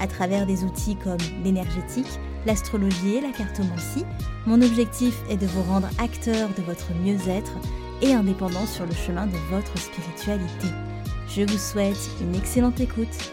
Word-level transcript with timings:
À 0.00 0.06
travers 0.06 0.46
des 0.46 0.64
outils 0.64 0.96
comme 0.96 1.18
l'énergétique, 1.44 2.18
l'astrologie 2.46 3.16
et 3.16 3.20
la 3.20 3.30
cartomancie, 3.30 4.04
mon 4.46 4.60
objectif 4.62 5.14
est 5.30 5.36
de 5.36 5.46
vous 5.46 5.62
rendre 5.62 5.88
acteur 5.98 6.48
de 6.56 6.62
votre 6.62 6.92
mieux-être 7.02 7.52
et 8.00 8.12
indépendant 8.12 8.66
sur 8.66 8.84
le 8.84 8.94
chemin 8.94 9.26
de 9.26 9.36
votre 9.50 9.78
spiritualité. 9.78 10.68
Je 11.28 11.42
vous 11.42 11.58
souhaite 11.58 12.10
une 12.20 12.34
excellente 12.34 12.80
écoute. 12.80 13.32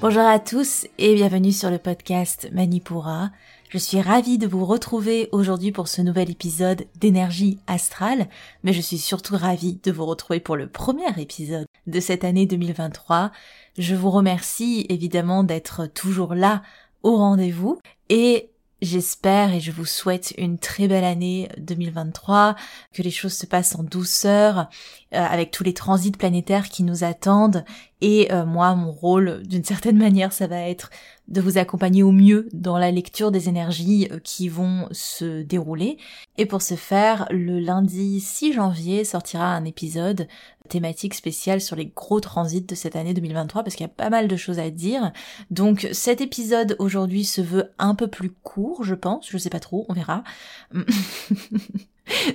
Bonjour 0.00 0.22
à 0.22 0.38
tous 0.38 0.86
et 0.98 1.14
bienvenue 1.16 1.50
sur 1.50 1.70
le 1.70 1.78
podcast 1.78 2.48
Manipura. 2.52 3.30
Je 3.68 3.76
suis 3.76 4.00
ravie 4.00 4.38
de 4.38 4.46
vous 4.46 4.64
retrouver 4.64 5.28
aujourd'hui 5.30 5.72
pour 5.72 5.88
ce 5.88 6.00
nouvel 6.00 6.30
épisode 6.30 6.86
d'énergie 6.98 7.58
astrale, 7.66 8.28
mais 8.62 8.72
je 8.72 8.80
suis 8.80 8.96
surtout 8.96 9.36
ravie 9.36 9.78
de 9.82 9.92
vous 9.92 10.06
retrouver 10.06 10.40
pour 10.40 10.56
le 10.56 10.70
premier 10.70 11.20
épisode 11.20 11.66
de 11.86 12.00
cette 12.00 12.24
année 12.24 12.46
2023. 12.46 13.30
Je 13.76 13.94
vous 13.94 14.10
remercie 14.10 14.86
évidemment 14.88 15.44
d'être 15.44 15.84
toujours 15.84 16.34
là 16.34 16.62
au 17.02 17.16
rendez-vous 17.16 17.78
et 18.08 18.48
J'espère 18.80 19.52
et 19.52 19.58
je 19.58 19.72
vous 19.72 19.84
souhaite 19.84 20.34
une 20.38 20.56
très 20.56 20.86
belle 20.86 21.02
année 21.02 21.48
2023, 21.58 22.54
que 22.92 23.02
les 23.02 23.10
choses 23.10 23.32
se 23.32 23.44
passent 23.44 23.74
en 23.74 23.82
douceur, 23.82 24.68
euh, 25.14 25.18
avec 25.18 25.50
tous 25.50 25.64
les 25.64 25.74
transits 25.74 26.12
planétaires 26.12 26.68
qui 26.68 26.84
nous 26.84 27.02
attendent. 27.02 27.64
Et 28.02 28.32
euh, 28.32 28.46
moi, 28.46 28.76
mon 28.76 28.92
rôle, 28.92 29.42
d'une 29.42 29.64
certaine 29.64 29.98
manière, 29.98 30.32
ça 30.32 30.46
va 30.46 30.60
être 30.60 30.90
de 31.28 31.40
vous 31.40 31.58
accompagner 31.58 32.02
au 32.02 32.10
mieux 32.10 32.48
dans 32.52 32.78
la 32.78 32.90
lecture 32.90 33.30
des 33.30 33.48
énergies 33.48 34.08
euh, 34.10 34.18
qui 34.18 34.48
vont 34.48 34.88
se 34.92 35.42
dérouler. 35.42 35.98
Et 36.38 36.46
pour 36.46 36.62
ce 36.62 36.74
faire, 36.74 37.26
le 37.30 37.60
lundi 37.60 38.20
6 38.20 38.54
janvier 38.54 39.04
sortira 39.04 39.46
un 39.46 39.64
épisode 39.64 40.26
thématique 40.68 41.14
spéciale 41.14 41.60
sur 41.60 41.76
les 41.76 41.86
gros 41.86 42.20
transits 42.20 42.62
de 42.62 42.74
cette 42.74 42.96
année 42.96 43.14
2023 43.14 43.62
parce 43.62 43.74
qu'il 43.74 43.84
y 43.84 43.90
a 43.90 43.92
pas 43.92 44.10
mal 44.10 44.28
de 44.28 44.36
choses 44.36 44.58
à 44.58 44.70
dire. 44.70 45.12
Donc 45.50 45.88
cet 45.92 46.20
épisode 46.20 46.76
aujourd'hui 46.78 47.24
se 47.24 47.40
veut 47.40 47.72
un 47.78 47.94
peu 47.94 48.08
plus 48.08 48.30
court, 48.30 48.84
je 48.84 48.94
pense, 48.94 49.28
je 49.30 49.38
sais 49.38 49.50
pas 49.50 49.60
trop, 49.60 49.86
on 49.88 49.94
verra. 49.94 50.24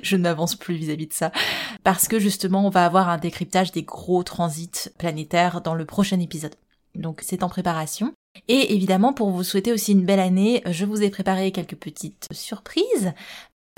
je 0.01 0.15
n'avance 0.15 0.55
plus 0.55 0.75
vis-à-vis 0.75 1.07
de 1.07 1.13
ça. 1.13 1.31
Parce 1.83 2.07
que 2.07 2.19
justement, 2.19 2.65
on 2.65 2.69
va 2.69 2.85
avoir 2.85 3.09
un 3.09 3.17
décryptage 3.17 3.71
des 3.71 3.83
gros 3.83 4.23
transits 4.23 4.89
planétaires 4.97 5.61
dans 5.61 5.75
le 5.75 5.85
prochain 5.85 6.19
épisode. 6.19 6.55
Donc 6.95 7.21
c'est 7.23 7.43
en 7.43 7.49
préparation. 7.49 8.13
Et 8.47 8.73
évidemment, 8.73 9.13
pour 9.13 9.29
vous 9.31 9.43
souhaiter 9.43 9.71
aussi 9.71 9.91
une 9.91 10.05
belle 10.05 10.19
année, 10.19 10.61
je 10.65 10.85
vous 10.85 11.01
ai 11.01 11.09
préparé 11.09 11.51
quelques 11.51 11.75
petites 11.75 12.27
surprises. 12.31 13.13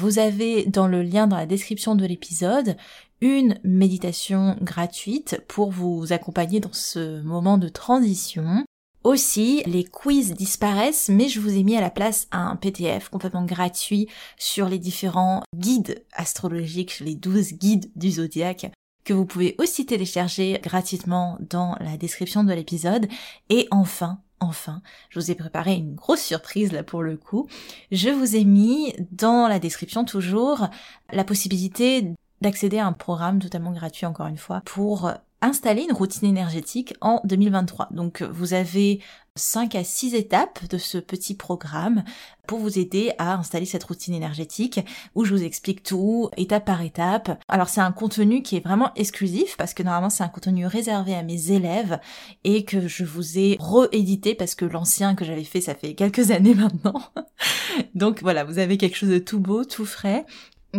Vous 0.02 0.20
avez 0.20 0.66
dans 0.66 0.88
le 0.88 1.04
lien 1.04 1.28
dans 1.28 1.38
la 1.38 1.46
description 1.46 1.96
de 1.96 2.06
l'épisode 2.06 2.76
une 3.22 3.58
méditation 3.64 4.58
gratuite 4.62 5.42
pour 5.48 5.72
vous 5.72 6.12
accompagner 6.12 6.60
dans 6.60 6.74
ce 6.74 7.22
moment 7.22 7.58
de 7.58 7.70
transition. 7.70 8.66
Aussi, 9.04 9.62
les 9.68 9.84
quiz 9.84 10.34
disparaissent, 10.34 11.10
mais 11.10 11.30
je 11.30 11.40
vous 11.40 11.56
ai 11.56 11.64
mis 11.64 11.78
à 11.78 11.82
la 11.82 11.92
place 11.92 12.28
un 12.32 12.56
PDF 12.56 13.10
complètement 13.10 13.46
gratuit 13.46 14.08
sur 14.38 14.68
les 14.68 14.80
différents 14.80 15.44
guides 15.56 16.04
astrologiques, 16.12 17.00
les 17.00 17.16
12 17.16 17.54
guides 17.54 17.92
du 17.96 18.12
zodiaque 18.12 18.72
que 19.06 19.14
vous 19.14 19.26
pouvez 19.26 19.56
aussi 19.60 19.86
télécharger 19.86 20.60
gratuitement 20.62 21.38
dans 21.40 21.78
la 21.80 21.96
description 21.96 22.44
de 22.44 22.52
l'épisode. 22.52 23.08
Et 23.50 23.68
enfin, 23.72 24.20
enfin, 24.46 24.82
je 25.10 25.20
vous 25.20 25.32
ai 25.32 25.36
préparé 25.36 25.74
une 25.76 25.96
grosse 25.96 26.22
surprise 26.22 26.72
là 26.72 26.84
pour 26.84 27.04
le 27.04 27.18
coup. 27.18 27.48
Je 27.92 28.10
vous 28.10 28.36
ai 28.36 28.46
mis 28.46 28.94
dans 29.12 29.48
la 29.48 29.60
description 29.60 30.06
toujours 30.06 30.68
la 31.12 31.24
possibilité 31.24 32.14
d'accéder 32.42 32.80
à 32.80 32.86
un 32.86 32.94
programme 32.94 33.40
totalement 33.40 33.72
gratuit 33.72 34.06
encore 34.06 34.28
une 34.28 34.38
fois 34.38 34.62
pour 34.66 35.12
installer 35.42 35.84
une 35.84 35.96
routine 35.96 36.28
énergétique 36.28 36.94
en 37.02 37.22
2023. 37.24 37.90
Donc 37.92 38.22
vous 38.22 38.54
avez 38.54 39.02
5 39.38 39.76
à 39.76 39.84
6 39.84 40.16
étapes 40.16 40.66
de 40.70 40.78
ce 40.78 40.98
petit 40.98 41.36
programme 41.36 42.06
pour 42.48 42.60
vous 42.60 42.80
aider 42.80 43.12
à 43.18 43.34
installer 43.34 43.66
cette 43.66 43.84
routine 43.84 44.14
énergétique 44.14 44.80
où 45.14 45.26
je 45.26 45.36
vous 45.36 45.44
explique 45.44 45.84
tout 45.84 46.30
étape 46.38 46.64
par 46.64 46.82
étape. 46.82 47.38
Alors 47.50 47.68
c'est 47.68 47.82
un 47.82 47.92
contenu 47.92 48.42
qui 48.44 48.56
est 48.56 48.64
vraiment 48.64 48.94
exclusif 48.96 49.58
parce 49.58 49.74
que 49.74 49.84
normalement 49.84 50.10
c'est 50.10 50.24
un 50.24 50.30
contenu 50.30 50.66
réservé 50.66 51.16
à 51.16 51.24
mes 51.24 51.52
élèves 51.52 52.00
et 52.46 52.64
que 52.64 52.88
je 52.88 53.04
vous 53.04 53.38
ai 53.38 53.58
réédité 53.60 54.36
parce 54.36 54.56
que 54.56 54.64
l'ancien 54.64 55.16
que 55.16 55.26
j'avais 55.26 55.44
fait 55.44 55.60
ça 55.60 55.76
fait 55.76 55.96
quelques 55.96 56.32
années 56.32 56.56
maintenant. 56.56 57.02
Donc 57.94 58.22
voilà, 58.22 58.46
vous 58.46 58.58
avez 58.58 58.78
quelque 58.78 58.96
chose 58.96 59.10
de 59.10 59.20
tout 59.20 59.40
beau, 59.40 59.66
tout 59.66 59.86
frais 59.86 60.26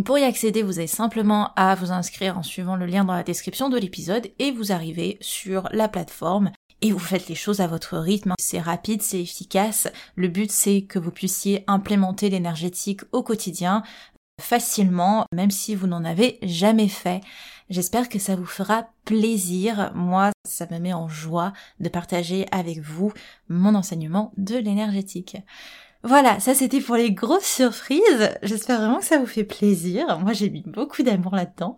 pour 0.04 0.18
y 0.18 0.24
accéder, 0.24 0.62
vous 0.62 0.78
avez 0.78 0.86
simplement 0.86 1.54
à 1.56 1.74
vous 1.74 1.90
inscrire 1.90 2.36
en 2.36 2.42
suivant 2.42 2.76
le 2.76 2.84
lien 2.84 3.04
dans 3.04 3.14
la 3.14 3.22
description 3.22 3.70
de 3.70 3.78
l'épisode 3.78 4.28
et 4.38 4.52
vous 4.52 4.70
arrivez 4.70 5.16
sur 5.22 5.70
la 5.72 5.88
plateforme 5.88 6.50
et 6.86 6.92
vous 6.92 6.98
faites 6.98 7.28
les 7.28 7.34
choses 7.34 7.60
à 7.60 7.66
votre 7.66 7.98
rythme. 7.98 8.34
C'est 8.38 8.60
rapide, 8.60 9.02
c'est 9.02 9.20
efficace. 9.20 9.88
Le 10.14 10.28
but 10.28 10.52
c'est 10.52 10.82
que 10.82 10.98
vous 10.98 11.10
puissiez 11.10 11.64
implémenter 11.66 12.30
l'énergétique 12.30 13.00
au 13.12 13.22
quotidien 13.22 13.82
facilement, 14.40 15.24
même 15.32 15.50
si 15.50 15.74
vous 15.74 15.86
n'en 15.86 16.04
avez 16.04 16.38
jamais 16.42 16.88
fait. 16.88 17.22
J'espère 17.70 18.08
que 18.08 18.18
ça 18.18 18.36
vous 18.36 18.46
fera 18.46 18.88
plaisir. 19.04 19.90
Moi, 19.94 20.30
ça 20.46 20.66
me 20.70 20.78
met 20.78 20.92
en 20.92 21.08
joie 21.08 21.52
de 21.80 21.88
partager 21.88 22.46
avec 22.52 22.78
vous 22.78 23.12
mon 23.48 23.74
enseignement 23.74 24.32
de 24.36 24.56
l'énergétique. 24.56 25.38
Voilà, 26.04 26.38
ça 26.38 26.54
c'était 26.54 26.80
pour 26.80 26.94
les 26.94 27.10
grosses 27.10 27.46
surprises. 27.46 28.30
J'espère 28.42 28.78
vraiment 28.78 28.98
que 28.98 29.04
ça 29.04 29.18
vous 29.18 29.26
fait 29.26 29.42
plaisir. 29.42 30.20
Moi 30.20 30.34
j'ai 30.34 30.50
mis 30.50 30.62
beaucoup 30.64 31.02
d'amour 31.02 31.34
là-dedans. 31.34 31.76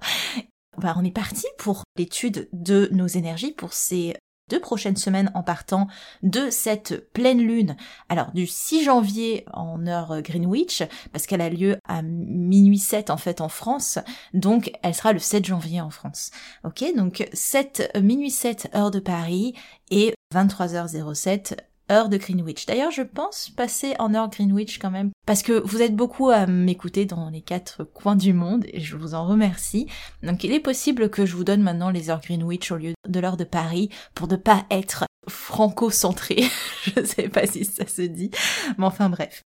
Bah, 0.77 0.95
on 0.99 1.05
est 1.05 1.11
parti 1.11 1.47
pour 1.59 1.85
l'étude 1.97 2.49
de 2.53 2.89
nos 2.93 3.07
énergies 3.07 3.53
pour 3.53 3.73
ces 3.73 4.15
deux 4.48 4.60
prochaines 4.60 4.97
semaines 4.97 5.31
en 5.34 5.42
partant 5.42 5.88
de 6.22 6.50
cette 6.50 7.12
pleine 7.12 7.41
lune. 7.41 7.76
Alors 8.09 8.32
du 8.32 8.47
6 8.47 8.84
janvier 8.84 9.44
en 9.53 9.86
heure 9.86 10.22
Greenwich, 10.22 10.82
parce 11.12 11.26
qu'elle 11.26 11.41
a 11.41 11.50
lieu 11.50 11.78
à 11.86 12.03
minuit 12.03 12.78
7 12.78 13.10
en 13.10 13.16
fait 13.16 13.41
en 13.41 13.48
France, 13.48 13.98
donc 14.34 14.72
elle 14.82 14.94
sera 14.94 15.12
le 15.12 15.19
7 15.19 15.44
janvier 15.44 15.81
en 15.81 15.91
France. 15.91 16.31
Ok, 16.64 16.84
donc 16.97 17.28
7 17.32 17.98
minuit 18.03 18.31
7 18.31 18.70
heure 18.75 18.91
de 18.91 19.00
Paris 19.00 19.54
et 19.91 20.14
23h07 20.34 21.56
heure 21.91 22.09
de 22.09 22.16
Greenwich. 22.16 22.66
D'ailleurs, 22.66 22.91
je 22.91 23.03
pense 23.03 23.50
passer 23.50 23.94
en 23.99 24.15
heure 24.15 24.31
Greenwich 24.31 24.78
quand 24.78 24.91
même, 24.91 25.10
parce 25.26 25.43
que 25.43 25.60
vous 25.65 25.82
êtes 25.82 25.97
beaucoup 25.97 26.31
à 26.31 26.47
m'écouter 26.47 27.04
dans 27.04 27.31
les 27.31 27.41
quatre 27.41 27.84
coins 27.84 28.16
du 28.16 28.32
monde, 28.32 28.65
et 28.72 28.81
je 28.81 28.97
vous 28.97 29.15
en 29.15 29.26
remercie. 29.26 29.87
Donc 30.22 30.44
il 30.44 30.53
est 30.53 30.60
possible 30.60 31.10
que 31.10 31.27
je 31.27 31.37
vous 31.37 31.44
donne 31.44 31.62
maintenant 31.62 31.91
les 31.91 32.10
heures 32.10 32.21
Greenwich 32.21 32.71
au 32.72 32.77
lieu 32.77 32.94
de 33.09 33.21
l'heure 33.21 33.37
de 33.37 33.44
Paris, 33.44 33.91
pour 34.15 34.28
ne 34.28 34.37
pas 34.37 34.66
être 34.71 35.04
franco-centré. 35.28 36.44
je 36.84 37.04
sais 37.04 37.28
pas 37.28 37.47
si 37.47 37.65
ça 37.65 37.87
se 37.87 38.03
dit, 38.03 38.31
mais 38.77 38.87
enfin 38.87 39.09
bref. 39.09 39.43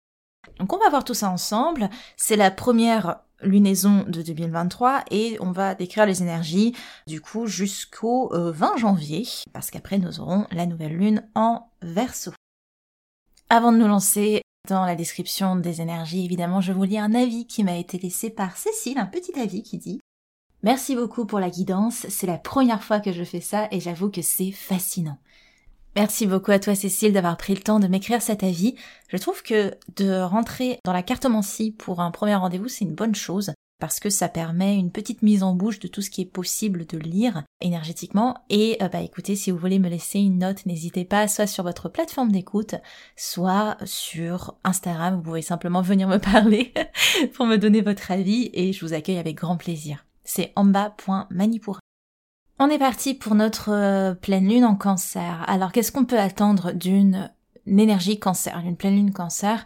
Donc 0.59 0.73
on 0.73 0.79
va 0.79 0.91
voir 0.91 1.05
tout 1.05 1.15
ça 1.15 1.31
ensemble. 1.31 1.89
C'est 2.17 2.37
la 2.37 2.51
première 2.51 3.21
lunaison 3.43 4.05
de 4.09 4.23
2023 4.23 5.05
et 5.11 5.37
on 5.41 5.53
va 5.53 5.75
décrire 5.75 6.07
les 6.07 6.23
énergies 6.23 6.75
du 7.07 7.21
coup 7.21 7.47
jusqu'au 7.47 8.31
20 8.33 8.75
euh, 8.75 8.77
janvier 8.77 9.27
parce 9.53 9.71
qu'après 9.71 9.99
nous 9.99 10.21
aurons 10.21 10.47
la 10.51 10.67
nouvelle 10.67 10.97
lune 10.97 11.29
en 11.35 11.69
verso. 11.83 12.33
Avant 13.51 13.73
de 13.73 13.79
nous 13.79 13.89
lancer 13.89 14.43
dans 14.69 14.85
la 14.85 14.97
description 14.97 15.57
des 15.57 15.81
énergies, 15.81 16.25
évidemment, 16.25 16.61
je 16.61 16.73
vous 16.73 16.83
lis 16.83 16.99
un 16.99 17.15
avis 17.15 17.47
qui 17.47 17.65
m'a 17.65 17.77
été 17.77 17.99
laissé 17.99 18.29
par 18.29 18.57
Cécile, 18.57 18.99
un 18.99 19.07
petit 19.07 19.39
avis 19.41 19.63
qui 19.63 19.79
dit 19.79 20.01
Merci 20.63 20.97
beaucoup 20.97 21.25
pour 21.25 21.39
la 21.39 21.51
guidance, 21.51 22.07
c'est 22.09 22.27
la 22.27 22.37
première 22.37 22.83
fois 22.83 23.01
que 23.01 23.13
je 23.13 23.23
fais 23.23 23.41
ça 23.41 23.69
et 23.71 23.81
j'avoue 23.81 24.11
que 24.11 24.23
c'est 24.23 24.51
fascinant. 24.51 25.17
Merci 25.99 26.29
beaucoup 26.29 26.53
à 26.53 26.61
toi 26.61 26.77
Cécile 26.77 27.13
d'avoir 27.13 27.37
pris 27.37 27.57
le 27.57 27.61
temps 27.61 27.81
de 27.81 27.89
m'écrire 27.89 28.23
cet 28.23 28.45
avis. 28.45 28.77
Je 29.09 29.17
trouve 29.17 29.43
que 29.43 29.75
de 29.97 30.21
rentrer 30.21 30.79
dans 30.85 30.93
la 30.93 31.03
cartomancie 31.03 31.73
pour 31.73 31.99
un 32.01 32.13
premier 32.13 32.37
rendez-vous, 32.37 32.69
c'est 32.69 32.85
une 32.85 32.95
bonne 32.95 33.17
chose 33.17 33.53
parce 33.81 33.99
que 33.99 34.09
ça 34.09 34.29
permet 34.29 34.77
une 34.77 34.93
petite 34.93 35.23
mise 35.23 35.43
en 35.43 35.57
bouche 35.57 35.81
de 35.81 35.89
tout 35.89 36.01
ce 36.01 36.11
qui 36.11 36.21
est 36.21 36.33
possible 36.33 36.87
de 36.87 36.99
lire 36.99 37.43
énergétiquement. 37.61 38.37
Et 38.49 38.77
euh, 38.81 38.87
bah 38.87 39.01
écoutez, 39.01 39.35
si 39.35 39.51
vous 39.51 39.59
voulez 39.59 39.81
me 39.81 39.89
laisser 39.89 40.21
une 40.21 40.39
note, 40.39 40.67
n'hésitez 40.67 41.05
pas, 41.05 41.27
soit 41.27 41.49
sur 41.49 41.65
votre 41.65 41.89
plateforme 41.89 42.31
d'écoute, 42.31 42.77
soit 43.17 43.77
sur 43.85 44.55
Instagram, 44.63 45.17
vous 45.17 45.23
pouvez 45.23 45.43
simplement 45.43 45.83
venir 45.83 46.07
me 46.07 46.19
parler 46.19 46.73
pour 47.35 47.47
me 47.47 47.57
donner 47.57 47.81
votre 47.81 48.13
avis 48.13 48.51
et 48.53 48.73
je 48.73 48.87
vous 48.87 48.95
accueille 48.95 49.19
avec 49.19 49.35
grand 49.35 49.57
plaisir. 49.57 50.07
C'est 50.23 50.53
amba.manipura. 50.55 51.81
On 52.61 52.71
est 52.71 52.79
parti 52.79 53.15
pour 53.15 53.37
notre 53.37 53.71
euh, 53.71 54.15
pleine 54.15 54.49
lune 54.49 54.65
en 54.65 54.75
cancer. 54.75 55.45
Alors 55.47 55.71
qu'est-ce 55.71 55.93
qu'on 55.93 56.05
peut 56.05 56.19
attendre 56.19 56.73
d'une 56.73 57.31
énergie 57.67 58.19
cancer, 58.19 58.61
d'une 58.63 58.77
pleine 58.77 58.97
lune 58.97 59.13
cancer? 59.13 59.65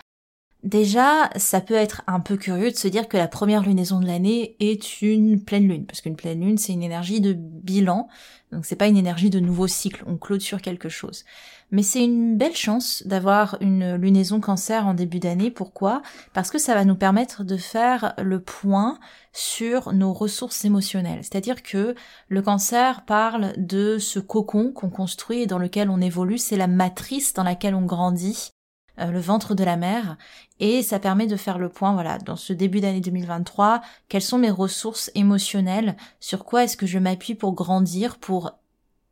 Déjà, 0.62 1.30
ça 1.36 1.62
peut 1.62 1.74
être 1.74 2.02
un 2.06 2.20
peu 2.20 2.36
curieux 2.36 2.70
de 2.70 2.76
se 2.76 2.88
dire 2.88 3.08
que 3.08 3.16
la 3.16 3.28
première 3.28 3.62
lunaison 3.62 3.98
de 3.98 4.06
l'année 4.06 4.56
est 4.60 5.00
une 5.00 5.42
pleine 5.42 5.66
lune, 5.66 5.86
parce 5.86 6.02
qu'une 6.02 6.16
pleine 6.16 6.40
lune, 6.40 6.58
c'est 6.58 6.74
une 6.74 6.82
énergie 6.82 7.22
de 7.22 7.32
bilan, 7.32 8.08
donc 8.52 8.66
c'est 8.66 8.76
pas 8.76 8.86
une 8.86 8.98
énergie 8.98 9.30
de 9.30 9.40
nouveau 9.40 9.66
cycle, 9.66 10.04
on 10.06 10.16
clôture 10.16 10.60
quelque 10.60 10.88
chose. 10.88 11.24
Mais 11.72 11.82
c'est 11.82 12.04
une 12.04 12.36
belle 12.36 12.54
chance 12.54 13.02
d'avoir 13.06 13.56
une 13.62 13.96
lunaison 13.96 14.40
cancer 14.40 14.86
en 14.86 14.92
début 14.92 15.20
d'année. 15.20 15.50
Pourquoi? 15.50 16.02
Parce 16.34 16.50
que 16.50 16.58
ça 16.58 16.74
va 16.74 16.84
nous 16.84 16.96
permettre 16.96 17.44
de 17.44 17.56
faire 17.56 18.12
le 18.22 18.40
point 18.40 18.98
sur 19.32 19.94
nos 19.94 20.12
ressources 20.12 20.66
émotionnelles. 20.66 21.20
C'est-à-dire 21.22 21.62
que 21.62 21.94
le 22.28 22.42
cancer 22.42 23.06
parle 23.06 23.54
de 23.56 23.96
ce 23.98 24.18
cocon 24.18 24.70
qu'on 24.70 24.90
construit 24.90 25.40
et 25.40 25.46
dans 25.46 25.58
lequel 25.58 25.88
on 25.88 26.02
évolue, 26.02 26.36
c'est 26.36 26.58
la 26.58 26.66
matrice 26.66 27.32
dans 27.32 27.42
laquelle 27.42 27.74
on 27.74 27.86
grandit 27.86 28.50
euh, 28.98 29.06
le 29.06 29.20
ventre 29.20 29.54
de 29.54 29.64
la 29.64 29.78
mère. 29.78 30.18
Et 30.60 30.82
ça 30.82 30.98
permet 30.98 31.26
de 31.26 31.36
faire 31.36 31.58
le 31.58 31.70
point 31.70 31.94
voilà 31.94 32.18
dans 32.18 32.36
ce 32.36 32.52
début 32.52 32.80
d'année 32.80 33.00
2023 33.00 33.80
quelles 34.10 34.20
sont 34.20 34.36
mes 34.36 34.50
ressources 34.50 35.10
émotionnelles? 35.14 35.96
Sur 36.20 36.44
quoi 36.44 36.64
est-ce 36.64 36.76
que 36.76 36.86
je 36.86 36.98
m'appuie 36.98 37.34
pour 37.34 37.54
grandir 37.54 38.18
pour 38.18 38.52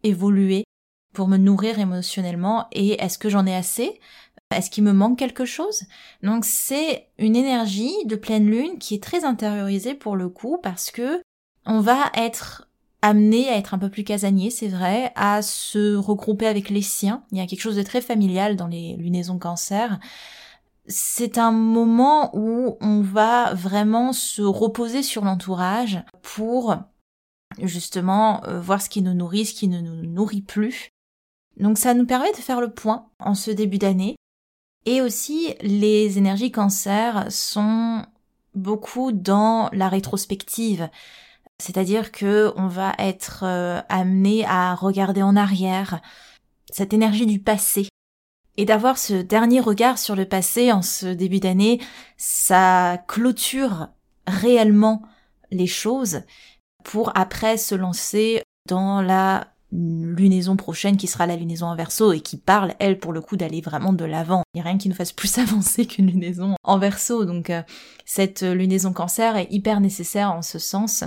évoluer? 0.02 0.64
Pour 1.12 1.28
me 1.28 1.36
nourrir 1.36 1.78
émotionnellement 1.78 2.66
et 2.72 3.02
est-ce 3.02 3.18
que 3.18 3.28
j'en 3.28 3.46
ai 3.46 3.54
assez? 3.54 4.00
Est-ce 4.54 4.70
qu'il 4.70 4.84
me 4.84 4.92
manque 4.92 5.18
quelque 5.18 5.44
chose? 5.44 5.84
Donc 6.22 6.44
c'est 6.44 7.08
une 7.18 7.36
énergie 7.36 7.94
de 8.06 8.16
pleine 8.16 8.46
lune 8.46 8.78
qui 8.78 8.94
est 8.94 9.02
très 9.02 9.24
intériorisée 9.24 9.94
pour 9.94 10.16
le 10.16 10.28
coup 10.28 10.58
parce 10.62 10.90
que 10.90 11.22
on 11.66 11.80
va 11.80 12.10
être 12.14 12.68
amené 13.02 13.48
à 13.48 13.56
être 13.56 13.74
un 13.74 13.78
peu 13.78 13.88
plus 13.88 14.04
casanier, 14.04 14.50
c'est 14.50 14.68
vrai, 14.68 15.12
à 15.14 15.42
se 15.42 15.96
regrouper 15.96 16.46
avec 16.46 16.68
les 16.68 16.82
siens. 16.82 17.24
Il 17.32 17.38
y 17.38 17.40
a 17.40 17.46
quelque 17.46 17.60
chose 17.60 17.76
de 17.76 17.82
très 17.82 18.00
familial 18.00 18.56
dans 18.56 18.66
les 18.66 18.96
lunaisons 18.96 19.38
cancer. 19.38 19.98
C'est 20.86 21.38
un 21.38 21.52
moment 21.52 22.30
où 22.36 22.76
on 22.80 23.00
va 23.00 23.54
vraiment 23.54 24.12
se 24.12 24.42
reposer 24.42 25.02
sur 25.02 25.24
l'entourage 25.24 26.02
pour 26.22 26.76
justement 27.58 28.44
euh, 28.44 28.60
voir 28.60 28.82
ce 28.82 28.88
qui 28.88 29.02
nous 29.02 29.14
nourrit, 29.14 29.46
ce 29.46 29.54
qui 29.54 29.68
ne 29.68 29.80
nous 29.80 30.06
nourrit 30.06 30.42
plus. 30.42 30.90
Donc 31.56 31.78
ça 31.78 31.94
nous 31.94 32.06
permet 32.06 32.32
de 32.32 32.36
faire 32.36 32.60
le 32.60 32.70
point 32.70 33.06
en 33.18 33.34
ce 33.34 33.50
début 33.50 33.78
d'année. 33.78 34.16
Et 34.86 35.02
aussi, 35.02 35.54
les 35.60 36.16
énergies 36.16 36.52
cancer 36.52 37.26
sont 37.30 38.04
beaucoup 38.54 39.12
dans 39.12 39.68
la 39.72 39.88
rétrospective. 39.88 40.88
C'est-à-dire 41.58 42.10
que 42.12 42.52
on 42.56 42.66
va 42.66 42.94
être 42.98 43.44
euh, 43.44 43.80
amené 43.88 44.46
à 44.46 44.74
regarder 44.74 45.22
en 45.22 45.36
arrière 45.36 46.00
cette 46.72 46.94
énergie 46.94 47.26
du 47.26 47.38
passé. 47.38 47.88
Et 48.56 48.64
d'avoir 48.64 48.98
ce 48.98 49.14
dernier 49.14 49.60
regard 49.60 49.98
sur 49.98 50.16
le 50.16 50.26
passé 50.26 50.72
en 50.72 50.82
ce 50.82 51.06
début 51.06 51.40
d'année, 51.40 51.80
ça 52.16 52.98
clôture 53.06 53.88
réellement 54.26 55.02
les 55.50 55.66
choses 55.66 56.22
pour 56.84 57.12
après 57.14 57.56
se 57.56 57.74
lancer 57.74 58.42
dans 58.68 59.02
la 59.02 59.48
lunaison 59.72 60.56
prochaine 60.56 60.96
qui 60.96 61.06
sera 61.06 61.26
la 61.26 61.36
lunaison 61.36 61.66
en 61.66 61.76
verso 61.76 62.12
et 62.12 62.20
qui 62.20 62.36
parle, 62.36 62.74
elle, 62.78 62.98
pour 62.98 63.12
le 63.12 63.20
coup, 63.20 63.36
d'aller 63.36 63.60
vraiment 63.60 63.92
de 63.92 64.04
l'avant. 64.04 64.42
Il 64.54 64.58
n'y 64.58 64.60
a 64.62 64.64
rien 64.64 64.78
qui 64.78 64.88
nous 64.88 64.94
fasse 64.94 65.12
plus 65.12 65.38
avancer 65.38 65.86
qu'une 65.86 66.06
lunaison 66.06 66.54
en 66.62 66.78
verso. 66.78 67.24
Donc, 67.24 67.50
euh, 67.50 67.62
cette 68.04 68.42
lunaison 68.42 68.92
cancer 68.92 69.36
est 69.36 69.48
hyper 69.50 69.80
nécessaire 69.80 70.32
en 70.32 70.42
ce 70.42 70.58
sens. 70.58 71.04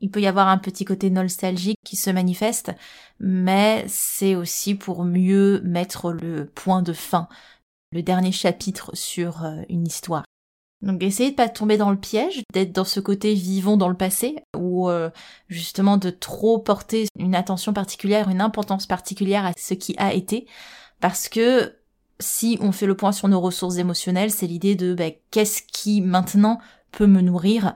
Il 0.00 0.10
peut 0.10 0.20
y 0.20 0.26
avoir 0.26 0.48
un 0.48 0.58
petit 0.58 0.84
côté 0.84 1.08
nostalgique 1.10 1.78
qui 1.84 1.96
se 1.96 2.10
manifeste, 2.10 2.72
mais 3.18 3.84
c'est 3.88 4.34
aussi 4.34 4.74
pour 4.74 5.04
mieux 5.04 5.62
mettre 5.64 6.12
le 6.12 6.46
point 6.46 6.82
de 6.82 6.92
fin, 6.92 7.28
le 7.92 8.02
dernier 8.02 8.32
chapitre 8.32 8.90
sur 8.94 9.44
euh, 9.44 9.62
une 9.70 9.86
histoire. 9.86 10.24
Donc 10.82 11.02
essayez 11.02 11.30
de 11.30 11.36
pas 11.36 11.48
tomber 11.48 11.78
dans 11.78 11.90
le 11.90 11.96
piège, 11.96 12.42
d'être 12.52 12.72
dans 12.72 12.84
ce 12.84 13.00
côté 13.00 13.34
vivant 13.34 13.76
dans 13.76 13.88
le 13.88 13.96
passé, 13.96 14.36
ou 14.56 14.90
euh, 14.90 15.10
justement 15.48 15.96
de 15.96 16.10
trop 16.10 16.58
porter 16.58 17.06
une 17.18 17.34
attention 17.34 17.72
particulière, 17.72 18.28
une 18.28 18.40
importance 18.42 18.86
particulière 18.86 19.46
à 19.46 19.52
ce 19.56 19.74
qui 19.74 19.94
a 19.98 20.12
été, 20.12 20.46
parce 21.00 21.28
que 21.28 21.76
si 22.18 22.58
on 22.60 22.72
fait 22.72 22.86
le 22.86 22.96
point 22.96 23.12
sur 23.12 23.28
nos 23.28 23.40
ressources 23.40 23.76
émotionnelles, 23.76 24.30
c'est 24.30 24.46
l'idée 24.46 24.74
de 24.74 24.94
bah, 24.94 25.10
qu'est-ce 25.30 25.62
qui 25.62 26.00
maintenant 26.02 26.58
peut 26.92 27.06
me 27.06 27.22
nourrir, 27.22 27.74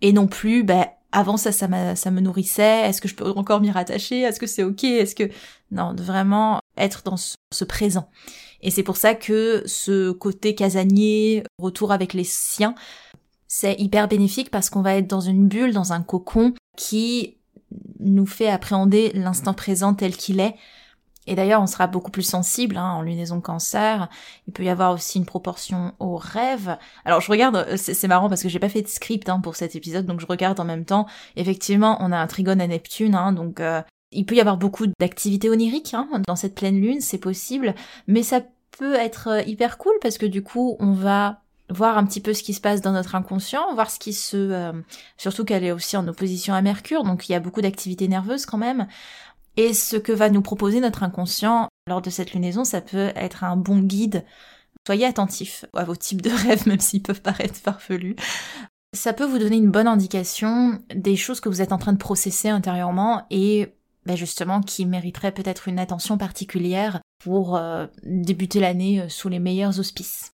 et 0.00 0.12
non 0.12 0.26
plus 0.26 0.64
bah, 0.64 0.88
avant 1.12 1.36
ça, 1.36 1.52
ça, 1.52 1.94
ça 1.94 2.10
me 2.10 2.20
nourrissait, 2.20 2.88
est-ce 2.88 3.02
que 3.02 3.08
je 3.08 3.14
peux 3.14 3.30
encore 3.30 3.60
m'y 3.60 3.70
rattacher, 3.70 4.20
est-ce 4.22 4.40
que 4.40 4.46
c'est 4.46 4.62
ok, 4.62 4.84
est-ce 4.84 5.14
que... 5.14 5.30
Non, 5.70 5.94
de 5.94 6.02
vraiment 6.02 6.60
être 6.76 7.02
dans 7.02 7.16
ce, 7.16 7.64
présent. 7.64 8.10
Et 8.62 8.70
c'est 8.70 8.82
pour 8.82 8.96
ça 8.96 9.14
que 9.14 9.62
ce 9.66 10.12
côté 10.12 10.54
casanier, 10.54 11.42
retour 11.58 11.92
avec 11.92 12.14
les 12.14 12.24
siens, 12.24 12.74
c'est 13.48 13.74
hyper 13.78 14.08
bénéfique 14.08 14.50
parce 14.50 14.70
qu'on 14.70 14.82
va 14.82 14.96
être 14.96 15.08
dans 15.08 15.20
une 15.20 15.48
bulle, 15.48 15.72
dans 15.72 15.92
un 15.92 16.02
cocon 16.02 16.54
qui 16.76 17.36
nous 18.00 18.26
fait 18.26 18.48
appréhender 18.48 19.12
l'instant 19.14 19.54
présent 19.54 19.94
tel 19.94 20.16
qu'il 20.16 20.40
est, 20.40 20.54
et 21.26 21.36
d'ailleurs, 21.36 21.62
on 21.62 21.66
sera 21.66 21.86
beaucoup 21.86 22.10
plus 22.10 22.22
sensible 22.22 22.76
hein, 22.76 22.90
en 22.90 23.02
lunaison 23.02 23.40
cancer. 23.40 24.08
Il 24.48 24.52
peut 24.52 24.64
y 24.64 24.68
avoir 24.68 24.92
aussi 24.92 25.18
une 25.18 25.24
proportion 25.24 25.94
au 26.00 26.16
rêve. 26.16 26.76
Alors, 27.04 27.20
je 27.20 27.30
regarde, 27.30 27.56
euh, 27.56 27.76
c'est 27.76 28.08
marrant 28.08 28.28
parce 28.28 28.42
que 28.42 28.48
j'ai 28.48 28.58
pas 28.58 28.68
fait 28.68 28.82
de 28.82 28.88
script 28.88 29.28
hein, 29.28 29.40
pour 29.40 29.54
cet 29.54 29.76
épisode, 29.76 30.06
donc 30.06 30.20
je 30.20 30.26
regarde 30.26 30.58
en 30.58 30.64
même 30.64 30.84
temps. 30.84 31.06
Effectivement, 31.36 31.96
on 32.00 32.10
a 32.10 32.16
un 32.16 32.26
trigone 32.26 32.60
à 32.60 32.66
Neptune, 32.66 33.14
hein, 33.14 33.32
donc 33.32 33.60
euh, 33.60 33.82
il 34.12 34.26
peut 34.26 34.34
y 34.34 34.40
avoir 34.40 34.56
beaucoup 34.56 34.86
d'activités 35.00 35.50
oniriques 35.50 35.94
hein, 35.94 36.08
dans 36.26 36.36
cette 36.36 36.54
pleine 36.54 36.80
lune, 36.80 37.00
c'est 37.00 37.18
possible, 37.18 37.74
mais 38.06 38.22
ça 38.22 38.42
peut 38.78 38.94
être 38.94 39.28
euh, 39.28 39.42
hyper 39.42 39.78
cool 39.78 39.94
parce 40.00 40.18
que 40.18 40.26
du 40.26 40.42
coup, 40.42 40.76
on 40.80 40.92
va 40.92 41.40
voir 41.70 41.96
un 41.96 42.04
petit 42.04 42.20
peu 42.20 42.34
ce 42.34 42.42
qui 42.42 42.54
se 42.54 42.60
passe 42.60 42.80
dans 42.82 42.92
notre 42.92 43.14
inconscient, 43.14 43.74
voir 43.74 43.90
ce 43.90 43.98
qui 43.98 44.12
se... 44.12 44.72
surtout 45.16 45.44
qu'elle 45.44 45.64
est 45.64 45.72
aussi 45.72 45.96
en 45.96 46.06
opposition 46.06 46.52
à 46.52 46.60
Mercure, 46.60 47.02
donc 47.02 47.28
il 47.28 47.32
y 47.32 47.34
a 47.34 47.40
beaucoup 47.40 47.62
d'activités 47.62 48.08
nerveuses 48.08 48.44
quand 48.44 48.58
même. 48.58 48.86
Et 49.56 49.74
ce 49.74 49.96
que 49.96 50.12
va 50.12 50.30
nous 50.30 50.42
proposer 50.42 50.80
notre 50.80 51.02
inconscient 51.02 51.68
lors 51.86 52.02
de 52.02 52.10
cette 52.10 52.32
lunaison, 52.32 52.64
ça 52.64 52.80
peut 52.80 53.10
être 53.14 53.44
un 53.44 53.56
bon 53.56 53.80
guide. 53.80 54.24
Soyez 54.86 55.06
attentifs 55.06 55.64
à 55.74 55.84
vos 55.84 55.96
types 55.96 56.22
de 56.22 56.30
rêves, 56.48 56.66
même 56.66 56.80
s'ils 56.80 57.02
peuvent 57.02 57.22
paraître 57.22 57.56
farfelus. 57.56 58.16
Ça 58.94 59.12
peut 59.12 59.24
vous 59.24 59.38
donner 59.38 59.56
une 59.56 59.70
bonne 59.70 59.86
indication 59.86 60.78
des 60.94 61.16
choses 61.16 61.40
que 61.40 61.48
vous 61.48 61.62
êtes 61.62 61.72
en 61.72 61.78
train 61.78 61.92
de 61.92 61.98
processer 61.98 62.48
intérieurement 62.48 63.26
et 63.30 63.74
ben 64.06 64.16
justement 64.16 64.60
qui 64.60 64.86
mériteraient 64.86 65.32
peut-être 65.32 65.68
une 65.68 65.78
attention 65.78 66.18
particulière 66.18 67.00
pour 67.22 67.56
euh, 67.56 67.86
débuter 68.02 68.60
l'année 68.60 69.00
euh, 69.00 69.08
sous 69.08 69.28
les 69.28 69.38
meilleurs 69.38 69.78
auspices. 69.78 70.32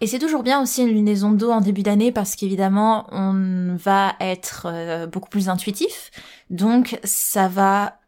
Et 0.00 0.06
c'est 0.06 0.18
toujours 0.18 0.42
bien 0.42 0.62
aussi 0.62 0.82
une 0.82 0.90
lunaison 0.90 1.32
d'eau 1.32 1.50
en 1.50 1.60
début 1.60 1.82
d'année 1.82 2.12
parce 2.12 2.36
qu'évidemment 2.36 3.06
on 3.10 3.76
va 3.76 4.14
être 4.20 4.66
euh, 4.66 5.06
beaucoup 5.06 5.30
plus 5.30 5.48
intuitif, 5.48 6.10
donc 6.50 7.00
ça 7.02 7.48
va 7.48 7.98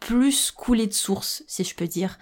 plus 0.00 0.50
couler 0.50 0.86
de 0.86 0.94
source, 0.94 1.44
si 1.46 1.64
je 1.64 1.74
peux 1.74 1.86
dire. 1.86 2.18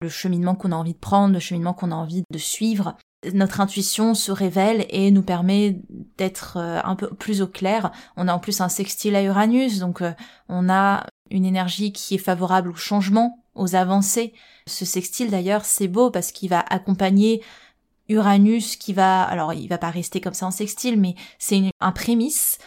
Le 0.00 0.08
cheminement 0.08 0.54
qu'on 0.54 0.72
a 0.72 0.76
envie 0.76 0.94
de 0.94 0.98
prendre, 0.98 1.34
le 1.34 1.40
cheminement 1.40 1.74
qu'on 1.74 1.92
a 1.92 1.96
envie 1.96 2.22
de 2.30 2.38
suivre. 2.38 2.96
Notre 3.34 3.60
intuition 3.60 4.14
se 4.14 4.32
révèle 4.32 4.86
et 4.88 5.10
nous 5.10 5.22
permet 5.22 5.78
d'être 6.16 6.56
un 6.56 6.96
peu 6.96 7.10
plus 7.10 7.42
au 7.42 7.46
clair. 7.46 7.90
On 8.16 8.26
a 8.28 8.32
en 8.32 8.38
plus 8.38 8.62
un 8.62 8.70
sextile 8.70 9.14
à 9.14 9.22
Uranus, 9.22 9.78
donc 9.78 10.02
on 10.48 10.70
a 10.70 11.04
une 11.30 11.44
énergie 11.44 11.92
qui 11.92 12.14
est 12.14 12.18
favorable 12.18 12.70
au 12.70 12.74
changement, 12.74 13.42
aux 13.54 13.74
avancées. 13.74 14.32
Ce 14.66 14.84
sextile 14.84 15.30
d'ailleurs, 15.30 15.64
c'est 15.64 15.88
beau 15.88 16.10
parce 16.10 16.32
qu'il 16.32 16.50
va 16.50 16.60
accompagner 16.60 17.42
Uranus 18.08 18.76
qui 18.76 18.92
va, 18.92 19.22
alors 19.22 19.54
il 19.54 19.68
va 19.68 19.78
pas 19.78 19.90
rester 19.90 20.20
comme 20.20 20.34
ça 20.34 20.46
en 20.46 20.50
sextile, 20.50 20.98
mais 21.00 21.14
c'est 21.38 21.70
un 21.80 21.92
prémisse 21.92 22.58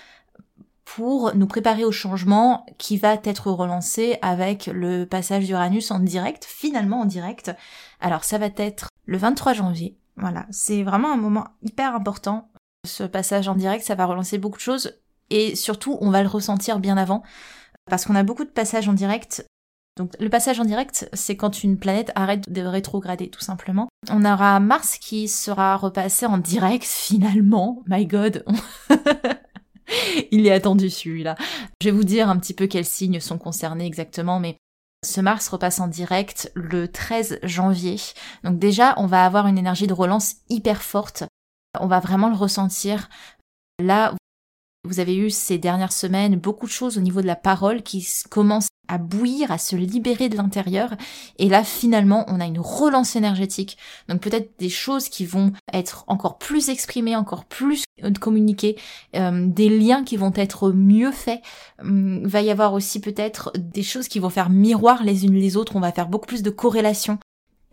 pour 0.86 1.36
nous 1.36 1.48
préparer 1.48 1.84
au 1.84 1.92
changement 1.92 2.66
qui 2.78 2.98
va 2.98 3.16
être 3.24 3.52
relancé 3.52 4.18
avec 4.22 4.68
le 4.68 5.06
passage 5.06 5.46
d'Uranus 5.46 5.92
en 5.92 6.00
direct, 6.00 6.46
finalement 6.46 7.02
en 7.02 7.06
direct. 7.06 7.52
Alors 8.00 8.24
ça 8.24 8.38
va 8.38 8.50
être 8.58 8.90
le 9.06 9.18
23 9.18 9.54
janvier. 9.54 9.98
Voilà, 10.18 10.46
c'est 10.52 10.84
vraiment 10.84 11.12
un 11.12 11.18
moment 11.18 11.48
hyper 11.62 11.96
important. 11.96 12.50
Ce 12.86 13.04
passage 13.04 13.48
en 13.48 13.56
direct, 13.56 13.84
ça 13.84 13.96
va 13.96 14.06
relancer 14.06 14.38
beaucoup 14.38 14.58
de 14.58 14.62
choses 14.62 15.00
et 15.30 15.56
surtout 15.56 15.98
on 16.02 16.12
va 16.12 16.22
le 16.22 16.30
ressentir 16.30 16.80
bien 16.80 16.98
avant 16.98 17.24
parce 17.90 18.06
qu'on 18.06 18.16
a 18.16 18.24
beaucoup 18.24 18.46
de 18.46 18.50
passages 18.50 18.88
en 18.90 18.94
direct. 18.94 19.46
Donc 19.98 20.12
le 20.20 20.30
passage 20.30 20.60
en 20.60 20.66
direct, 20.66 21.08
c'est 21.14 21.38
quand 21.38 21.64
une 21.64 21.78
planète 21.78 22.12
arrête 22.16 22.52
de 22.52 22.62
rétrograder 22.62 23.30
tout 23.30 23.42
simplement. 23.42 23.90
On 24.10 24.26
aura 24.26 24.60
Mars 24.60 24.98
qui 24.98 25.28
sera 25.28 25.78
repassé 25.78 26.26
en 26.26 26.38
direct 26.38 26.84
finalement. 26.88 27.84
My 27.88 28.06
god. 28.06 28.44
Il 30.32 30.48
est 30.48 30.52
attendu 30.52 30.90
celui-là. 30.90 31.36
Je 31.82 31.90
vais 31.90 31.96
vous 31.96 32.04
dire 32.04 32.30
un 32.30 32.38
petit 32.38 32.54
peu 32.54 32.68
quels 32.68 32.86
signes 32.86 33.20
sont 33.20 33.38
concernés 33.38 33.86
exactement, 33.86 34.40
mais 34.40 34.58
ce 35.04 35.22
Mars 35.22 35.48
repasse 35.50 35.80
en 35.80 35.88
direct 35.88 36.52
le 36.56 36.88
13 36.88 37.40
janvier. 37.44 37.98
Donc 38.44 38.58
déjà, 38.58 38.96
on 38.98 39.06
va 39.06 39.26
avoir 39.26 39.48
une 39.48 39.58
énergie 39.58 39.88
de 39.88 39.94
relance 39.94 40.38
hyper 40.50 40.82
forte. 40.82 41.26
On 41.80 41.88
va 41.88 42.00
vraiment 42.00 42.30
le 42.30 42.36
ressentir. 42.36 43.10
Là, 43.80 44.16
Vous 44.86 45.00
avez 45.00 45.16
eu 45.16 45.30
ces 45.30 45.58
dernières 45.58 45.94
semaines 45.94 46.36
beaucoup 46.36 46.66
de 46.66 46.72
choses 46.72 46.98
au 46.98 47.02
niveau 47.02 47.22
de 47.22 47.28
la 47.28 47.38
parole 47.38 47.84
qui 47.84 48.06
commencent 48.30 48.68
à 48.90 48.98
bouillir, 48.98 49.50
à 49.50 49.58
se 49.58 49.78
libérer 49.78 50.28
de 50.28 50.36
l'intérieur. 50.36 50.94
Et 51.40 51.48
là, 51.48 51.64
finalement, 51.64 52.26
on 52.28 52.42
a 52.42 52.46
une 52.46 52.60
relance 52.60 53.16
énergétique. 53.16 53.78
Donc 54.10 54.22
peut-être 54.22 54.52
des 54.60 54.70
choses 54.70 55.08
qui 55.08 55.26
vont 55.26 55.54
être 55.72 56.04
encore 56.08 56.38
plus 56.38 56.68
exprimées, 56.68 57.16
encore 57.16 57.46
plus 57.46 57.86
communiquées, 58.20 58.78
euh, 59.16 59.48
des 59.48 59.70
liens 59.70 60.04
qui 60.04 60.18
vont 60.18 60.34
être 60.36 60.72
mieux 60.72 61.12
faits. 61.12 61.42
Hum, 61.82 62.28
va 62.28 62.42
y 62.42 62.52
avoir 62.52 62.74
aussi 62.74 63.00
peut-être 63.00 63.54
des 63.58 63.84
choses 63.84 64.10
qui 64.10 64.20
vont 64.20 64.30
faire 64.30 64.50
miroir 64.50 65.04
les 65.04 65.26
unes 65.26 65.36
les 65.36 65.56
autres. 65.56 65.78
On 65.78 65.80
va 65.80 65.94
faire 65.94 66.10
beaucoup 66.10 66.28
plus 66.28 66.44
de 66.44 66.50
corrélations 66.50 67.20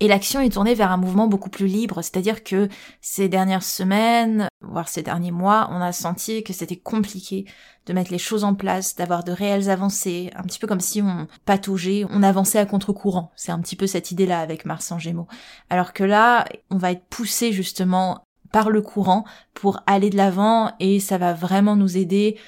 et 0.01 0.09
l'action 0.09 0.41
est 0.41 0.51
tournée 0.51 0.75
vers 0.75 0.91
un 0.91 0.97
mouvement 0.97 1.27
beaucoup 1.27 1.51
plus 1.51 1.67
libre, 1.67 2.03
c'est-à-dire 2.03 2.43
que 2.43 2.69
ces 3.03 3.29
dernières 3.29 3.63
semaines, 3.63 4.49
voire 4.63 4.89
ces 4.89 5.03
derniers 5.03 5.31
mois, 5.31 5.69
on 5.71 5.81
a 5.81 5.93
senti 5.93 6.43
que 6.43 6.55
c'était 6.55 6.77
compliqué 6.77 7.45
de 7.85 7.93
mettre 7.93 8.11
les 8.11 8.19
choses 8.19 8.45
en 8.45 8.55
place, 8.55 8.97
d'avoir 8.97 9.25
de 9.25 9.33
réelles 9.33 9.69
avancées, 9.69 10.31
un 10.35 10.43
petit 10.43 10.59
peu 10.59 10.67
comme 10.67 10.81
si 10.81 11.03
on 11.03 11.27
pataugeait, 11.45 12.07
on 12.09 12.23
avançait 12.23 12.59
à 12.59 12.67
contre-courant. 12.67 13.31
C'est 13.37 13.53
un 13.53 13.61
petit 13.61 13.77
peu 13.77 13.87
cette 13.87 14.11
idée-là 14.11 14.41
avec 14.41 14.65
Mars 14.65 14.91
en 14.91 14.99
Gémeaux. 14.99 15.29
Alors 15.69 15.93
que 15.93 16.05
là, 16.05 16.47
on 16.71 16.79
va 16.79 16.93
être 16.93 17.05
poussé 17.11 17.53
justement 17.53 18.25
par 18.53 18.71
le 18.71 18.83
courant 18.83 19.25
pour 19.55 19.83
aller 19.87 20.11
de 20.11 20.17
l'avant 20.17 20.73
et 20.81 20.99
ça 20.99 21.19
va 21.19 21.33
vraiment 21.35 21.77
nous 21.77 21.97
aider 21.97 22.39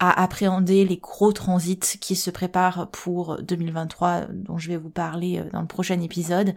à 0.00 0.22
appréhender 0.22 0.84
les 0.84 0.98
gros 0.98 1.32
transits 1.32 1.98
qui 2.00 2.16
se 2.16 2.30
préparent 2.30 2.88
pour 2.90 3.42
2023, 3.42 4.26
dont 4.32 4.58
je 4.58 4.68
vais 4.68 4.76
vous 4.76 4.90
parler 4.90 5.38
euh, 5.38 5.50
dans 5.52 5.60
le 5.60 5.66
prochain 5.66 6.00
épisode. 6.00 6.54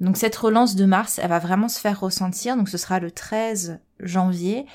Donc 0.00 0.16
cette 0.16 0.36
relance 0.36 0.76
de 0.76 0.84
Mars, 0.84 1.18
elle 1.18 1.28
va 1.28 1.40
vraiment 1.40 1.68
se 1.68 1.80
faire 1.80 1.98
ressentir, 1.98 2.56
donc 2.56 2.68
ce 2.68 2.78
sera 2.78 3.00
le 3.00 3.10
13 3.10 3.80
janvier, 4.00 4.66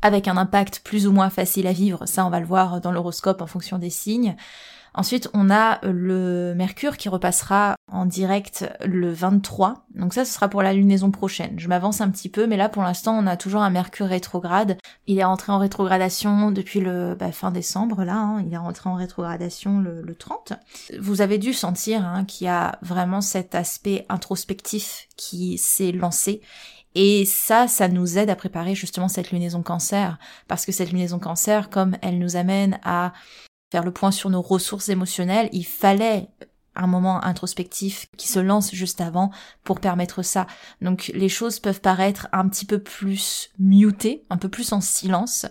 avec 0.00 0.26
un 0.26 0.36
impact 0.36 0.80
plus 0.80 1.06
ou 1.06 1.12
moins 1.12 1.30
facile 1.30 1.68
à 1.68 1.72
vivre, 1.72 2.06
ça 2.06 2.26
on 2.26 2.30
va 2.30 2.40
le 2.40 2.46
voir 2.46 2.80
dans 2.80 2.90
l'horoscope 2.90 3.40
en 3.40 3.46
fonction 3.46 3.78
des 3.78 3.90
signes. 3.90 4.34
Ensuite, 4.94 5.30
on 5.32 5.50
a 5.50 5.78
le 5.82 6.54
Mercure 6.54 6.96
qui 6.96 7.08
repassera 7.08 7.76
en 7.90 8.04
direct 8.04 8.70
le 8.84 9.12
23. 9.12 9.86
Donc 9.94 10.12
ça, 10.12 10.24
ce 10.24 10.32
sera 10.32 10.48
pour 10.48 10.62
la 10.62 10.72
lunaison 10.72 11.10
prochaine. 11.10 11.58
Je 11.58 11.68
m'avance 11.68 12.00
un 12.00 12.10
petit 12.10 12.28
peu, 12.28 12.46
mais 12.46 12.56
là, 12.56 12.68
pour 12.68 12.82
l'instant, 12.82 13.16
on 13.16 13.26
a 13.26 13.36
toujours 13.36 13.62
un 13.62 13.70
Mercure 13.70 14.06
rétrograde. 14.06 14.76
Il 15.06 15.18
est 15.18 15.24
rentré 15.24 15.52
en 15.52 15.58
rétrogradation 15.58 16.50
depuis 16.50 16.80
le 16.80 17.14
bah, 17.14 17.32
fin 17.32 17.50
décembre, 17.50 18.04
là. 18.04 18.16
Hein. 18.16 18.44
Il 18.46 18.52
est 18.52 18.58
rentré 18.58 18.90
en 18.90 18.94
rétrogradation 18.94 19.80
le, 19.80 20.14
30. 20.14 20.52
Vous 21.00 21.22
avez 21.22 21.38
dû 21.38 21.54
sentir 21.54 22.04
hein, 22.04 22.24
qu'il 22.24 22.46
y 22.46 22.50
a 22.50 22.78
vraiment 22.82 23.22
cet 23.22 23.54
aspect 23.54 24.04
introspectif 24.10 25.08
qui 25.16 25.56
s'est 25.56 25.92
lancé 25.92 26.42
et 26.94 27.24
ça, 27.24 27.68
ça 27.68 27.88
nous 27.88 28.18
aide 28.18 28.30
à 28.30 28.36
préparer 28.36 28.74
justement 28.74 29.08
cette 29.08 29.30
lunaison 29.30 29.62
cancer, 29.62 30.18
parce 30.46 30.66
que 30.66 30.72
cette 30.72 30.92
lunaison 30.92 31.18
cancer, 31.18 31.70
comme 31.70 31.96
elle 32.02 32.18
nous 32.18 32.36
amène 32.36 32.78
à 32.84 33.12
faire 33.72 33.84
le 33.84 33.90
point 33.90 34.10
sur 34.10 34.28
nos 34.28 34.42
ressources 34.42 34.90
émotionnelles, 34.90 35.48
il 35.52 35.64
fallait 35.64 36.28
un 36.74 36.86
moment 36.86 37.24
introspectif 37.24 38.06
qui 38.18 38.28
se 38.28 38.38
lance 38.38 38.74
juste 38.74 39.00
avant 39.00 39.30
pour 39.64 39.80
permettre 39.80 40.22
ça. 40.22 40.46
Donc 40.82 41.10
les 41.14 41.30
choses 41.30 41.58
peuvent 41.58 41.80
paraître 41.80 42.28
un 42.32 42.46
petit 42.50 42.66
peu 42.66 42.82
plus 42.82 43.50
mutées, 43.58 44.24
un 44.28 44.36
peu 44.36 44.50
plus 44.50 44.74
en 44.74 44.82
silence. 44.82 45.46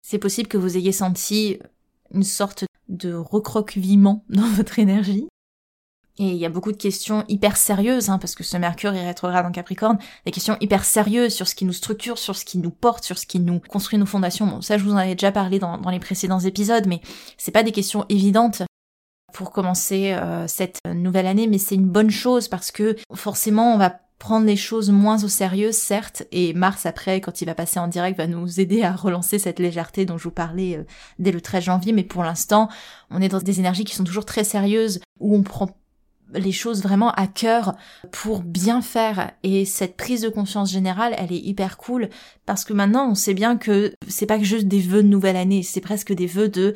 C'est 0.00 0.18
possible 0.18 0.46
que 0.46 0.58
vous 0.58 0.76
ayez 0.76 0.92
senti 0.92 1.58
une 2.14 2.22
sorte 2.22 2.66
de 2.88 3.14
recroquevillement 3.14 4.24
dans 4.28 4.48
votre 4.50 4.78
énergie. 4.78 5.26
Et 6.20 6.32
il 6.32 6.36
y 6.36 6.44
a 6.44 6.50
beaucoup 6.50 6.70
de 6.70 6.76
questions 6.76 7.24
hyper 7.28 7.56
sérieuses, 7.56 8.10
hein, 8.10 8.18
parce 8.18 8.34
que 8.34 8.44
ce 8.44 8.58
Mercure 8.58 8.92
est 8.92 9.06
rétrograde 9.06 9.46
en 9.46 9.50
Capricorne, 9.50 9.96
des 10.26 10.30
questions 10.30 10.54
hyper 10.60 10.84
sérieuses 10.84 11.32
sur 11.32 11.48
ce 11.48 11.54
qui 11.54 11.64
nous 11.64 11.72
structure, 11.72 12.18
sur 12.18 12.36
ce 12.36 12.44
qui 12.44 12.58
nous 12.58 12.70
porte, 12.70 13.04
sur 13.04 13.16
ce 13.16 13.24
qui 13.24 13.40
nous 13.40 13.58
construit 13.58 13.98
nos 13.98 14.04
fondations. 14.04 14.46
Bon, 14.46 14.60
ça 14.60 14.76
je 14.76 14.84
vous 14.84 14.92
en 14.92 14.98
avais 14.98 15.14
déjà 15.14 15.32
parlé 15.32 15.58
dans, 15.58 15.80
les 15.90 15.98
précédents 15.98 16.40
épisodes, 16.40 16.86
mais 16.86 17.00
c'est 17.38 17.52
pas 17.52 17.62
des 17.62 17.72
questions 17.72 18.04
évidentes 18.10 18.60
pour 19.32 19.50
commencer 19.50 20.12
euh, 20.12 20.46
cette 20.46 20.78
nouvelle 20.86 21.26
année, 21.26 21.46
mais 21.46 21.56
c'est 21.56 21.76
une 21.76 21.88
bonne 21.88 22.10
chose 22.10 22.48
parce 22.48 22.70
que 22.70 22.96
forcément 23.14 23.72
on 23.72 23.78
va 23.78 24.00
prendre 24.18 24.44
les 24.44 24.56
choses 24.56 24.90
moins 24.90 25.24
au 25.24 25.28
sérieux, 25.28 25.72
certes, 25.72 26.24
et 26.32 26.52
Mars 26.52 26.84
après, 26.84 27.22
quand 27.22 27.40
il 27.40 27.46
va 27.46 27.54
passer 27.54 27.80
en 27.80 27.88
direct, 27.88 28.18
va 28.18 28.26
nous 28.26 28.60
aider 28.60 28.82
à 28.82 28.92
relancer 28.92 29.38
cette 29.38 29.58
légèreté 29.58 30.04
dont 30.04 30.18
je 30.18 30.24
vous 30.24 30.30
parlais 30.30 30.76
euh, 30.76 30.84
dès 31.18 31.32
le 31.32 31.40
13 31.40 31.64
janvier, 31.64 31.94
mais 31.94 32.04
pour 32.04 32.22
l'instant, 32.22 32.68
on 33.10 33.22
est 33.22 33.30
dans 33.30 33.38
des 33.38 33.58
énergies 33.58 33.84
qui 33.84 33.94
sont 33.94 34.04
toujours 34.04 34.26
très 34.26 34.44
sérieuses, 34.44 35.00
où 35.20 35.34
on 35.34 35.42
prend 35.42 35.70
les 36.34 36.52
choses 36.52 36.82
vraiment 36.82 37.10
à 37.12 37.26
cœur 37.26 37.74
pour 38.12 38.42
bien 38.42 38.82
faire. 38.82 39.32
Et 39.42 39.64
cette 39.64 39.96
prise 39.96 40.22
de 40.22 40.28
conscience 40.28 40.70
générale 40.70 41.14
elle 41.18 41.32
est 41.32 41.38
hyper 41.38 41.76
cool 41.76 42.08
parce 42.46 42.64
que 42.64 42.72
maintenant 42.72 43.10
on 43.10 43.14
sait 43.14 43.34
bien 43.34 43.56
que 43.56 43.92
c'est 44.08 44.26
pas 44.26 44.38
que 44.38 44.44
juste 44.44 44.68
des 44.68 44.80
vœux 44.80 45.02
de 45.02 45.08
nouvelle 45.08 45.36
année 45.36 45.62
c'est 45.62 45.80
presque 45.80 46.12
des 46.12 46.26
vœux 46.26 46.48
de 46.48 46.74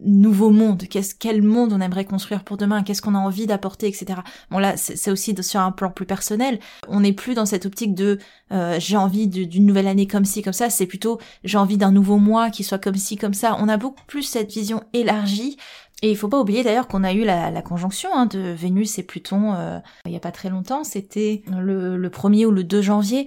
nouveau 0.00 0.50
monde. 0.50 0.84
Qu'est-ce 0.88 1.14
quel 1.14 1.40
monde 1.40 1.72
on 1.72 1.80
aimerait 1.80 2.04
construire 2.04 2.42
pour 2.42 2.56
demain? 2.56 2.82
Qu'est-ce 2.82 3.00
qu'on 3.00 3.14
a 3.14 3.18
envie 3.18 3.46
d'apporter 3.46 3.86
etc 3.86 4.20
bon 4.50 4.58
là 4.58 4.76
c'est 4.76 5.10
aussi 5.10 5.34
sur 5.40 5.60
un 5.60 5.72
plan 5.72 5.90
plus 5.90 6.06
personnel. 6.06 6.58
On 6.88 7.00
n'est 7.00 7.12
plus 7.12 7.34
dans 7.34 7.46
cette 7.46 7.66
optique 7.66 7.94
de 7.94 8.18
euh, 8.52 8.78
j'ai 8.80 8.96
envie 8.96 9.28
d'une 9.28 9.66
nouvelle 9.66 9.86
année 9.86 10.06
comme 10.06 10.24
ci 10.24 10.42
comme 10.42 10.52
ça. 10.52 10.70
C'est 10.70 10.86
plutôt 10.86 11.20
j'ai 11.44 11.58
envie 11.58 11.78
d'un 11.78 11.92
nouveau 11.92 12.18
mois 12.18 12.50
qui 12.50 12.64
soit 12.64 12.78
comme 12.78 12.96
ci 12.96 13.16
comme 13.16 13.34
ça. 13.34 13.56
On 13.60 13.68
a 13.68 13.76
beaucoup 13.76 14.04
plus 14.06 14.22
cette 14.22 14.52
vision 14.52 14.82
élargie 14.92 15.56
et 16.04 16.10
il 16.10 16.18
faut 16.18 16.28
pas 16.28 16.38
oublier 16.38 16.62
d'ailleurs 16.62 16.86
qu'on 16.86 17.02
a 17.02 17.14
eu 17.14 17.24
la, 17.24 17.62
conjonction 17.62 18.10
hein, 18.12 18.26
de 18.26 18.38
Vénus 18.38 18.98
et 18.98 19.02
Pluton 19.02 19.54
euh, 19.54 19.78
il 20.04 20.12
y 20.12 20.16
a 20.16 20.20
pas 20.20 20.32
très 20.32 20.50
longtemps, 20.50 20.84
c'était 20.84 21.42
le, 21.50 21.96
le 21.96 22.08
1er 22.10 22.44
ou 22.44 22.50
le 22.50 22.62
2 22.62 22.82
janvier. 22.82 23.26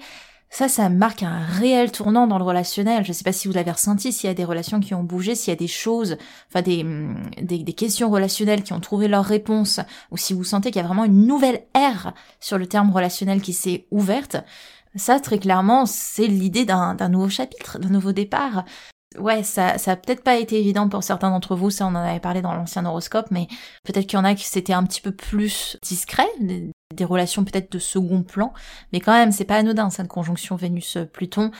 Ça, 0.52 0.70
ça 0.70 0.88
marque 0.88 1.24
un 1.24 1.40
réel 1.40 1.92
tournant 1.92 2.28
dans 2.28 2.38
le 2.38 2.44
relationnel. 2.44 3.04
Je 3.04 3.14
sais 3.14 3.24
pas 3.24 3.32
si 3.32 3.48
vous 3.48 3.54
l'avez 3.56 3.72
ressenti, 3.72 4.14
s'il 4.14 4.28
y 4.28 4.32
a 4.32 4.36
des 4.36 4.46
relations 4.46 4.80
qui 4.80 4.94
ont 4.94 5.02
bougé, 5.02 5.34
s'il 5.34 5.52
y 5.52 5.58
a 5.58 5.60
des 5.60 5.68
choses, 5.68 6.18
enfin 6.50 6.62
des, 6.62 6.86
des, 7.42 7.64
des, 7.64 7.74
questions 7.74 8.12
relationnelles 8.12 8.62
qui 8.62 8.74
ont 8.74 8.80
trouvé 8.80 9.08
leur 9.08 9.26
réponse, 9.26 9.80
ou 10.12 10.18
si 10.18 10.36
vous 10.36 10.44
sentez 10.44 10.70
qu'il 10.70 10.80
y 10.80 10.86
a 10.86 10.88
vraiment 10.88 11.06
une 11.06 11.26
nouvelle 11.26 11.64
ère 11.74 12.14
sur 12.40 12.60
le 12.60 12.68
terme 12.68 12.92
relationnel 12.92 13.42
qui 13.42 13.54
s'est 13.54 13.88
ouverte. 13.90 14.38
Ça, 14.96 15.20
très 15.20 15.40
clairement, 15.40 15.88
c'est 15.88 16.28
l'idée 16.28 16.64
d'un 16.64 17.10
nouveau 17.10 17.30
chapitre, 17.30 17.80
d'un 17.80 17.90
nouveau 17.90 18.12
départ 18.12 18.66
ouais, 19.20 19.44
ça, 19.44 19.78
ça 19.78 19.92
a 19.92 19.96
peut-être 19.96 20.24
pas 20.24 20.38
été 20.38 20.60
évident 20.60 20.90
pour 20.90 21.04
certains 21.04 21.30
d'entre 21.30 21.56
vous, 21.56 21.70
ça 21.70 21.86
on 21.86 21.90
en 21.90 21.96
avait 21.96 22.20
parlé 22.20 22.42
dans 22.42 22.54
l'ancien 22.54 22.86
horoscope, 22.86 23.28
mais 23.32 23.48
peut-être 23.84 24.08
qu'il 24.08 24.18
y 24.18 24.22
en 24.22 24.26
a 24.26 24.36
qui 24.36 24.46
c'était 24.46 24.74
un 24.74 24.84
petit 24.84 25.02
peu 25.02 25.12
plus 25.12 25.78
discret, 25.82 26.28
des, 26.40 26.72
relations 27.06 27.44
peut-être 27.44 27.72
de 27.72 27.80
second 27.80 28.24
plan, 28.24 28.54
mais 28.92 29.00
quand 29.00 29.14
même 29.14 29.32
c'est 29.32 29.46
pas 29.46 29.58
anodin 29.58 29.90
cette 29.90 30.08
conjonction 30.08 30.56
Vénus-Pluton. 30.56 31.52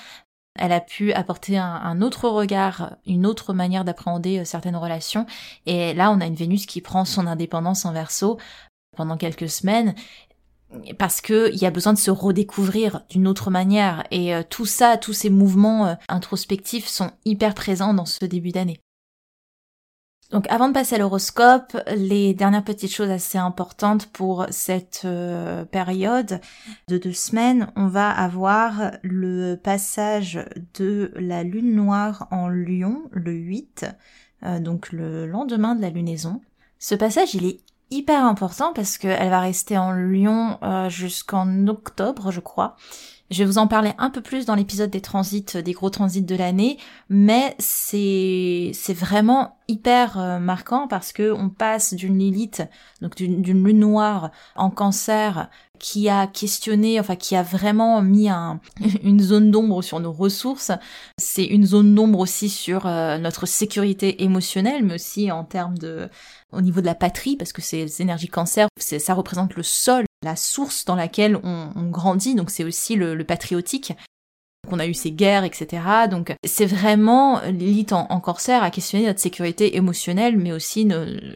Elle 0.60 0.72
a 0.72 0.82
pu 0.82 1.14
apporter 1.14 1.58
un, 1.60 2.02
autre 2.02 2.28
regard, 2.30 2.96
une 3.06 3.28
autre 3.28 3.54
manière 3.54 3.86
d'appréhender 3.86 4.40
euh, 4.40 4.44
certaines 4.44 4.76
relations. 4.76 5.28
Et 5.68 5.94
là, 5.94 6.10
on 6.10 6.20
a 6.20 6.26
une 6.26 6.34
Vénus 6.34 6.66
qui 6.66 6.82
prend 6.82 7.06
son 7.06 7.28
indépendance 7.28 7.86
en 7.86 7.92
verso 7.94 8.40
pendant 8.96 9.18
quelques 9.18 9.50
semaines 9.50 9.94
parce 10.98 11.22
que 11.22 11.52
il 11.54 11.60
y 11.60 11.66
a 11.66 11.72
besoin 11.72 11.94
de 11.94 11.98
se 11.98 12.12
redécouvrir 12.12 13.02
d'une 13.10 13.28
autre 13.28 13.50
manière 13.50 14.04
et 14.12 14.36
euh, 14.36 14.44
tout 14.48 14.66
ça, 14.66 14.98
tous 14.98 15.14
ces 15.14 15.30
mouvements 15.30 15.88
euh, 15.88 15.94
introspectifs 16.10 16.88
sont 16.88 17.12
hyper 17.26 17.54
présents 17.54 17.94
dans 17.94 18.06
ce 18.06 18.26
début 18.26 18.52
d'année. 18.52 18.80
Donc 20.30 20.46
avant 20.50 20.68
de 20.68 20.74
passer 20.74 20.96
à 20.96 20.98
l'horoscope, 20.98 21.78
les 21.96 22.34
dernières 22.34 22.66
petites 22.66 22.94
choses 22.94 23.10
assez 23.10 23.38
importantes 23.38 24.08
pour 24.08 24.46
cette 24.50 25.04
euh, 25.06 25.64
période 25.64 26.42
de 26.90 26.98
deux 26.98 27.14
semaines, 27.14 27.72
on 27.78 27.88
va 27.88 28.12
avoir 28.12 28.92
le 29.04 29.56
passage 29.56 30.46
de 30.78 31.14
la 31.16 31.44
lune 31.44 31.74
noire 31.74 32.28
en 32.32 32.50
lion 32.50 33.04
le 33.12 33.32
8, 33.32 33.86
donc 34.60 34.92
le 34.92 35.26
lendemain 35.26 35.76
de 35.76 35.82
la 35.82 35.90
lunaison. 35.90 36.42
Ce 36.78 36.94
passage, 36.94 37.34
il 37.34 37.46
est 37.46 37.60
hyper 37.90 38.24
important 38.24 38.74
parce 38.74 38.98
qu'elle 38.98 39.30
va 39.30 39.40
rester 39.40 39.78
en 39.78 39.92
Lyon 39.92 40.58
euh, 40.64 40.90
jusqu'en 40.90 41.68
octobre, 41.68 42.32
je 42.32 42.40
crois. 42.40 42.76
Je 43.30 43.40
vais 43.40 43.46
vous 43.46 43.58
en 43.58 43.68
parler 43.68 43.92
un 43.98 44.10
peu 44.10 44.22
plus 44.22 44.46
dans 44.46 44.56
l'épisode 44.56 44.90
des 44.90 45.02
transits, 45.02 45.62
des 45.62 45.74
gros 45.74 45.90
transits 45.90 46.22
de 46.22 46.36
l'année, 46.36 46.78
mais 47.10 47.56
c'est 47.60 48.72
c'est 48.74 48.94
vraiment 48.94 49.58
hyper 49.68 50.18
euh, 50.18 50.40
marquant 50.40 50.88
parce 50.88 51.12
que 51.12 51.34
on 51.34 51.50
passe 51.50 51.94
d'une 51.94 52.18
Lilith, 52.18 52.64
donc 53.02 53.16
d'une 53.16 53.44
lune 53.44 53.80
noire 53.80 54.32
en 54.56 54.70
Cancer, 54.70 55.50
qui 55.80 56.10
a 56.10 56.28
questionné, 56.28 57.00
enfin 57.00 57.16
qui 57.16 57.36
a 57.36 57.44
vraiment 57.44 58.02
mis 58.02 58.30
un, 58.30 58.60
une 59.04 59.20
zone 59.20 59.52
d'ombre 59.52 59.82
sur 59.82 60.00
nos 60.00 60.12
ressources. 60.12 60.72
C'est 61.18 61.46
une 61.46 61.66
zone 61.66 61.96
d'ombre 61.96 62.20
aussi 62.20 62.50
sur 62.50 62.86
euh, 62.86 63.18
notre 63.18 63.46
sécurité 63.46 64.24
émotionnelle, 64.24 64.84
mais 64.84 64.96
aussi 64.96 65.32
en 65.32 65.44
termes 65.44 65.78
de 65.78 66.10
au 66.54 66.62
niveau 66.62 66.82
de 66.82 66.86
la 66.86 66.96
patrie, 66.96 67.36
parce 67.36 67.52
que 67.52 67.62
ces 67.62 68.02
énergies 68.02 68.30
cancer, 68.30 68.68
ça 68.78 69.14
représente 69.14 69.56
le 69.56 69.64
sol, 69.64 70.06
la 70.24 70.36
source 70.36 70.86
dans 70.86 70.96
laquelle 70.96 71.38
on, 71.44 71.90
grandit, 71.90 72.36
donc 72.36 72.50
c'est 72.50 72.64
aussi 72.64 72.96
le, 72.96 73.22
patriotique. 73.24 73.94
qu'on 74.70 74.80
a 74.80 74.88
eu 74.88 74.94
ces 74.94 75.12
guerres, 75.12 75.44
etc. 75.44 75.84
Donc 76.10 76.34
c'est 76.46 76.66
vraiment 76.66 77.42
l'élite 77.42 77.92
en, 77.92 78.20
cancer 78.22 78.64
à 78.64 78.72
questionner 78.72 79.08
notre 79.08 79.20
sécurité 79.20 79.76
émotionnelle, 79.76 80.38
mais 80.38 80.54
aussi 80.54 80.88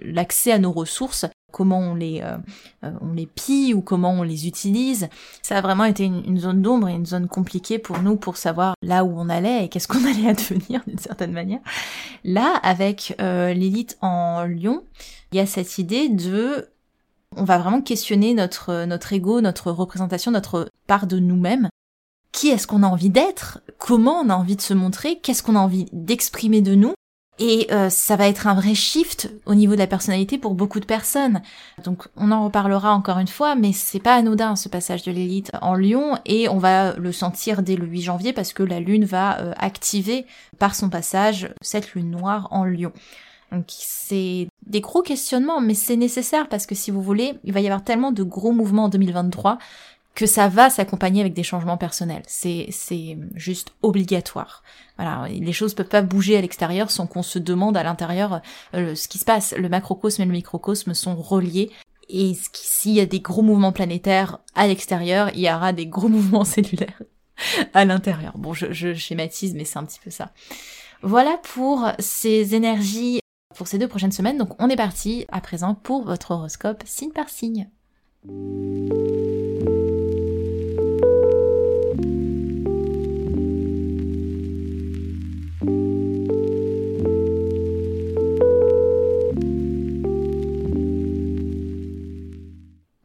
l'accès 0.01 0.53
à 0.53 0.59
nos 0.59 0.71
ressources 0.71 1.25
comment 1.51 1.79
on 1.79 1.95
les, 1.95 2.21
euh, 2.21 2.37
euh, 2.83 2.91
on 3.01 3.13
les 3.13 3.25
pille 3.25 3.73
ou 3.73 3.81
comment 3.81 4.11
on 4.11 4.23
les 4.23 4.47
utilise. 4.47 5.09
Ça 5.41 5.57
a 5.57 5.61
vraiment 5.61 5.83
été 5.83 6.05
une, 6.05 6.37
zone 6.39 6.61
d'ombre 6.61 6.89
et 6.89 6.93
une 6.93 7.05
zone 7.05 7.27
compliquée 7.27 7.79
pour 7.79 7.99
nous 7.99 8.15
pour 8.15 8.37
savoir 8.37 8.73
là 8.81 9.03
où 9.03 9.13
on 9.19 9.29
allait 9.29 9.65
et 9.65 9.69
qu'est-ce 9.69 9.87
qu'on 9.87 10.05
allait 10.05 10.29
advenir 10.29 10.81
d'une 10.87 10.99
certaine 10.99 11.31
manière. 11.31 11.59
Là, 12.23 12.59
avec 12.63 13.15
euh, 13.21 13.53
l'élite 13.53 13.97
en 14.01 14.43
Lyon, 14.45 14.83
il 15.31 15.37
y 15.37 15.39
a 15.39 15.45
cette 15.45 15.77
idée 15.77 16.09
de 16.09 16.69
on 17.37 17.45
va 17.45 17.57
vraiment 17.57 17.81
questionner 17.81 18.33
notre 18.33 18.83
notre 18.85 19.13
ego, 19.13 19.39
notre 19.39 19.71
représentation, 19.71 20.31
notre 20.31 20.69
part 20.87 21.07
de 21.07 21.19
nous-mêmes. 21.19 21.69
Qui 22.31 22.49
est-ce 22.49 22.65
qu'on 22.65 22.83
a 22.83 22.87
envie 22.87 23.09
d'être? 23.09 23.59
Comment 23.77 24.19
on 24.21 24.29
a 24.29 24.35
envie 24.35 24.55
de 24.55 24.61
se 24.61 24.73
montrer? 24.73 25.19
Qu'est-ce 25.19 25.43
qu'on 25.43 25.55
a 25.55 25.59
envie 25.59 25.85
d'exprimer 25.91 26.61
de 26.61 26.75
nous? 26.75 26.93
Et 27.41 27.67
euh, 27.71 27.89
ça 27.89 28.15
va 28.15 28.27
être 28.27 28.45
un 28.45 28.53
vrai 28.53 28.75
shift 28.75 29.31
au 29.47 29.55
niveau 29.55 29.73
de 29.73 29.79
la 29.79 29.87
personnalité 29.87 30.37
pour 30.37 30.53
beaucoup 30.53 30.79
de 30.79 30.85
personnes. 30.85 31.41
Donc 31.83 32.07
on 32.15 32.31
en 32.31 32.45
reparlera 32.45 32.93
encore 32.93 33.17
une 33.17 33.27
fois, 33.27 33.55
mais 33.55 33.73
c'est 33.73 33.99
pas 33.99 34.13
anodin 34.13 34.55
ce 34.55 34.69
passage 34.69 35.01
de 35.01 35.11
l'élite 35.11 35.49
en 35.59 35.73
Lyon 35.73 36.19
et 36.25 36.47
on 36.49 36.59
va 36.59 36.93
le 36.93 37.11
sentir 37.11 37.63
dès 37.63 37.75
le 37.75 37.87
8 37.87 38.01
janvier 38.03 38.31
parce 38.31 38.53
que 38.53 38.61
la 38.61 38.79
lune 38.79 39.05
va 39.05 39.39
euh, 39.39 39.53
activer 39.57 40.27
par 40.59 40.75
son 40.75 40.89
passage 40.89 41.49
cette 41.61 41.95
lune 41.95 42.11
noire 42.11 42.47
en 42.51 42.63
Lyon. 42.63 42.93
Donc 43.51 43.65
c'est 43.69 44.47
des 44.67 44.79
gros 44.79 45.01
questionnements, 45.01 45.59
mais 45.61 45.73
c'est 45.73 45.97
nécessaire 45.97 46.47
parce 46.47 46.67
que 46.67 46.75
si 46.75 46.91
vous 46.91 47.01
voulez, 47.01 47.33
il 47.43 47.53
va 47.53 47.59
y 47.59 47.65
avoir 47.65 47.83
tellement 47.83 48.11
de 48.11 48.23
gros 48.23 48.51
mouvements 48.51 48.85
en 48.85 48.89
2023 48.89 49.57
que 50.15 50.25
ça 50.25 50.47
va 50.47 50.69
s'accompagner 50.69 51.21
avec 51.21 51.33
des 51.33 51.43
changements 51.43 51.77
personnels. 51.77 52.23
C'est 52.27 52.67
c'est 52.71 53.17
juste 53.35 53.73
obligatoire. 53.81 54.63
Voilà, 54.97 55.27
les 55.29 55.53
choses 55.53 55.73
peuvent 55.73 55.87
pas 55.87 56.01
bouger 56.01 56.37
à 56.37 56.41
l'extérieur 56.41 56.91
sans 56.91 57.07
qu'on 57.07 57.23
se 57.23 57.39
demande 57.39 57.77
à 57.77 57.83
l'intérieur 57.83 58.41
euh, 58.73 58.95
ce 58.95 59.07
qui 59.07 59.17
se 59.17 59.25
passe. 59.25 59.53
Le 59.57 59.69
macrocosme 59.69 60.21
et 60.21 60.25
le 60.25 60.31
microcosme 60.31 60.93
sont 60.93 61.15
reliés. 61.15 61.71
Et 62.09 62.33
s'il 62.53 62.91
y 62.91 62.99
a 62.99 63.05
des 63.05 63.21
gros 63.21 63.41
mouvements 63.41 63.71
planétaires 63.71 64.39
à 64.53 64.67
l'extérieur, 64.67 65.29
il 65.33 65.41
y 65.41 65.51
aura 65.51 65.71
des 65.71 65.87
gros 65.87 66.07
mouvements 66.09 66.43
cellulaires 66.43 67.01
à 67.73 67.85
l'intérieur. 67.85 68.37
Bon, 68.37 68.53
je, 68.53 68.71
je 68.71 68.93
schématise, 68.93 69.55
mais 69.55 69.65
c'est 69.65 69.79
un 69.79 69.85
petit 69.85 69.99
peu 70.03 70.11
ça. 70.11 70.31
Voilà 71.01 71.39
pour 71.41 71.87
ces 71.99 72.53
énergies 72.53 73.21
pour 73.55 73.67
ces 73.67 73.77
deux 73.77 73.87
prochaines 73.87 74.11
semaines. 74.11 74.37
Donc 74.37 74.61
on 74.61 74.69
est 74.69 74.75
parti 74.75 75.25
à 75.29 75.41
présent 75.41 75.75
pour 75.75 76.03
votre 76.03 76.31
horoscope 76.31 76.83
signe 76.85 77.11
par 77.11 77.29
signe. 77.29 77.69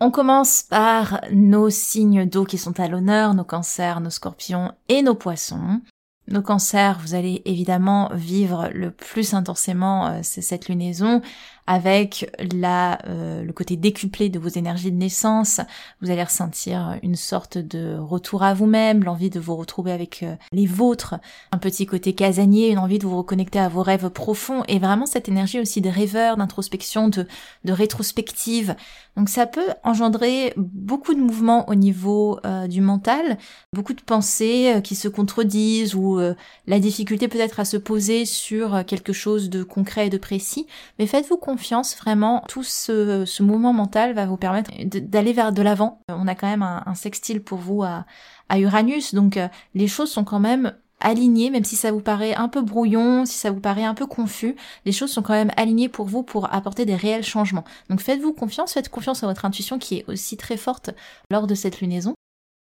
On 0.06 0.12
commence 0.12 0.62
par 0.62 1.20
nos 1.32 1.68
signes 1.68 2.26
d'eau 2.26 2.44
qui 2.44 2.58
sont 2.58 2.78
à 2.78 2.86
l'honneur, 2.86 3.34
nos 3.34 3.42
cancers, 3.42 4.00
nos 4.00 4.10
scorpions 4.10 4.70
et 4.88 5.02
nos 5.02 5.16
poissons. 5.16 5.80
Nos 6.28 6.42
cancers, 6.42 7.00
vous 7.00 7.16
allez 7.16 7.42
évidemment 7.44 8.12
vivre 8.14 8.70
le 8.72 8.92
plus 8.92 9.34
intensément 9.34 10.06
euh, 10.06 10.20
cette 10.22 10.68
lunaison 10.68 11.22
avec 11.66 12.30
la, 12.52 12.99
euh, 13.06 13.42
le 13.42 13.52
côté 13.52 13.76
décuplé 13.76 14.28
de 14.28 14.38
vos 14.38 14.49
énergies 14.49 14.92
de 14.92 14.96
naissance. 14.96 15.61
Vous 16.00 16.11
allez 16.11 16.23
ressentir 16.23 16.99
une 17.02 17.16
sorte 17.16 17.58
de 17.58 17.96
retour 17.99 18.42
à 18.42 18.54
vous-même, 18.54 19.02
l'envie 19.02 19.30
de 19.30 19.40
vous 19.40 19.56
retrouver 19.56 19.92
avec 19.92 20.23
euh, 20.23 20.37
les 20.52 20.66
vôtres, 20.66 21.16
un 21.50 21.58
petit 21.58 21.87
côté 21.87 22.14
casanier, 22.14 22.68
une 22.68 22.78
envie 22.78 22.99
de 22.99 23.06
vous 23.06 23.16
reconnecter 23.16 23.58
à 23.58 23.68
vos 23.68 23.82
rêves 23.82 24.11
profonds 24.11 24.62
et 24.68 24.78
vraiment 24.78 25.06
cette 25.06 25.28
énergie 25.28 25.61
aussi 25.61 25.80
de 25.80 25.90
rêveur, 25.90 26.37
d'introspection, 26.37 27.08
de, 27.08 27.26
de 27.64 27.73
rétrospective. 27.73 28.76
Donc 29.16 29.28
ça 29.28 29.46
peut 29.46 29.68
engendrer 29.82 30.52
beaucoup 30.56 31.14
de 31.14 31.20
mouvements 31.20 31.68
au 31.68 31.75
niveau 31.75 32.38
euh, 32.44 32.66
du 32.68 32.80
mental, 32.80 33.38
beaucoup 33.73 33.94
de 33.94 34.02
pensées 34.02 34.80
qui 34.85 34.94
se 34.94 35.08
contredisent 35.08 35.94
ou 35.94 36.20
la 36.66 36.78
difficulté 36.78 37.28
peut-être 37.28 37.61
à 37.61 37.64
se 37.64 37.76
poser 37.76 38.25
sur 38.25 38.85
quelque 38.85 39.12
chose 39.12 39.49
de 39.49 39.62
concret 39.62 40.06
et 40.06 40.11
de 40.11 40.18
précis. 40.18 40.66
Mais 40.99 41.06
faites-vous 41.06 41.37
confiance, 41.37 41.55
vraiment, 42.00 42.44
tout 42.48 42.62
ce, 42.62 43.42
mouvement 43.42 43.73
mental 43.73 44.14
va 44.14 44.26
vous 44.26 44.36
permettre 44.36 44.71
d'aller 44.84 45.32
vers 45.32 45.52
de 45.52 45.62
l'avant. 45.62 46.00
On 46.08 46.28
a 46.28 46.34
quand 46.34 46.49
même 46.49 46.62
un, 46.62 46.95
sextile 46.95 47.42
pour 47.42 47.58
vous 47.58 47.82
à, 47.82 48.06
à 48.49 48.58
Uranus, 48.58 49.14
donc 49.14 49.36
euh, 49.36 49.49
les 49.75 49.88
choses 49.88 50.10
sont 50.10 50.25
quand 50.25 50.40
même 50.40 50.73
alignées, 51.00 51.50
même 51.50 51.64
si 51.64 51.76
ça 51.76 51.92
vous 51.92 52.00
paraît 52.00 52.34
un 52.34 52.49
peu 52.49 52.62
brouillon, 52.62 53.26
si 53.26 53.36
ça 53.36 53.50
vous 53.50 53.60
paraît 53.60 53.84
un 53.84 53.95
peu 53.95 54.06
confus, 54.06 54.56
les 54.84 54.92
choses 54.92 55.10
sont 55.10 55.23
quand 55.23 55.34
même 55.34 55.52
alignées 55.56 55.88
pour 55.88 56.06
vous 56.06 56.23
pour 56.23 56.52
apporter 56.52 56.86
des 56.86 56.97
réels 56.97 57.25
changements. 57.25 57.64
Donc 57.90 58.00
faites-vous 58.00 58.32
confiance, 58.32 58.73
faites 58.73 58.88
confiance 58.88 59.23
à 59.23 59.26
votre 59.26 59.45
intuition 59.45 59.78
qui 59.78 59.99
est 59.99 60.04
aussi 60.08 60.36
très 60.36 60.56
forte 60.56 60.90
lors 61.30 61.47
de 61.47 61.54
cette 61.54 61.80
lunaison. 61.80 62.14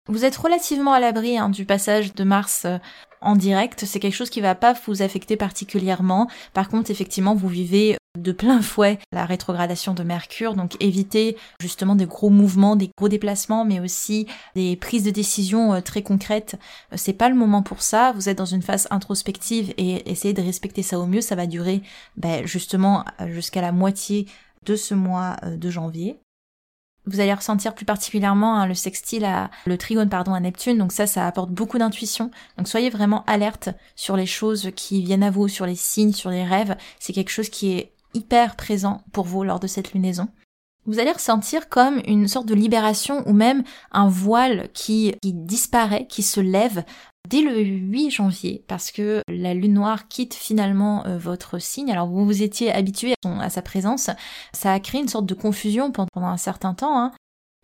Vous 0.07 0.25
êtes 0.25 0.35
relativement 0.35 0.93
à 0.93 0.99
l'abri 0.99 1.37
hein, 1.37 1.49
du 1.49 1.65
passage 1.65 2.15
de 2.15 2.23
Mars 2.23 2.63
euh, 2.65 2.77
en 3.21 3.35
direct, 3.35 3.85
c'est 3.85 3.99
quelque 3.99 4.15
chose 4.15 4.31
qui 4.31 4.41
va 4.41 4.55
pas 4.55 4.73
vous 4.73 5.03
affecter 5.03 5.37
particulièrement. 5.37 6.27
Par 6.53 6.69
contre, 6.69 6.89
effectivement, 6.89 7.35
vous 7.35 7.47
vivez 7.47 7.97
de 8.17 8.31
plein 8.33 8.61
fouet 8.61 8.99
la 9.13 9.25
rétrogradation 9.25 9.93
de 9.93 10.03
Mercure, 10.03 10.55
donc 10.55 10.75
évitez 10.81 11.37
justement 11.61 11.95
des 11.95 12.05
gros 12.05 12.29
mouvements, 12.29 12.75
des 12.75 12.89
gros 12.97 13.07
déplacements, 13.07 13.63
mais 13.63 13.79
aussi 13.79 14.27
des 14.53 14.75
prises 14.75 15.03
de 15.03 15.11
décision 15.11 15.73
euh, 15.73 15.81
très 15.81 16.01
concrètes. 16.01 16.57
Euh, 16.91 16.97
c'est 16.97 17.13
pas 17.13 17.29
le 17.29 17.35
moment 17.35 17.63
pour 17.63 17.81
ça. 17.81 18.11
Vous 18.11 18.27
êtes 18.27 18.37
dans 18.37 18.45
une 18.45 18.61
phase 18.61 18.87
introspective 18.91 19.73
et 19.77 20.09
essayez 20.11 20.33
de 20.33 20.41
respecter 20.41 20.83
ça 20.83 20.99
au 20.99 21.05
mieux. 21.05 21.21
Ça 21.21 21.35
va 21.35 21.47
durer 21.47 21.81
ben, 22.17 22.45
justement 22.45 23.05
jusqu'à 23.27 23.61
la 23.61 23.71
moitié 23.71 24.27
de 24.65 24.75
ce 24.75 24.93
mois 24.93 25.37
de 25.45 25.69
janvier. 25.69 26.19
Vous 27.07 27.19
allez 27.19 27.33
ressentir 27.33 27.73
plus 27.73 27.85
particulièrement 27.85 28.57
hein, 28.57 28.67
le 28.67 28.75
sextile 28.75 29.25
à 29.25 29.49
le 29.65 29.77
trigone 29.77 30.09
pardon 30.09 30.35
à 30.35 30.39
Neptune, 30.39 30.77
donc 30.77 30.91
ça 30.91 31.07
ça 31.07 31.25
apporte 31.25 31.49
beaucoup 31.49 31.79
d'intuition. 31.79 32.29
Donc 32.57 32.67
soyez 32.67 32.91
vraiment 32.91 33.23
alerte 33.25 33.69
sur 33.95 34.15
les 34.15 34.27
choses 34.27 34.69
qui 34.75 35.01
viennent 35.01 35.23
à 35.23 35.31
vous, 35.31 35.47
sur 35.47 35.65
les 35.65 35.75
signes, 35.75 36.13
sur 36.13 36.29
les 36.29 36.43
rêves. 36.43 36.77
C'est 36.99 37.13
quelque 37.13 37.31
chose 37.31 37.49
qui 37.49 37.71
est 37.71 37.91
hyper 38.13 38.55
présent 38.55 39.03
pour 39.11 39.25
vous 39.25 39.43
lors 39.43 39.59
de 39.59 39.67
cette 39.67 39.93
lunaison. 39.93 40.27
Vous 40.85 40.99
allez 40.99 41.11
ressentir 41.11 41.69
comme 41.69 42.01
une 42.07 42.27
sorte 42.27 42.47
de 42.47 42.55
libération 42.55 43.23
ou 43.27 43.33
même 43.33 43.63
un 43.91 44.07
voile 44.09 44.69
qui, 44.73 45.15
disparaît, 45.23 46.07
qui 46.07 46.23
se 46.23 46.39
lève 46.39 46.83
dès 47.29 47.41
le 47.41 47.61
8 47.61 48.09
janvier 48.09 48.65
parce 48.67 48.89
que 48.89 49.21
la 49.27 49.53
lune 49.53 49.73
noire 49.73 50.07
quitte 50.07 50.33
finalement 50.33 51.05
euh, 51.05 51.19
votre 51.19 51.59
signe. 51.59 51.91
Alors 51.91 52.07
vous 52.07 52.25
vous 52.25 52.41
étiez 52.41 52.71
habitué 52.71 53.13
à, 53.23 53.49
sa 53.51 53.61
présence, 53.61 54.09
ça 54.53 54.73
a 54.73 54.79
créé 54.79 55.01
une 55.01 55.07
sorte 55.07 55.27
de 55.27 55.35
confusion 55.35 55.91
pendant, 55.91 56.27
un 56.27 56.37
certain 56.37 56.73
temps. 56.73 56.99
Hein. 56.99 57.11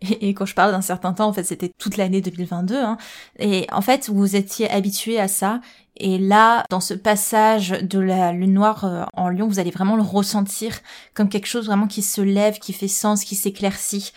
Et, 0.00 0.32
quand 0.34 0.46
je 0.46 0.54
parle 0.54 0.70
d'un 0.70 0.80
certain 0.80 1.12
temps, 1.12 1.26
en 1.28 1.32
fait, 1.32 1.44
c'était 1.44 1.72
toute 1.78 1.96
l'année 1.96 2.20
2022. 2.20 2.76
Hein. 2.76 2.98
Et 3.38 3.66
en 3.72 3.80
fait, 3.80 4.08
vous 4.08 4.36
étiez 4.36 4.70
habitué 4.70 5.18
à 5.18 5.26
ça. 5.26 5.60
Et 5.96 6.18
là, 6.18 6.64
dans 6.70 6.80
ce 6.80 6.94
passage 6.94 7.70
de 7.70 7.98
la 7.98 8.32
lune 8.32 8.52
noire 8.52 8.84
euh, 8.84 9.04
en 9.14 9.28
Lyon, 9.28 9.48
vous 9.48 9.58
allez 9.58 9.72
vraiment 9.72 9.96
le 9.96 10.02
ressentir 10.02 10.78
comme 11.14 11.28
quelque 11.28 11.46
chose 11.46 11.66
vraiment 11.66 11.88
qui 11.88 12.02
se 12.02 12.20
lève, 12.20 12.60
qui 12.60 12.72
fait 12.72 12.86
sens, 12.86 13.24
qui 13.24 13.34
s'éclaircit 13.34 14.12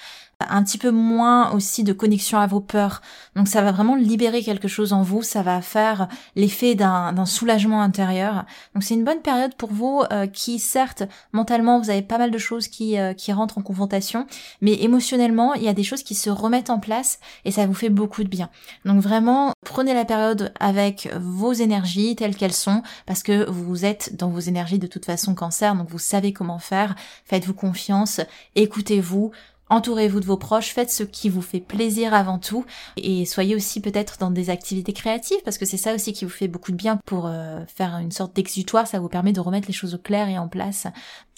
un 0.49 0.63
petit 0.63 0.77
peu 0.77 0.91
moins 0.91 1.51
aussi 1.51 1.83
de 1.83 1.93
connexion 1.93 2.39
à 2.39 2.47
vos 2.47 2.59
peurs. 2.59 3.01
Donc 3.35 3.47
ça 3.47 3.61
va 3.61 3.71
vraiment 3.71 3.95
libérer 3.95 4.43
quelque 4.43 4.67
chose 4.67 4.93
en 4.93 5.01
vous, 5.01 5.23
ça 5.23 5.41
va 5.41 5.61
faire 5.61 6.07
l'effet 6.35 6.75
d'un 6.75 7.25
soulagement 7.25 7.81
intérieur. 7.81 8.45
Donc 8.73 8.83
c'est 8.83 8.93
une 8.93 9.03
bonne 9.03 9.21
période 9.21 9.55
pour 9.55 9.71
vous 9.71 10.03
euh, 10.11 10.27
qui 10.27 10.59
certes 10.59 11.03
mentalement 11.31 11.79
vous 11.79 11.89
avez 11.89 12.01
pas 12.01 12.17
mal 12.17 12.31
de 12.31 12.37
choses 12.37 12.67
qui, 12.67 12.97
euh, 12.97 13.13
qui 13.13 13.31
rentrent 13.31 13.57
en 13.57 13.61
confrontation, 13.61 14.25
mais 14.61 14.73
émotionnellement 14.81 15.53
il 15.53 15.63
y 15.63 15.67
a 15.67 15.73
des 15.73 15.83
choses 15.83 16.03
qui 16.03 16.15
se 16.15 16.29
remettent 16.29 16.69
en 16.69 16.79
place 16.79 17.19
et 17.45 17.51
ça 17.51 17.65
vous 17.65 17.73
fait 17.73 17.89
beaucoup 17.89 18.23
de 18.23 18.29
bien. 18.29 18.49
Donc 18.85 19.01
vraiment 19.01 19.53
prenez 19.65 19.93
la 19.93 20.05
période 20.05 20.53
avec 20.59 21.09
vos 21.19 21.53
énergies 21.53 22.15
telles 22.15 22.35
qu'elles 22.35 22.53
sont 22.53 22.83
parce 23.05 23.23
que 23.23 23.49
vous 23.49 23.85
êtes 23.85 24.15
dans 24.15 24.29
vos 24.29 24.39
énergies 24.39 24.79
de 24.79 24.87
toute 24.87 25.05
façon 25.05 25.35
cancer, 25.35 25.75
donc 25.75 25.89
vous 25.89 25.99
savez 25.99 26.33
comment 26.33 26.59
faire, 26.59 26.95
faites-vous 27.25 27.53
confiance, 27.53 28.21
écoutez-vous, 28.55 29.31
Entourez-vous 29.71 30.19
de 30.19 30.25
vos 30.25 30.35
proches, 30.35 30.73
faites 30.73 30.91
ce 30.91 31.03
qui 31.03 31.29
vous 31.29 31.41
fait 31.41 31.61
plaisir 31.61 32.13
avant 32.13 32.37
tout 32.39 32.65
et 32.97 33.25
soyez 33.25 33.55
aussi 33.55 33.79
peut-être 33.79 34.17
dans 34.17 34.29
des 34.29 34.49
activités 34.49 34.91
créatives 34.91 35.41
parce 35.45 35.57
que 35.57 35.65
c'est 35.65 35.77
ça 35.77 35.95
aussi 35.95 36.11
qui 36.11 36.25
vous 36.25 36.31
fait 36.31 36.49
beaucoup 36.49 36.73
de 36.73 36.75
bien 36.75 36.99
pour 37.05 37.25
euh, 37.25 37.61
faire 37.73 37.95
une 37.99 38.11
sorte 38.11 38.35
d'exutoire, 38.35 38.85
ça 38.85 38.99
vous 38.99 39.07
permet 39.07 39.31
de 39.31 39.39
remettre 39.39 39.67
les 39.67 39.73
choses 39.73 39.95
au 39.95 39.97
clair 39.97 40.27
et 40.27 40.37
en 40.37 40.49
place. 40.49 40.87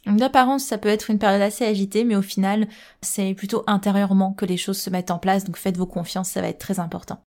D'apparence, 0.08 0.64
ça 0.64 0.80
peut 0.80 0.90
être 0.90 1.12
une 1.12 1.20
période 1.20 1.44
assez 1.44 1.64
agitée, 1.64 2.06
mais 2.06 2.16
au 2.16 2.24
final, 2.24 2.68
c'est 3.04 3.36
plutôt 3.36 3.64
intérieurement 3.68 4.34
que 4.34 4.46
les 4.46 4.58
choses 4.58 4.80
se 4.80 4.90
mettent 4.90 5.12
en 5.12 5.20
place, 5.20 5.44
donc 5.44 5.56
faites-vous 5.56 5.86
confiance, 5.86 6.30
ça 6.30 6.42
va 6.42 6.48
être 6.48 6.58
très 6.58 6.80
important. 6.80 7.24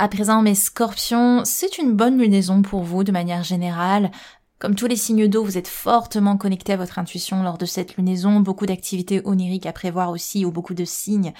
À 0.00 0.06
présent, 0.06 0.42
mes 0.42 0.54
scorpions, 0.54 1.42
c'est 1.44 1.78
une 1.78 1.92
bonne 1.92 2.18
lunaison 2.18 2.62
pour 2.62 2.82
vous 2.82 3.02
de 3.02 3.10
manière 3.10 3.42
générale. 3.42 4.12
Comme 4.58 4.74
tous 4.74 4.86
les 4.86 4.96
signes 4.96 5.28
d'eau, 5.28 5.44
vous 5.44 5.56
êtes 5.56 5.68
fortement 5.68 6.36
connecté 6.36 6.72
à 6.72 6.76
votre 6.76 6.98
intuition 6.98 7.42
lors 7.44 7.58
de 7.58 7.66
cette 7.66 7.96
lunaison, 7.96 8.40
beaucoup 8.40 8.66
d'activités 8.66 9.22
oniriques 9.24 9.66
à 9.66 9.72
prévoir 9.72 10.10
aussi 10.10 10.44
ou 10.44 10.50
beaucoup 10.50 10.74
de 10.74 10.84
signes 10.84 11.32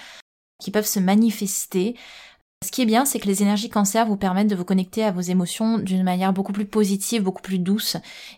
qui 0.59 0.71
peuvent 0.71 0.85
se 0.85 0.99
manifester. 0.99 1.95
Ce 2.61 2.71
qui 2.71 2.81
est 2.81 2.85
bien, 2.85 3.05
c'est 3.05 3.21
que 3.21 3.27
les 3.27 3.41
énergies 3.41 3.69
cancer 3.69 4.05
vous 4.05 4.17
permettent 4.17 4.49
de 4.49 4.55
vous 4.55 4.65
connecter 4.65 5.05
à 5.05 5.11
vos 5.11 5.21
émotions 5.21 5.77
d'une 5.77 6.03
manière 6.03 6.33
beaucoup 6.33 6.51
plus 6.51 6.65
positive, 6.65 7.23
beaucoup 7.23 7.41
plus 7.41 7.57
douce. 7.57 7.95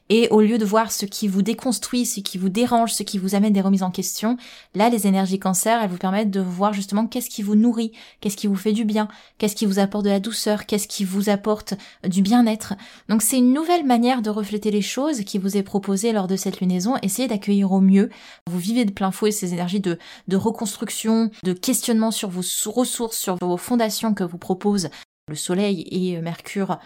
Et 0.10 0.28
au 0.30 0.42
lieu 0.42 0.60
de 0.60 0.66
voir 0.66 0.92
ce 0.92 1.08
qui 1.08 1.28
vous 1.28 1.42
déconstruit, 1.42 2.06
ce 2.06 2.20
qui 2.20 2.38
vous 2.38 2.50
dérange, 2.50 2.94
ce 2.94 3.02
qui 3.02 3.18
vous 3.18 3.34
amène 3.34 3.52
des 3.52 3.62
remises 3.62 3.82
en 3.82 3.90
question, 3.90 4.38
là, 4.76 4.90
les 4.90 5.08
énergies 5.08 5.40
cancer, 5.40 5.82
elles 5.82 5.90
vous 5.90 5.98
permettent 5.98 6.30
de 6.30 6.40
voir 6.40 6.72
justement 6.72 7.08
qu'est-ce 7.08 7.32
qui 7.32 7.42
vous 7.42 7.56
nourrit, 7.56 7.94
qu'est-ce 8.20 8.38
qui 8.38 8.46
vous 8.46 8.56
fait 8.56 8.74
du 8.74 8.86
bien, 8.86 9.08
qu'est-ce 9.40 9.56
qui 9.56 9.66
vous 9.66 9.80
apporte 9.80 10.06
de 10.06 10.12
la 10.12 10.20
douceur, 10.20 10.68
qu'est-ce 10.68 10.88
qui 10.88 11.04
vous 11.04 11.32
apporte 11.32 11.74
du 12.08 12.22
bien-être. 12.22 12.76
Donc 13.10 13.24
c'est 13.24 13.40
une 13.40 13.54
nouvelle 13.54 13.88
manière 13.88 14.22
de 14.22 14.30
refléter 14.30 14.70
les 14.70 14.84
choses 14.84 15.22
qui 15.22 15.40
vous 15.40 15.58
est 15.58 15.64
proposée 15.64 16.12
lors 16.12 16.28
de 16.28 16.36
cette 16.36 16.60
lunaison. 16.60 16.94
Essayez 17.02 17.28
d'accueillir 17.28 17.72
au 17.72 17.82
mieux. 17.82 18.12
Vous 18.48 18.60
vivez 18.60 18.86
de 18.86 18.92
plein 18.92 19.10
fouet 19.10 19.32
ces 19.32 19.54
énergies 19.54 19.80
de, 19.80 19.98
de 20.28 20.38
reconstruction, 20.38 21.32
de 21.42 21.54
questionnement 21.54 22.12
sur 22.12 22.30
vos 22.30 22.44
ressources, 22.72 23.18
sur 23.18 23.38
vos 23.38 23.58
fondations 23.58 24.11
que 24.14 24.24
vous 24.24 24.38
propose 24.38 24.90
le 25.28 25.36
Soleil 25.36 25.88
et 25.92 26.20
Mercure 26.22 26.78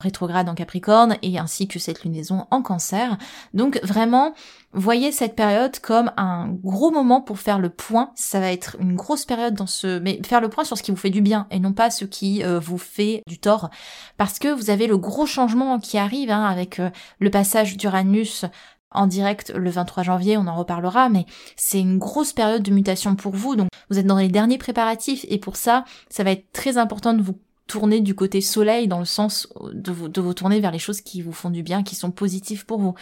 rétrograde 0.00 0.48
en 0.48 0.54
Capricorne 0.54 1.16
et 1.22 1.38
ainsi 1.38 1.66
que 1.66 1.80
cette 1.80 2.04
lunaison 2.04 2.46
en 2.52 2.62
Cancer. 2.62 3.18
Donc 3.52 3.80
vraiment, 3.82 4.32
voyez 4.72 5.10
cette 5.10 5.34
période 5.34 5.80
comme 5.80 6.12
un 6.16 6.48
gros 6.48 6.92
moment 6.92 7.20
pour 7.20 7.40
faire 7.40 7.58
le 7.58 7.68
point. 7.68 8.12
Ça 8.14 8.38
va 8.38 8.52
être 8.52 8.76
une 8.78 8.94
grosse 8.94 9.24
période 9.24 9.54
dans 9.54 9.66
ce, 9.66 9.98
mais 9.98 10.20
faire 10.24 10.40
le 10.40 10.50
point 10.50 10.62
sur 10.62 10.78
ce 10.78 10.84
qui 10.84 10.92
vous 10.92 10.96
fait 10.96 11.10
du 11.10 11.20
bien 11.20 11.48
et 11.50 11.58
non 11.58 11.72
pas 11.72 11.90
ce 11.90 12.04
qui 12.04 12.44
euh, 12.44 12.60
vous 12.60 12.78
fait 12.78 13.22
du 13.26 13.40
tort, 13.40 13.70
parce 14.16 14.38
que 14.38 14.48
vous 14.48 14.70
avez 14.70 14.86
le 14.86 14.98
gros 14.98 15.26
changement 15.26 15.80
qui 15.80 15.98
arrive 15.98 16.30
hein, 16.30 16.44
avec 16.44 16.78
euh, 16.78 16.90
le 17.18 17.30
passage 17.30 17.76
d'Uranus 17.76 18.44
en 18.90 19.06
direct 19.06 19.52
le 19.54 19.70
23 19.70 20.02
janvier, 20.02 20.36
on 20.36 20.46
en 20.46 20.56
reparlera, 20.56 21.08
mais 21.08 21.26
c'est 21.56 21.80
une 21.80 21.98
grosse 21.98 22.32
période 22.32 22.62
de 22.62 22.70
mutation 22.70 23.16
pour 23.16 23.34
vous, 23.34 23.56
donc 23.56 23.68
vous 23.90 23.98
êtes 23.98 24.06
dans 24.06 24.18
les 24.18 24.28
derniers 24.28 24.58
préparatifs, 24.58 25.24
et 25.28 25.38
pour 25.38 25.56
ça, 25.56 25.84
ça 26.08 26.24
va 26.24 26.30
être 26.30 26.50
très 26.52 26.78
important 26.78 27.12
de 27.12 27.22
vous 27.22 27.38
tourner 27.68 28.00
du 28.00 28.14
côté 28.14 28.40
soleil 28.40 28.88
dans 28.88 28.98
le 28.98 29.04
sens 29.04 29.46
de 29.72 29.92
vous, 29.92 30.08
de 30.08 30.20
vous 30.20 30.34
tourner 30.34 30.58
vers 30.58 30.72
les 30.72 30.78
choses 30.78 31.02
qui 31.02 31.20
vous 31.22 31.32
font 31.32 31.50
du 31.50 31.62
bien, 31.62 31.82
qui 31.82 31.94
sont 31.94 32.10
positives 32.10 32.64
pour 32.64 32.80
vous. 32.80 32.94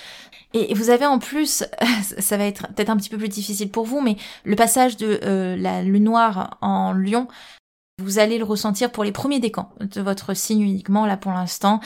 Et 0.53 0.75
vous 0.75 0.91
avez 0.91 1.07
en 1.07 1.19
plus, 1.19 1.65
ça 2.19 2.37
va 2.37 2.45
être 2.45 2.67
peut-être 2.75 2.91
un 2.91 2.97
petit 2.97 3.09
peu 3.09 3.17
plus 3.17 3.29
difficile 3.29 3.71
pour 3.71 3.87
vous, 3.87 4.01
mais 4.01 4.17
le 4.45 4.57
passage 4.57 4.97
de 4.97 5.21
euh, 5.23 5.57
la 5.57 5.83
lune 5.83 6.05
noire 6.05 6.59
en 6.61 6.93
lion, 6.93 7.29
vous 8.03 8.19
allez 8.19 8.39
le 8.39 8.45
ressentir 8.45 8.93
pour 8.93 9.05
les 9.05 9.13
premiers 9.13 9.41
décans 9.41 9.71
de 9.81 10.03
votre 10.03 10.35
signe 10.35 10.61
uniquement 10.61 11.07
là 11.07 11.17
pour 11.17 11.33
l'instant. 11.33 11.81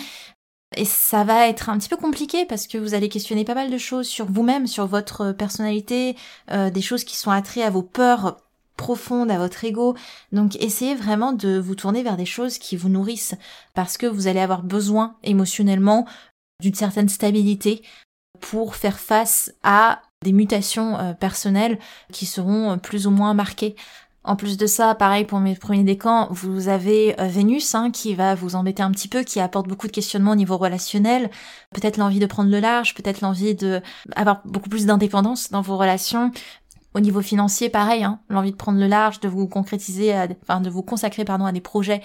Et 0.76 0.85
ça 0.85 1.24
va 1.24 1.48
être 1.48 1.68
un 1.68 1.78
petit 1.78 1.88
peu 1.88 1.96
compliqué 1.96 2.44
parce 2.46 2.68
que 2.68 2.78
vous 2.78 2.94
allez 2.94 3.09
questionner 3.09 3.44
pas 3.44 3.54
mal 3.54 3.70
de 3.70 3.78
choses 3.78 4.06
sur 4.06 4.26
vous-même, 4.26 4.68
sur 4.68 4.87
votre 4.87 5.33
personnalité, 5.33 6.16
euh, 6.50 6.70
des 6.70 6.83
choses 6.83 7.02
qui 7.02 7.16
sont 7.16 7.33
attrées 7.33 7.64
à 7.64 7.70
vos 7.70 7.83
peurs 7.83 8.37
profondes, 8.76 9.30
à 9.30 9.38
votre 9.38 9.64
ego. 9.64 9.96
Donc 10.30 10.56
essayez 10.56 10.94
vraiment 10.94 11.33
de 11.33 11.59
vous 11.59 11.74
tourner 11.74 12.02
vers 12.02 12.16
des 12.16 12.24
choses 12.24 12.59
qui 12.59 12.76
vous 12.76 12.88
nourrissent 12.88 13.35
parce 13.74 13.98
que 13.98 14.06
vous 14.06 14.28
allez 14.28 14.40
avoir 14.40 14.62
besoin 14.62 15.16
émotionnellement 15.24 16.06
d'une 16.62 16.74
certaine 16.74 17.09
stabilité 17.09 17.83
pour 18.38 18.76
faire 18.76 19.00
face 19.00 19.52
à 19.64 20.00
des 20.22 20.33
mutations 20.33 20.98
euh, 20.98 21.14
personnelles 21.14 21.78
qui 22.12 22.26
seront 22.26 22.78
plus 22.78 23.06
ou 23.09 23.11
moins 23.11 23.35
marquées. 23.35 23.74
En 24.22 24.37
plus 24.37 24.59
de 24.59 24.66
ça, 24.66 24.94
pareil 24.94 25.24
pour 25.24 25.40
mes 25.40 25.56
premiers 25.56 25.83
décans, 25.83 26.28
vous 26.30 26.68
avez 26.68 27.18
euh, 27.18 27.26
Vénus 27.26 27.74
hein, 27.74 27.90
qui 27.90 28.14
va 28.14 28.35
vous 28.35 28.54
embêter 28.54 28.83
un 28.83 28.90
petit 28.90 29.09
peu, 29.09 29.22
qui 29.22 29.40
apporte 29.40 29.66
beaucoup 29.66 29.87
de 29.87 29.92
questionnements 29.92 30.33
au 30.33 30.37
niveau 30.37 30.59
relationnel, 30.59 31.30
peut-être 31.72 31.96
l'envie 31.96 32.18
de 32.18 32.26
prendre 32.26 32.50
le 32.50 32.61
large, 32.61 32.94
peut-être 32.94 33.22
l'envie 33.22 33.54
de 33.54 33.80
avoir 34.14 34.42
beaucoup 34.44 34.68
plus 34.68 34.85
d'indépendance 34.85 35.50
dans 35.50 35.62
vos 35.62 35.78
relations. 35.78 36.33
Au 36.92 37.00
niveau 37.00 37.22
financier, 37.22 37.70
pareil, 37.70 38.04
hein, 38.04 38.20
l'envie 38.28 38.50
de 38.52 38.56
prendre 38.56 38.78
le 38.78 38.88
large, 38.88 39.20
de 39.20 39.28
vous 39.28 39.48
concrétiser, 39.48 40.14
enfin 40.42 40.61
de 40.61 40.68
vous 40.68 40.83
consacrer 40.83 41.24
pardon 41.24 41.46
à 41.46 41.52
des 41.52 41.61
projets 41.61 42.02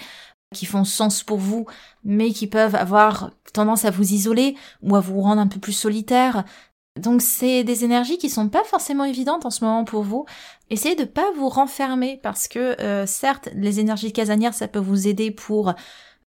qui 0.53 0.65
font 0.65 0.85
sens 0.85 1.21
pour 1.21 1.37
vous, 1.37 1.65
mais 2.05 2.31
qui 2.31 2.47
peuvent 2.47 2.75
avoir 2.75 3.31
tendance 3.51 3.83
à 3.83 3.91
vous 3.91 4.13
isoler 4.13 4.55
ou 4.81 4.95
à 4.95 5.01
vous 5.01 5.19
rendre 5.21 5.41
un 5.41 5.47
peu 5.47 5.59
plus 5.59 5.73
solitaire. 5.73 6.45
Donc 6.99 7.21
c'est 7.21 7.63
des 7.63 7.83
énergies 7.83 8.17
qui 8.17 8.29
sont 8.29 8.47
pas 8.47 8.63
forcément 8.63 9.03
évidentes 9.03 9.45
en 9.45 9.49
ce 9.49 9.65
moment 9.65 9.83
pour 9.83 10.03
vous. 10.03 10.25
Essayez 10.69 10.95
de 10.95 11.03
pas 11.03 11.29
vous 11.35 11.49
renfermer 11.49 12.19
parce 12.23 12.47
que 12.47 12.81
euh, 12.81 13.05
certes 13.05 13.49
les 13.53 13.79
énergies 13.79 14.13
casanières 14.13 14.53
ça 14.53 14.67
peut 14.67 14.79
vous 14.79 15.07
aider 15.07 15.29
pour 15.29 15.73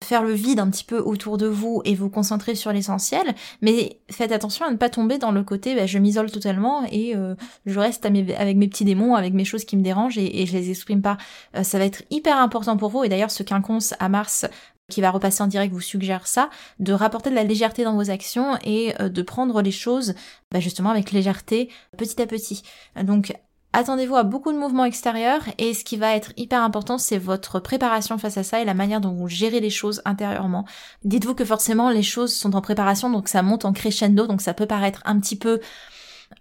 faire 0.04 0.24
le 0.24 0.34
vide 0.34 0.60
un 0.60 0.70
petit 0.70 0.84
peu 0.84 1.00
autour 1.00 1.38
de 1.38 1.48
vous 1.48 1.82
et 1.86 1.96
vous 1.96 2.10
concentrer 2.10 2.54
sur 2.54 2.72
l'essentiel, 2.72 3.34
mais 3.62 4.00
faites 4.12 4.32
attention 4.32 4.66
à 4.66 4.72
ne 4.72 4.76
pas 4.76 4.90
tomber 4.90 5.18
dans 5.18 5.32
le 5.32 5.44
côté 5.44 5.76
bah, 5.76 5.88
je 5.88 5.98
m'isole 5.98 6.32
totalement 6.32 6.84
et 6.92 7.16
euh, 7.16 7.34
je 7.66 7.80
reste 7.80 8.06
avec 8.06 8.58
mes 8.58 8.68
petits 8.68 8.86
démons, 8.86 9.16
avec 9.16 9.34
mes 9.34 9.46
choses 9.46 9.66
qui 9.66 9.76
me 9.76 9.82
dérangent 9.82 10.18
et, 10.18 10.42
et 10.42 10.46
je 10.46 10.54
les 10.54 10.70
exprime 10.70 11.02
pas. 11.02 11.18
Euh, 11.56 11.64
ça 11.64 11.80
va 11.80 11.86
être 11.86 12.04
hyper 12.12 12.38
important 12.38 12.78
pour 12.78 12.90
vous 12.90 13.04
et 13.04 13.10
d'ailleurs 13.10 13.32
ce 13.32 13.44
quinconce 13.44 13.96
à 14.00 14.10
Mars 14.10 14.46
qui 14.90 15.02
va 15.02 15.12
repasser 15.12 15.44
en 15.44 15.48
direct 15.48 15.74
vous 15.74 15.82
suggère 15.82 16.28
ça, 16.28 16.50
de 16.80 16.94
rapporter 16.94 17.30
de 17.30 17.36
la 17.36 17.44
légèreté 17.44 17.84
dans 17.84 17.96
vos 17.96 18.10
actions 18.10 18.58
et 18.64 18.94
euh, 19.02 19.10
de 19.10 19.22
prendre 19.22 19.62
les 19.62 19.72
choses 19.72 20.16
bah, 20.52 20.60
justement 20.60 20.92
avec 20.92 21.12
légèreté 21.12 21.70
petit 21.98 22.22
à 22.22 22.26
petit. 22.26 22.64
Donc 23.04 23.34
attendez-vous 23.74 24.16
à 24.16 24.24
beaucoup 24.24 24.54
de 24.54 24.58
mouvements 24.58 24.86
extérieurs 24.86 25.42
et 25.58 25.74
ce 25.74 25.84
qui 25.84 25.98
va 25.98 26.16
être 26.16 26.32
hyper 26.38 26.62
important 26.62 26.98
c'est 26.98 27.18
votre 27.18 27.60
préparation 27.60 28.18
face 28.18 28.38
à 28.38 28.44
ça 28.44 28.62
et 28.62 28.66
la 28.66 28.74
manière 28.74 29.02
dont 29.02 29.12
vous 29.12 29.28
gérez 29.28 29.60
les 29.60 29.70
choses 29.70 30.02
intérieurement. 30.06 30.66
Dites-vous 31.04 31.36
que 31.36 31.46
forcément 31.46 31.90
les 31.90 32.04
choses 32.04 32.34
sont 32.34 32.56
en 32.56 32.62
préparation 32.62 33.10
donc 33.10 33.28
ça 33.28 33.42
monte 33.42 33.66
en 33.66 33.74
crescendo 33.74 34.26
donc 34.26 34.42
ça 34.42 34.54
peut 34.54 34.68
paraître 34.68 35.02
un 35.06 35.20
petit 35.20 35.36
peu 35.36 35.60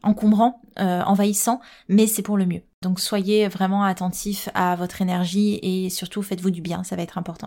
encombrant, 0.03 0.61
euh, 0.81 1.03
envahissant, 1.03 1.61
mais 1.89 2.07
c'est 2.07 2.23
pour 2.23 2.37
le 2.37 2.47
mieux. 2.47 2.63
Donc 2.83 3.01
soyez 3.01 3.49
vraiment 3.49 3.85
attentifs 3.85 4.49
à 4.55 4.77
votre 4.77 5.01
énergie 5.01 5.59
et 5.63 5.91
surtout 5.91 6.23
faites-vous 6.23 6.51
du 6.51 6.61
bien, 6.61 6.85
ça 6.85 6.97
va 6.97 7.03
être 7.03 7.19
important. 7.19 7.47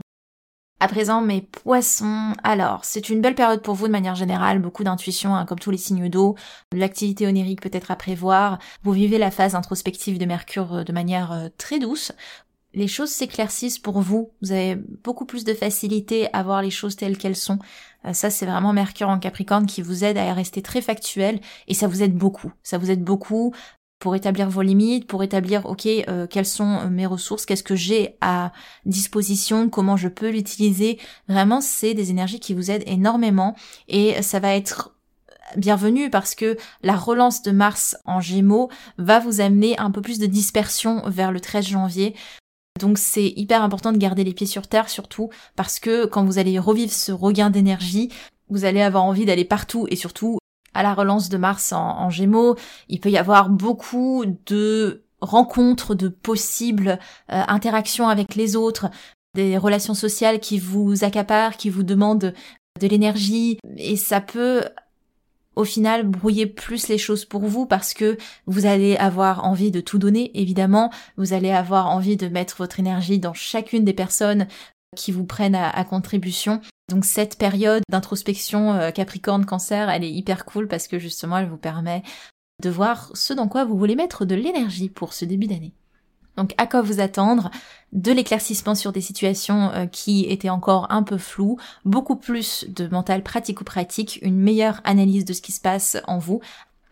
À 0.82 0.88
présent, 0.88 1.22
mes 1.22 1.42
poissons. 1.42 2.34
Alors, 2.42 2.86
c'est 2.86 3.10
une 3.10 3.20
belle 3.20 3.36
période 3.36 3.62
pour 3.62 3.76
vous 3.76 3.88
de 3.88 3.92
manière 3.92 4.16
générale, 4.16 4.60
beaucoup 4.60 4.86
d'intuition, 4.86 5.36
hein, 5.36 5.46
comme 5.46 5.60
tous 5.60 5.72
les 5.72 5.78
signes 5.78 6.08
d'eau, 6.08 6.36
l'activité 6.72 7.28
onirique 7.28 7.62
peut-être 7.62 7.92
à 7.92 7.98
prévoir. 7.98 8.60
Vous 8.84 8.94
vivez 8.94 9.18
la 9.18 9.30
phase 9.30 9.56
introspective 9.56 10.18
de 10.18 10.26
Mercure 10.26 10.76
euh, 10.76 10.84
de 10.86 10.94
manière 10.94 11.34
euh, 11.34 11.50
très 11.58 11.80
douce. 11.80 12.14
Les 12.74 12.88
choses 12.88 13.10
s'éclaircissent 13.10 13.80
pour 13.80 14.00
vous. 14.00 14.32
Vous 14.42 14.54
avez 14.54 14.76
beaucoup 14.76 15.26
plus 15.26 15.44
de 15.44 15.54
facilité 15.54 16.32
à 16.34 16.44
voir 16.44 16.62
les 16.62 16.70
choses 16.70 16.96
telles 16.96 17.18
qu'elles 17.18 17.36
sont. 17.36 17.60
Euh, 18.06 18.14
ça, 18.14 18.30
c'est 18.30 18.46
vraiment 18.46 18.72
Mercure 18.72 19.10
en 19.10 19.20
Capricorne 19.20 19.66
qui 19.66 19.82
vous 19.82 20.06
aide 20.06 20.18
à 20.18 20.34
rester 20.34 20.62
très 20.62 20.82
factuel 20.82 21.42
et 21.68 21.74
ça 21.74 21.88
vous 21.88 22.04
aide 22.04 22.16
beaucoup. 22.16 22.54
Ça 22.64 22.78
vous 22.78 22.90
aide 22.90 23.04
beaucoup 23.04 23.54
pour 24.00 24.16
établir 24.16 24.50
vos 24.50 24.62
limites, 24.62 25.08
pour 25.08 25.24
établir, 25.24 25.66
ok, 25.66 25.86
euh, 25.86 26.26
quelles 26.26 26.46
sont 26.46 26.80
euh, 26.80 26.90
mes 26.90 27.06
ressources, 27.06 27.46
qu'est-ce 27.46 27.64
que 27.64 27.76
j'ai 27.76 28.16
à 28.22 28.54
disposition, 28.86 29.70
comment 29.70 29.98
je 29.98 30.08
peux 30.08 30.30
l'utiliser. 30.30 31.00
Vraiment, 31.28 31.62
c'est 31.62 31.94
des 31.94 32.10
énergies 32.10 32.40
qui 32.40 32.54
vous 32.54 32.72
aident 32.72 32.88
énormément 32.88 33.56
et 33.90 34.22
ça 34.22 34.40
va 34.40 34.56
être 34.56 34.96
bienvenue 35.58 36.10
parce 36.10 36.36
que 36.36 36.58
la 36.82 36.96
relance 36.96 37.42
de 37.42 37.52
Mars 37.52 37.98
en 38.06 38.22
Gémeaux 38.22 38.70
va 38.98 39.20
vous 39.20 39.42
amener 39.42 39.78
un 39.80 39.92
peu 39.92 40.02
plus 40.02 40.20
de 40.20 40.26
dispersion 40.28 41.02
vers 41.08 41.32
le 41.32 41.40
13 41.42 41.68
janvier. 41.68 42.16
Donc 42.80 42.98
c'est 42.98 43.34
hyper 43.36 43.64
important 43.64 43.92
de 43.92 43.98
garder 43.98 44.24
les 44.24 44.34
pieds 44.34 44.48
sur 44.48 44.68
terre 44.68 44.90
surtout 44.90 45.30
parce 45.56 45.80
que 45.80 46.06
quand 46.06 46.24
vous 46.24 46.38
allez 46.38 46.58
revivre 46.60 46.94
ce 46.94 47.12
regain 47.12 47.50
d'énergie, 47.50 48.10
vous 48.50 48.64
allez 48.64 48.82
avoir 48.82 49.04
envie 49.04 49.26
d'aller 49.26 49.46
partout 49.46 49.86
et 49.90 49.96
surtout 49.96 50.40
à 50.74 50.84
la 50.84 50.94
relance 50.94 51.30
de 51.30 51.38
Mars 51.38 51.74
en, 51.74 52.10
Gémeaux, 52.10 52.56
il 52.88 53.00
peut 53.00 53.10
y 53.10 53.18
avoir 53.18 53.50
beaucoup 53.50 54.26
de 54.46 55.04
rencontres, 55.22 55.96
de 55.96 56.08
possibles 56.08 57.00
euh, 57.32 57.44
interactions 57.48 58.08
avec 58.08 58.36
les 58.36 58.56
autres, 58.56 58.90
des 59.36 59.58
relations 59.58 59.94
sociales 59.94 60.40
qui 60.40 60.60
vous 60.60 61.04
accaparent, 61.04 61.58
qui 61.58 61.70
vous 61.70 61.84
demandent 61.84 62.34
de 62.80 62.88
l'énergie, 62.88 63.60
et 63.78 63.98
ça 63.98 64.22
peut 64.22 64.64
au 65.56 65.66
final 65.66 66.08
brouiller 66.08 66.46
plus 66.46 66.88
les 66.88 66.98
choses 66.98 67.26
pour 67.26 67.42
vous 67.42 67.66
parce 67.66 67.94
que 67.94 68.18
vous 68.46 68.66
allez 68.66 68.96
avoir 68.96 69.44
envie 69.44 69.72
de 69.72 69.82
tout 69.82 69.98
donner, 69.98 70.32
évidemment, 70.40 70.90
vous 71.18 71.34
allez 71.34 71.52
avoir 71.52 71.90
envie 71.90 72.16
de 72.16 72.30
mettre 72.30 72.56
votre 72.58 72.80
énergie 72.80 73.20
dans 73.20 73.34
chacune 73.34 73.84
des 73.84 73.94
personnes 73.94 74.48
qui 74.96 75.12
vous 75.12 75.26
prennent 75.26 75.56
à 75.56 75.84
contribution 75.84 76.62
donc 76.90 77.06
cette 77.06 77.38
période 77.38 77.84
d'introspection 77.90 78.74
euh, 78.74 78.92
Capricorne 78.92 79.46
Cancer, 79.46 79.90
elle 79.90 80.04
est 80.04 80.12
hyper 80.12 80.44
cool 80.44 80.68
parce 80.68 80.88
que 80.88 81.00
justement 81.00 81.38
elle 81.38 81.48
vous 81.48 81.58
permet 81.58 82.04
de 82.62 82.70
voir 82.70 83.12
ce 83.14 83.32
dans 83.32 83.48
quoi 83.48 83.64
vous 83.64 83.78
voulez 83.78 83.96
mettre 83.96 84.26
de 84.26 84.36
l'énergie 84.36 84.90
pour 84.90 85.14
ce 85.14 85.24
début 85.24 85.48
d'année. 85.48 85.74
Donc 86.36 86.54
à 86.58 86.68
quoi 86.68 86.82
vous 86.82 87.00
attendre? 87.00 87.52
De 87.94 88.12
l'éclaircissement 88.12 88.76
sur 88.76 88.92
des 88.92 89.02
situations 89.02 89.72
euh, 89.72 89.86
qui 89.86 90.26
étaient 90.26 90.50
encore 90.50 90.88
un 90.92 91.04
peu 91.04 91.18
floues, 91.18 91.58
beaucoup 91.86 92.16
plus 92.16 92.66
de 92.70 92.88
mental 92.88 93.24
pratico-pratique, 93.24 94.20
une 94.22 94.38
meilleure 94.38 94.82
analyse 94.84 95.26
de 95.26 95.34
ce 95.34 95.42
qui 95.42 95.52
se 95.52 95.62
passe 95.62 95.98
en 96.08 96.18
vous, 96.18 96.42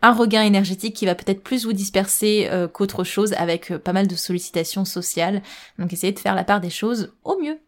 un 0.00 0.12
regain 0.12 0.42
énergétique 0.42 0.94
qui 0.94 1.06
va 1.06 1.14
peut-être 1.14 1.42
plus 1.42 1.64
vous 1.64 1.72
disperser 1.72 2.48
euh, 2.50 2.68
qu'autre 2.68 3.04
chose 3.04 3.32
avec 3.34 3.76
pas 3.78 3.92
mal 3.92 4.06
de 4.06 4.16
sollicitations 4.16 4.84
sociales. 4.84 5.42
Donc 5.78 5.92
essayez 5.92 6.12
de 6.12 6.18
faire 6.18 6.36
la 6.36 6.44
part 6.44 6.60
des 6.60 6.70
choses 6.70 7.12
au 7.24 7.38
mieux. 7.40 7.58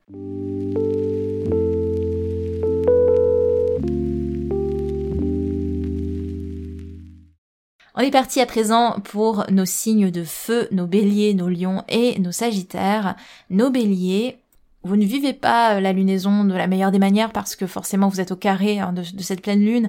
On 7.96 8.00
est 8.00 8.10
parti 8.10 8.40
à 8.40 8.46
présent 8.46 8.96
pour 9.02 9.44
nos 9.50 9.64
signes 9.64 10.10
de 10.10 10.22
feu, 10.22 10.68
nos 10.70 10.86
béliers, 10.86 11.34
nos 11.34 11.48
lions 11.48 11.82
et 11.88 12.18
nos 12.20 12.32
sagittaires. 12.32 13.16
Nos 13.50 13.70
béliers, 13.70 14.38
Vous 14.84 14.96
ne 14.96 15.04
vivez 15.04 15.34
pas 15.34 15.80
la 15.80 15.92
lunaison 15.92 16.44
de 16.44 16.54
la 16.54 16.66
meilleure 16.66 16.92
des 16.92 16.98
manières 16.98 17.32
parce 17.32 17.56
que 17.56 17.66
forcément 17.66 18.08
vous 18.08 18.20
êtes 18.20 18.30
au 18.30 18.36
carré 18.36 18.78
hein, 18.78 18.92
de, 18.92 19.02
cette 19.22 19.42
pleine 19.42 19.60
lune. 19.60 19.88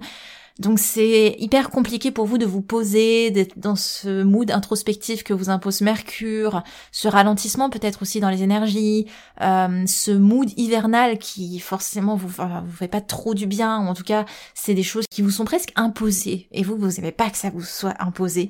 Donc 0.59 0.79
c'est 0.79 1.35
hyper 1.39 1.69
compliqué 1.69 2.11
pour 2.11 2.25
vous 2.25 2.37
de 2.37 2.45
vous 2.45 2.61
poser, 2.61 3.31
d'être 3.31 3.57
dans 3.57 3.75
ce 3.75 4.23
mood 4.23 4.51
introspectif 4.51 5.23
que 5.23 5.33
vous 5.33 5.49
impose 5.49 5.81
Mercure, 5.81 6.63
ce 6.91 7.07
ralentissement 7.07 7.69
peut-être 7.69 8.01
aussi 8.01 8.19
dans 8.19 8.29
les 8.29 8.43
énergies, 8.43 9.07
euh, 9.41 9.83
ce 9.87 10.11
mood 10.11 10.49
hivernal 10.57 11.17
qui 11.17 11.59
forcément 11.59 12.15
vous, 12.15 12.29
fait 12.77 12.87
pas 12.89 13.01
trop 13.01 13.33
du 13.33 13.47
bien, 13.47 13.79
ou 13.79 13.87
en 13.87 13.93
tout 13.93 14.03
cas 14.03 14.25
c'est 14.53 14.73
des 14.73 14.83
choses 14.83 15.05
qui 15.09 15.21
vous 15.21 15.31
sont 15.31 15.45
presque 15.45 15.71
imposées, 15.75 16.47
et 16.51 16.63
vous, 16.63 16.75
vous 16.75 16.87
n'aimez 16.87 17.13
pas 17.13 17.29
que 17.29 17.37
ça 17.37 17.49
vous 17.49 17.63
soit 17.63 17.95
imposé. 17.99 18.49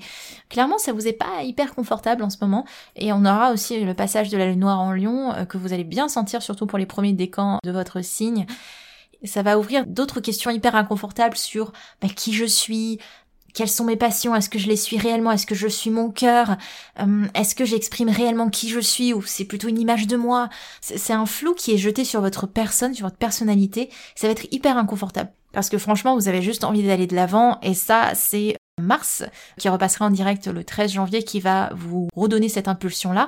Clairement 0.50 0.80
ça 0.80 0.94
vous 0.94 1.08
est 1.08 1.14
pas 1.14 1.44
hyper 1.44 1.76
confortable 1.76 2.24
en 2.24 2.30
ce 2.30 2.38
moment, 2.42 2.66
et 2.96 3.14
on 3.14 3.26
aura 3.26 3.52
aussi 3.52 3.80
le 3.80 3.94
passage 3.94 4.30
de 4.30 4.38
la 4.38 4.48
lune 4.48 4.60
noire 4.60 4.80
en 4.80 4.92
lion 4.92 5.34
euh, 5.34 5.46
que 5.46 5.58
vous 5.58 5.72
allez 5.72 5.84
bien 5.84 6.10
sentir 6.10 6.42
surtout 6.42 6.66
pour 6.66 6.80
les 6.80 6.86
premiers 6.88 7.14
décans 7.14 7.60
de 7.64 7.72
votre 7.72 8.04
signe 8.04 8.48
ça 9.28 9.44
va 9.44 9.60
ouvrir 9.60 9.86
d'autres 9.86 10.20
questions 10.20 10.52
hyper 10.52 10.76
inconfortables 10.76 11.38
sur 11.38 11.72
bah, 12.02 12.10
qui 12.10 12.34
je 12.34 12.46
suis, 12.46 13.00
quelles 13.54 13.70
sont 13.70 13.84
mes 13.84 13.96
passions 13.96 14.36
Est-ce 14.36 14.50
que 14.50 14.60
je 14.60 14.68
les 14.68 14.76
suis 14.76 14.98
réellement 14.98 15.32
Est-ce 15.32 15.46
que 15.46 15.56
je 15.56 15.68
suis 15.68 15.90
mon 15.90 16.10
cœur 16.10 16.58
euh, 17.00 17.26
Est-ce 17.34 17.56
que 17.56 17.66
j'exprime 17.66 18.10
réellement 18.10 18.50
qui 18.50 18.70
je 18.70 18.80
suis 18.80 19.14
ou 19.14 19.22
c'est 19.22 19.46
plutôt 19.46 19.68
une 19.68 19.80
image 19.80 20.08
de 20.08 20.18
moi. 20.18 20.50
C'est 20.82 21.14
un 21.14 21.26
flou 21.26 21.54
qui 21.54 21.74
est 21.74 21.78
jeté 21.78 22.06
sur 22.06 22.22
votre 22.22 22.48
personne, 22.48 22.94
sur 22.94 23.06
votre 23.06 23.18
personnalité. 23.18 23.90
Ça 24.16 24.28
va 24.28 24.32
être 24.32 24.48
hyper 24.52 24.78
inconfortable. 24.78 25.32
Parce 25.52 25.70
que 25.70 25.78
franchement, 25.78 26.16
vous 26.16 26.30
avez 26.30 26.42
juste 26.42 26.64
envie 26.64 26.84
d'aller 26.84 27.08
de 27.08 27.16
l'avant 27.16 27.60
et 27.62 27.74
ça, 27.74 28.12
c'est 28.14 28.56
Mars 28.80 29.24
qui 29.58 29.68
repassera 29.68 30.06
en 30.06 30.10
direct 30.10 30.48
le 30.48 30.64
13 30.64 30.94
janvier 30.94 31.24
qui 31.24 31.40
va 31.42 31.72
vous 31.76 32.08
redonner 32.16 32.48
cette 32.48 32.70
impulsion-là 32.70 33.28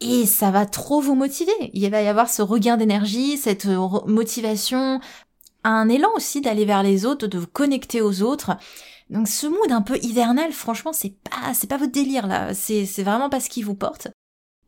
et 0.00 0.26
ça 0.26 0.50
va 0.50 0.66
trop 0.66 1.00
vous 1.00 1.14
motiver. 1.14 1.52
Il 1.72 1.88
va 1.90 2.02
y 2.02 2.08
avoir 2.08 2.28
ce 2.28 2.42
regain 2.42 2.76
d'énergie, 2.76 3.36
cette 3.36 3.66
motivation, 3.66 5.00
un 5.64 5.88
élan 5.88 6.10
aussi 6.14 6.40
d'aller 6.40 6.64
vers 6.64 6.82
les 6.82 7.04
autres, 7.04 7.26
de 7.26 7.38
vous 7.38 7.46
connecter 7.46 8.00
aux 8.00 8.22
autres. 8.22 8.56
Donc 9.10 9.28
ce 9.28 9.46
mood 9.46 9.72
un 9.72 9.82
peu 9.82 9.98
hivernal, 10.02 10.52
franchement, 10.52 10.92
c'est 10.92 11.14
pas, 11.30 11.54
c'est 11.54 11.66
pas 11.68 11.78
votre 11.78 11.92
délire 11.92 12.26
là. 12.26 12.54
C'est, 12.54 12.86
c'est 12.86 13.02
vraiment 13.02 13.30
pas 13.30 13.40
ce 13.40 13.48
qui 13.48 13.62
vous 13.62 13.74
porte. 13.74 14.08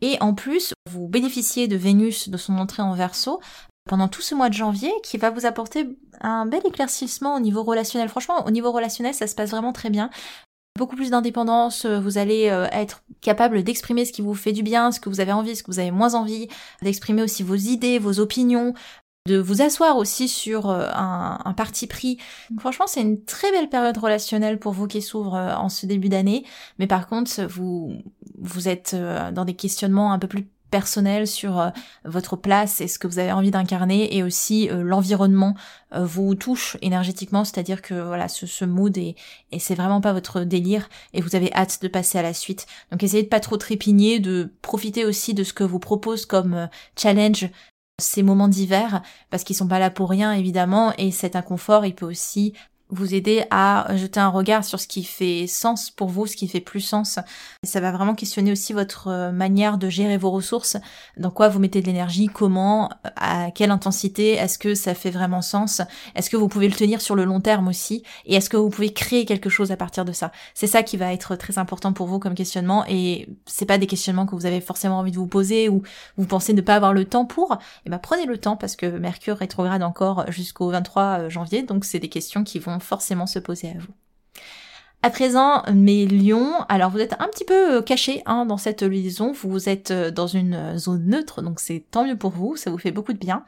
Et 0.00 0.16
en 0.20 0.34
plus, 0.34 0.72
vous 0.90 1.08
bénéficiez 1.08 1.68
de 1.68 1.76
Vénus, 1.76 2.28
de 2.30 2.36
son 2.38 2.56
entrée 2.56 2.82
en 2.82 2.94
verso, 2.94 3.40
pendant 3.88 4.08
tout 4.08 4.22
ce 4.22 4.34
mois 4.34 4.48
de 4.48 4.54
janvier, 4.54 4.92
qui 5.04 5.18
va 5.18 5.30
vous 5.30 5.44
apporter 5.44 5.88
un 6.20 6.46
bel 6.46 6.62
éclaircissement 6.66 7.34
au 7.34 7.40
niveau 7.40 7.62
relationnel. 7.62 8.08
Franchement, 8.08 8.46
au 8.46 8.50
niveau 8.50 8.72
relationnel, 8.72 9.14
ça 9.14 9.26
se 9.26 9.34
passe 9.34 9.50
vraiment 9.50 9.72
très 9.72 9.90
bien 9.90 10.10
beaucoup 10.80 10.96
plus 10.96 11.10
d'indépendance, 11.10 11.84
euh, 11.84 12.00
vous 12.00 12.16
allez 12.16 12.48
euh, 12.48 12.66
être 12.72 13.04
capable 13.20 13.62
d'exprimer 13.62 14.06
ce 14.06 14.12
qui 14.12 14.22
vous 14.22 14.34
fait 14.34 14.52
du 14.52 14.62
bien, 14.62 14.90
ce 14.92 14.98
que 14.98 15.10
vous 15.10 15.20
avez 15.20 15.30
envie, 15.30 15.54
ce 15.54 15.62
que 15.62 15.70
vous 15.70 15.78
avez 15.78 15.90
moins 15.90 16.14
envie, 16.14 16.48
d'exprimer 16.80 17.22
aussi 17.22 17.42
vos 17.42 17.54
idées, 17.54 17.98
vos 17.98 18.18
opinions, 18.18 18.72
de 19.28 19.36
vous 19.36 19.60
asseoir 19.60 19.98
aussi 19.98 20.26
sur 20.26 20.70
euh, 20.70 20.88
un, 20.94 21.52
parti 21.54 21.86
pris. 21.86 22.16
franchement, 22.58 22.86
c'est 22.88 23.02
une 23.02 23.22
très 23.22 23.52
belle 23.52 23.68
période 23.68 23.98
relationnelle 23.98 24.58
pour 24.58 24.72
vous 24.72 24.86
qui 24.86 25.02
s'ouvre 25.02 25.34
en 25.34 25.68
ce 25.68 25.84
début 25.84 26.08
d'année, 26.08 26.46
mais 26.78 26.86
par 26.86 27.06
contre, 27.06 27.42
vous 27.42 27.92
vous 28.38 28.66
êtes 28.66 28.96
dans 28.96 29.44
des 29.44 29.54
questionnements 29.54 30.12
un 30.12 30.18
peu 30.18 30.28
plus 30.28 30.48
personnel 30.70 31.26
sur 31.26 31.58
euh, 31.58 31.70
votre 32.04 32.36
place 32.36 32.80
et 32.80 32.88
ce 32.88 32.98
que 32.98 33.06
vous 33.06 33.18
avez 33.18 33.32
envie 33.32 33.50
d'incarner 33.50 34.16
et 34.16 34.22
aussi 34.22 34.70
euh, 34.70 34.82
l'environnement 34.82 35.54
euh, 35.92 36.04
vous 36.04 36.34
touche 36.34 36.76
énergétiquement, 36.82 37.44
c'est-à-dire 37.44 37.82
que 37.82 37.94
voilà 37.94 38.28
ce, 38.28 38.46
ce 38.46 38.64
mood 38.64 38.96
et, 38.96 39.16
et 39.52 39.58
c'est 39.58 39.74
vraiment 39.74 40.00
pas 40.00 40.12
votre 40.12 40.40
délire 40.40 40.88
et 41.12 41.20
vous 41.20 41.36
avez 41.36 41.52
hâte 41.52 41.82
de 41.82 41.88
passer 41.88 42.18
à 42.18 42.22
la 42.22 42.34
suite. 42.34 42.66
Donc 42.90 43.02
essayez 43.02 43.22
de 43.22 43.28
pas 43.28 43.40
trop 43.40 43.56
trépigner, 43.56 44.20
de 44.20 44.52
profiter 44.62 45.04
aussi 45.04 45.34
de 45.34 45.44
ce 45.44 45.52
que 45.52 45.64
vous 45.64 45.80
propose 45.80 46.26
comme 46.26 46.68
challenge 46.96 47.50
ces 48.00 48.22
moments 48.22 48.48
d'hiver 48.48 49.02
parce 49.30 49.44
qu'ils 49.44 49.56
sont 49.56 49.68
pas 49.68 49.78
là 49.78 49.90
pour 49.90 50.08
rien 50.08 50.32
évidemment 50.32 50.94
et 50.96 51.10
cet 51.10 51.36
inconfort 51.36 51.84
il 51.84 51.94
peut 51.94 52.06
aussi 52.06 52.54
vous 52.90 53.14
aider 53.14 53.44
à 53.50 53.86
jeter 53.96 54.20
un 54.20 54.28
regard 54.28 54.64
sur 54.64 54.80
ce 54.80 54.86
qui 54.86 55.04
fait 55.04 55.46
sens 55.46 55.90
pour 55.90 56.08
vous, 56.08 56.26
ce 56.26 56.36
qui 56.36 56.48
fait 56.48 56.60
plus 56.60 56.80
sens. 56.80 57.18
ça 57.64 57.80
va 57.80 57.92
vraiment 57.92 58.14
questionner 58.14 58.52
aussi 58.52 58.72
votre 58.72 59.08
euh, 59.08 59.32
manière 59.32 59.78
de 59.78 59.88
gérer 59.88 60.16
vos 60.16 60.30
ressources, 60.30 60.76
dans 61.16 61.30
quoi 61.30 61.48
vous 61.48 61.58
mettez 61.58 61.80
de 61.80 61.86
l'énergie, 61.86 62.26
comment, 62.26 62.90
à 63.16 63.50
quelle 63.50 63.70
intensité, 63.70 64.32
est-ce 64.32 64.58
que 64.58 64.74
ça 64.74 64.94
fait 64.94 65.10
vraiment 65.10 65.42
sens, 65.42 65.82
est-ce 66.14 66.30
que 66.30 66.36
vous 66.36 66.48
pouvez 66.48 66.68
le 66.68 66.74
tenir 66.74 67.00
sur 67.00 67.14
le 67.14 67.24
long 67.24 67.40
terme 67.40 67.68
aussi, 67.68 68.02
et 68.26 68.34
est-ce 68.34 68.50
que 68.50 68.56
vous 68.56 68.70
pouvez 68.70 68.92
créer 68.92 69.24
quelque 69.24 69.50
chose 69.50 69.70
à 69.70 69.76
partir 69.76 70.04
de 70.04 70.12
ça? 70.12 70.32
C'est 70.54 70.66
ça 70.66 70.82
qui 70.82 70.96
va 70.96 71.12
être 71.12 71.36
très 71.36 71.58
important 71.58 71.92
pour 71.92 72.06
vous 72.06 72.18
comme 72.18 72.34
questionnement, 72.34 72.84
et 72.88 73.28
c'est 73.46 73.66
pas 73.66 73.78
des 73.78 73.86
questionnements 73.86 74.26
que 74.26 74.34
vous 74.34 74.46
avez 74.46 74.60
forcément 74.60 74.98
envie 74.98 75.12
de 75.12 75.18
vous 75.18 75.26
poser 75.26 75.68
ou 75.68 75.82
vous 76.16 76.26
pensez 76.26 76.52
ne 76.52 76.60
pas 76.60 76.76
avoir 76.76 76.92
le 76.92 77.04
temps 77.04 77.24
pour, 77.24 77.52
et 77.52 77.56
eh 77.86 77.90
ben 77.90 77.98
prenez 77.98 78.26
le 78.26 78.38
temps 78.38 78.56
parce 78.56 78.76
que 78.76 78.86
Mercure 78.86 79.36
rétrograde 79.36 79.82
encore 79.82 80.30
jusqu'au 80.30 80.70
23 80.70 81.28
janvier, 81.28 81.62
donc 81.62 81.84
c'est 81.84 81.98
des 81.98 82.08
questions 82.08 82.44
qui 82.44 82.58
vont 82.58 82.79
forcément 82.80 83.26
se 83.26 83.38
poser 83.38 83.70
à 83.70 83.78
vous. 83.78 83.94
À 85.02 85.08
présent, 85.08 85.62
mes 85.72 86.04
lions, 86.04 86.52
alors 86.68 86.90
vous 86.90 86.98
êtes 86.98 87.14
un 87.14 87.28
petit 87.28 87.46
peu 87.46 87.76
euh, 87.76 87.82
cachés 87.82 88.22
hein, 88.26 88.44
dans 88.44 88.58
cette 88.58 88.82
liaison, 88.82 89.32
vous 89.32 89.70
êtes 89.70 89.92
euh, 89.92 90.10
dans 90.10 90.26
une 90.26 90.52
euh, 90.52 90.76
zone 90.76 91.06
neutre, 91.06 91.40
donc 91.40 91.58
c'est 91.58 91.86
tant 91.90 92.04
mieux 92.04 92.18
pour 92.18 92.32
vous, 92.32 92.56
ça 92.56 92.70
vous 92.70 92.76
fait 92.76 92.90
beaucoup 92.90 93.14
de 93.14 93.18
bien. 93.18 93.44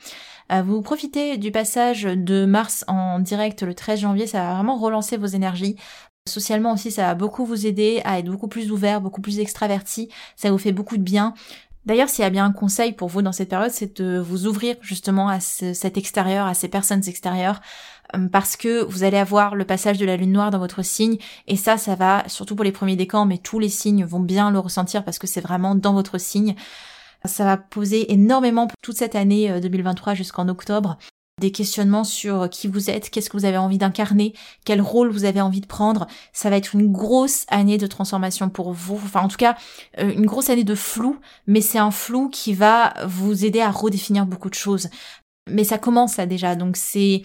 vous 0.64 0.80
profitez 0.80 1.36
du 1.36 1.50
passage 1.50 2.04
de 2.04 2.46
Mars 2.46 2.86
en 2.88 3.18
direct 3.18 3.62
le 3.62 3.74
13 3.74 4.00
janvier, 4.00 4.26
ça 4.26 4.38
va 4.42 4.54
vraiment 4.54 4.78
relancer 4.78 5.18
vos 5.18 5.26
énergies. 5.26 5.76
Socialement 6.26 6.72
aussi, 6.72 6.90
ça 6.90 7.02
va 7.02 7.14
beaucoup 7.14 7.44
vous 7.44 7.66
aider 7.66 8.00
à 8.04 8.18
être 8.18 8.30
beaucoup 8.30 8.48
plus 8.48 8.72
ouvert, 8.72 9.02
beaucoup 9.02 9.20
plus 9.20 9.38
extraverti, 9.38 10.08
ça 10.36 10.50
vous 10.50 10.58
fait 10.58 10.72
beaucoup 10.72 10.96
de 10.96 11.02
bien. 11.02 11.34
D'ailleurs, 11.84 12.08
s'il 12.08 12.22
y 12.22 12.26
a 12.26 12.30
bien 12.30 12.46
un 12.46 12.52
conseil 12.52 12.92
pour 12.92 13.08
vous 13.08 13.20
dans 13.20 13.32
cette 13.32 13.50
période, 13.50 13.72
c'est 13.72 14.00
de 14.00 14.18
vous 14.18 14.46
ouvrir 14.46 14.76
justement 14.80 15.28
à 15.28 15.40
cet 15.40 15.98
extérieur, 15.98 16.46
à 16.46 16.54
ces 16.54 16.68
personnes 16.68 17.02
extérieures, 17.06 17.60
parce 18.30 18.56
que 18.56 18.82
vous 18.84 19.04
allez 19.04 19.18
avoir 19.18 19.54
le 19.54 19.64
passage 19.64 19.98
de 19.98 20.06
la 20.06 20.16
lune 20.16 20.32
noire 20.32 20.50
dans 20.50 20.58
votre 20.58 20.82
signe, 20.82 21.18
et 21.46 21.56
ça, 21.56 21.78
ça 21.78 21.94
va, 21.94 22.24
surtout 22.28 22.54
pour 22.54 22.64
les 22.64 22.72
premiers 22.72 22.96
décans, 22.96 23.26
mais 23.26 23.38
tous 23.38 23.58
les 23.58 23.68
signes 23.68 24.04
vont 24.04 24.20
bien 24.20 24.50
le 24.50 24.58
ressentir 24.58 25.04
parce 25.04 25.18
que 25.18 25.26
c'est 25.26 25.40
vraiment 25.40 25.74
dans 25.74 25.94
votre 25.94 26.18
signe. 26.18 26.54
Ça 27.24 27.44
va 27.44 27.56
poser 27.56 28.12
énormément 28.12 28.66
pour 28.66 28.76
toute 28.82 28.96
cette 28.96 29.14
année 29.14 29.60
2023 29.60 30.12
euh, 30.12 30.16
jusqu'en 30.16 30.48
octobre 30.48 30.98
des 31.40 31.50
questionnements 31.50 32.04
sur 32.04 32.48
qui 32.48 32.68
vous 32.68 32.90
êtes, 32.90 33.10
qu'est-ce 33.10 33.30
que 33.30 33.36
vous 33.36 33.44
avez 33.44 33.56
envie 33.56 33.78
d'incarner, 33.78 34.32
quel 34.64 34.80
rôle 34.80 35.10
vous 35.10 35.24
avez 35.24 35.40
envie 35.40 35.60
de 35.60 35.66
prendre. 35.66 36.06
Ça 36.32 36.50
va 36.50 36.56
être 36.56 36.74
une 36.74 36.92
grosse 36.92 37.46
année 37.48 37.78
de 37.78 37.86
transformation 37.86 38.48
pour 38.48 38.72
vous. 38.72 38.94
Enfin, 38.94 39.22
en 39.22 39.28
tout 39.28 39.38
cas, 39.38 39.56
euh, 39.98 40.12
une 40.12 40.26
grosse 40.26 40.50
année 40.50 40.64
de 40.64 40.74
flou, 40.74 41.18
mais 41.46 41.60
c'est 41.60 41.78
un 41.78 41.90
flou 41.90 42.28
qui 42.28 42.54
va 42.54 42.94
vous 43.06 43.44
aider 43.44 43.60
à 43.60 43.70
redéfinir 43.70 44.26
beaucoup 44.26 44.50
de 44.50 44.54
choses. 44.54 44.88
Mais 45.50 45.64
ça 45.64 45.76
commence 45.76 46.18
là 46.18 46.26
déjà, 46.26 46.54
donc 46.54 46.76
c'est 46.76 47.22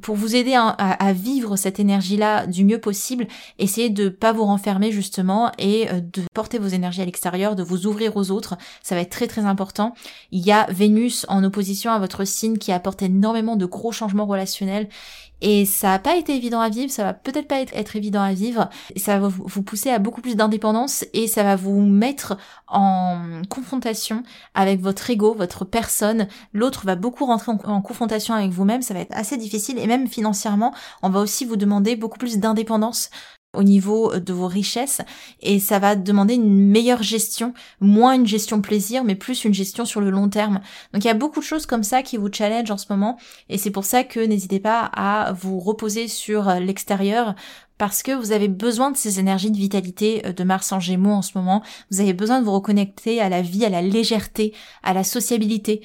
pour 0.00 0.16
vous 0.16 0.34
aider 0.34 0.54
à, 0.54 1.12
vivre 1.12 1.56
cette 1.56 1.78
énergie-là 1.78 2.46
du 2.46 2.64
mieux 2.64 2.80
possible, 2.80 3.26
essayez 3.58 3.90
de 3.90 4.08
pas 4.08 4.32
vous 4.32 4.44
renfermer 4.44 4.92
justement 4.92 5.52
et 5.58 5.90
euh, 5.90 6.00
de 6.00 6.22
porter 6.32 6.58
vos 6.58 6.68
énergies 6.68 7.02
à 7.02 7.04
l'extérieur, 7.04 7.56
de 7.56 7.62
vous 7.62 7.86
ouvrir 7.86 8.16
aux 8.16 8.30
autres, 8.30 8.56
ça 8.82 8.94
va 8.94 9.02
être 9.02 9.10
très 9.10 9.26
très 9.26 9.44
important. 9.44 9.94
Il 10.32 10.40
y 10.40 10.52
a 10.52 10.66
Vénus 10.70 11.26
en 11.28 11.44
opposition 11.44 11.90
à 11.90 11.98
votre 11.98 12.24
signe 12.24 12.56
qui 12.56 12.72
apporte 12.72 13.02
énormément 13.02 13.56
de 13.56 13.66
gros 13.66 13.92
changements 13.92 14.26
relationnels 14.26 14.88
et 15.40 15.64
ça 15.64 15.88
n'a 15.88 15.98
pas 15.98 16.16
été 16.16 16.34
évident 16.34 16.60
à 16.60 16.68
vivre, 16.68 16.90
ça 16.90 17.04
va 17.04 17.14
peut-être 17.14 17.48
pas 17.48 17.60
être, 17.60 17.96
évident 17.96 18.22
à 18.22 18.32
vivre, 18.32 18.68
ça 18.96 19.18
va 19.18 19.28
vous 19.28 19.62
pousser 19.62 19.90
à 19.90 19.98
beaucoup 19.98 20.20
plus 20.20 20.36
d'indépendance 20.36 21.04
et 21.12 21.26
ça 21.26 21.42
va 21.42 21.56
vous 21.56 21.80
mettre 21.80 22.36
en 22.68 23.42
confrontation 23.48 24.22
avec 24.54 24.80
votre 24.80 25.08
ego, 25.10 25.34
votre 25.34 25.64
personne. 25.64 26.28
L'autre 26.52 26.86
va 26.86 26.96
beaucoup 26.96 27.26
rentrer 27.26 27.52
en 27.64 27.82
confrontation 27.82 28.34
avec 28.34 28.50
vous-même, 28.50 28.82
ça 28.82 28.94
va 28.94 29.00
être 29.00 29.16
assez 29.16 29.36
difficile. 29.36 29.78
Et 29.78 29.86
même 29.86 30.06
financièrement, 30.08 30.74
on 31.02 31.10
va 31.10 31.20
aussi 31.20 31.44
vous 31.44 31.56
demander 31.56 31.96
beaucoup 31.96 32.18
plus 32.18 32.38
d'indépendance 32.38 33.10
au 33.56 33.62
niveau 33.62 34.16
de 34.16 34.32
vos 34.32 34.46
richesses 34.46 35.00
et 35.40 35.58
ça 35.58 35.78
va 35.78 35.96
demander 35.96 36.34
une 36.34 36.70
meilleure 36.70 37.02
gestion, 37.02 37.52
moins 37.80 38.14
une 38.14 38.26
gestion 38.26 38.60
plaisir 38.60 39.04
mais 39.04 39.14
plus 39.14 39.44
une 39.44 39.54
gestion 39.54 39.84
sur 39.84 40.00
le 40.00 40.10
long 40.10 40.28
terme. 40.28 40.60
Donc 40.92 41.04
il 41.04 41.08
y 41.08 41.10
a 41.10 41.14
beaucoup 41.14 41.40
de 41.40 41.44
choses 41.44 41.66
comme 41.66 41.82
ça 41.82 42.02
qui 42.02 42.16
vous 42.16 42.32
challenge 42.32 42.70
en 42.70 42.78
ce 42.78 42.86
moment 42.90 43.18
et 43.48 43.58
c'est 43.58 43.70
pour 43.70 43.84
ça 43.84 44.04
que 44.04 44.20
n'hésitez 44.20 44.60
pas 44.60 44.90
à 44.92 45.32
vous 45.32 45.58
reposer 45.58 46.06
sur 46.06 46.48
l'extérieur 46.54 47.34
parce 47.76 48.02
que 48.02 48.12
vous 48.12 48.32
avez 48.32 48.48
besoin 48.48 48.90
de 48.90 48.96
ces 48.96 49.18
énergies 49.18 49.50
de 49.50 49.56
vitalité 49.56 50.26
euh, 50.26 50.32
de 50.34 50.44
Mars 50.44 50.70
en 50.70 50.80
Gémeaux 50.80 51.12
en 51.12 51.22
ce 51.22 51.36
moment. 51.38 51.62
Vous 51.90 52.02
avez 52.02 52.12
besoin 52.12 52.38
de 52.38 52.44
vous 52.44 52.52
reconnecter 52.52 53.22
à 53.22 53.30
la 53.30 53.40
vie, 53.40 53.64
à 53.64 53.70
la 53.70 53.80
légèreté, 53.80 54.52
à 54.82 54.92
la 54.92 55.02
sociabilité, 55.02 55.80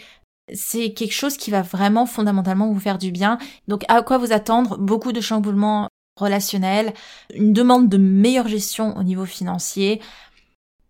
c'est 0.54 0.93
quelque 0.93 1.13
chose 1.13 1.38
qui 1.38 1.51
va 1.51 1.62
vraiment 1.62 2.06
fondamentalement 2.06 2.71
vous 2.71 2.80
faire 2.80 2.97
du 2.97 3.12
bien. 3.12 3.38
Donc 3.67 3.84
à 3.88 4.01
quoi 4.04 4.17
vous 4.17 4.32
attendre? 4.32 4.78
Beaucoup 4.78 5.12
de 5.12 5.21
chamboulements 5.21 5.89
relationnel, 6.15 6.93
une 7.34 7.54
demande 7.54 7.89
de 7.89 7.97
meilleure 7.97 8.47
gestion 8.47 8.95
au 8.97 9.04
niveau 9.04 9.25
financier, 9.25 10.01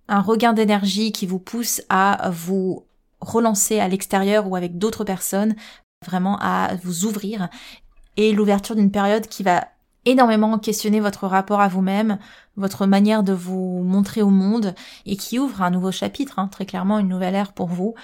un 0.07 0.21
regain 0.21 0.53
d'énergie 0.53 1.11
qui 1.11 1.25
vous 1.25 1.39
pousse 1.39 1.81
à 1.89 2.29
vous 2.31 2.85
relancer 3.21 3.79
à 3.79 3.87
l'extérieur 3.87 4.47
ou 4.47 4.55
avec 4.55 4.77
d'autres 4.77 5.03
personnes, 5.03 5.55
vraiment 6.05 6.37
à 6.39 6.75
vous 6.83 7.05
ouvrir, 7.05 7.49
et 8.17 8.31
l'ouverture 8.31 8.75
d'une 8.75 8.91
période 8.91 9.27
qui 9.27 9.43
va 9.43 9.67
énormément 10.05 10.59
questionner 10.59 10.99
votre 10.99 11.27
rapport 11.27 11.59
à 11.59 11.67
vous-même, 11.67 12.19
votre 12.55 12.85
manière 12.85 13.23
de 13.23 13.33
vous 13.33 13.81
montrer 13.83 14.21
au 14.21 14.29
monde, 14.29 14.75
et 15.05 15.17
qui 15.17 15.39
ouvre 15.39 15.61
un 15.63 15.71
nouveau 15.71 15.91
chapitre, 15.91 16.37
hein, 16.37 16.47
très 16.47 16.65
clairement 16.65 16.99
une 16.99 17.09
nouvelle 17.09 17.35
ère 17.35 17.53
pour 17.53 17.67
vous, 17.67 17.95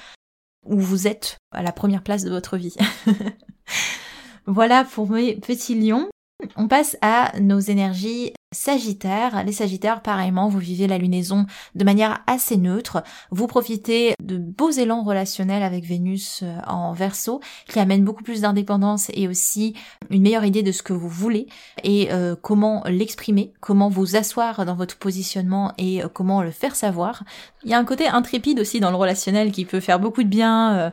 où 0.65 0.79
vous 0.79 1.07
êtes 1.07 1.37
à 1.51 1.61
la 1.61 1.71
première 1.71 2.03
place 2.03 2.23
de 2.23 2.31
votre 2.31 2.57
vie. 2.57 2.75
voilà 4.47 4.83
pour 4.83 5.09
mes 5.09 5.35
petits 5.35 5.79
lions. 5.79 6.09
On 6.55 6.67
passe 6.67 6.97
à 7.01 7.31
nos 7.39 7.59
énergies 7.59 8.33
Sagittaire, 8.53 9.45
les 9.45 9.53
Sagittaires, 9.53 10.01
pareillement, 10.01 10.49
vous 10.49 10.59
vivez 10.59 10.85
la 10.85 10.97
lunaison 10.97 11.45
de 11.73 11.85
manière 11.85 12.21
assez 12.27 12.57
neutre. 12.57 13.01
Vous 13.29 13.47
profitez 13.47 14.13
de 14.21 14.37
beaux 14.37 14.71
élans 14.71 15.03
relationnels 15.03 15.63
avec 15.63 15.85
Vénus 15.85 16.41
euh, 16.43 16.57
en 16.67 16.91
Verseau, 16.91 17.39
qui 17.69 17.79
amène 17.79 18.03
beaucoup 18.03 18.23
plus 18.23 18.41
d'indépendance 18.41 19.09
et 19.13 19.29
aussi 19.29 19.73
une 20.09 20.23
meilleure 20.23 20.43
idée 20.43 20.63
de 20.63 20.73
ce 20.73 20.83
que 20.83 20.91
vous 20.91 21.07
voulez 21.07 21.47
et 21.85 22.11
euh, 22.11 22.35
comment 22.35 22.83
l'exprimer, 22.87 23.53
comment 23.61 23.87
vous 23.87 24.17
asseoir 24.17 24.65
dans 24.65 24.75
votre 24.75 24.97
positionnement 24.97 25.71
et 25.77 26.03
euh, 26.03 26.09
comment 26.09 26.43
le 26.43 26.51
faire 26.51 26.75
savoir. 26.75 27.23
Il 27.63 27.71
y 27.71 27.73
a 27.73 27.79
un 27.79 27.85
côté 27.85 28.09
intrépide 28.09 28.59
aussi 28.59 28.81
dans 28.81 28.91
le 28.91 28.97
relationnel 28.97 29.53
qui 29.53 29.63
peut 29.63 29.79
faire 29.79 29.99
beaucoup 29.99 30.23
de 30.23 30.27
bien, 30.27 30.91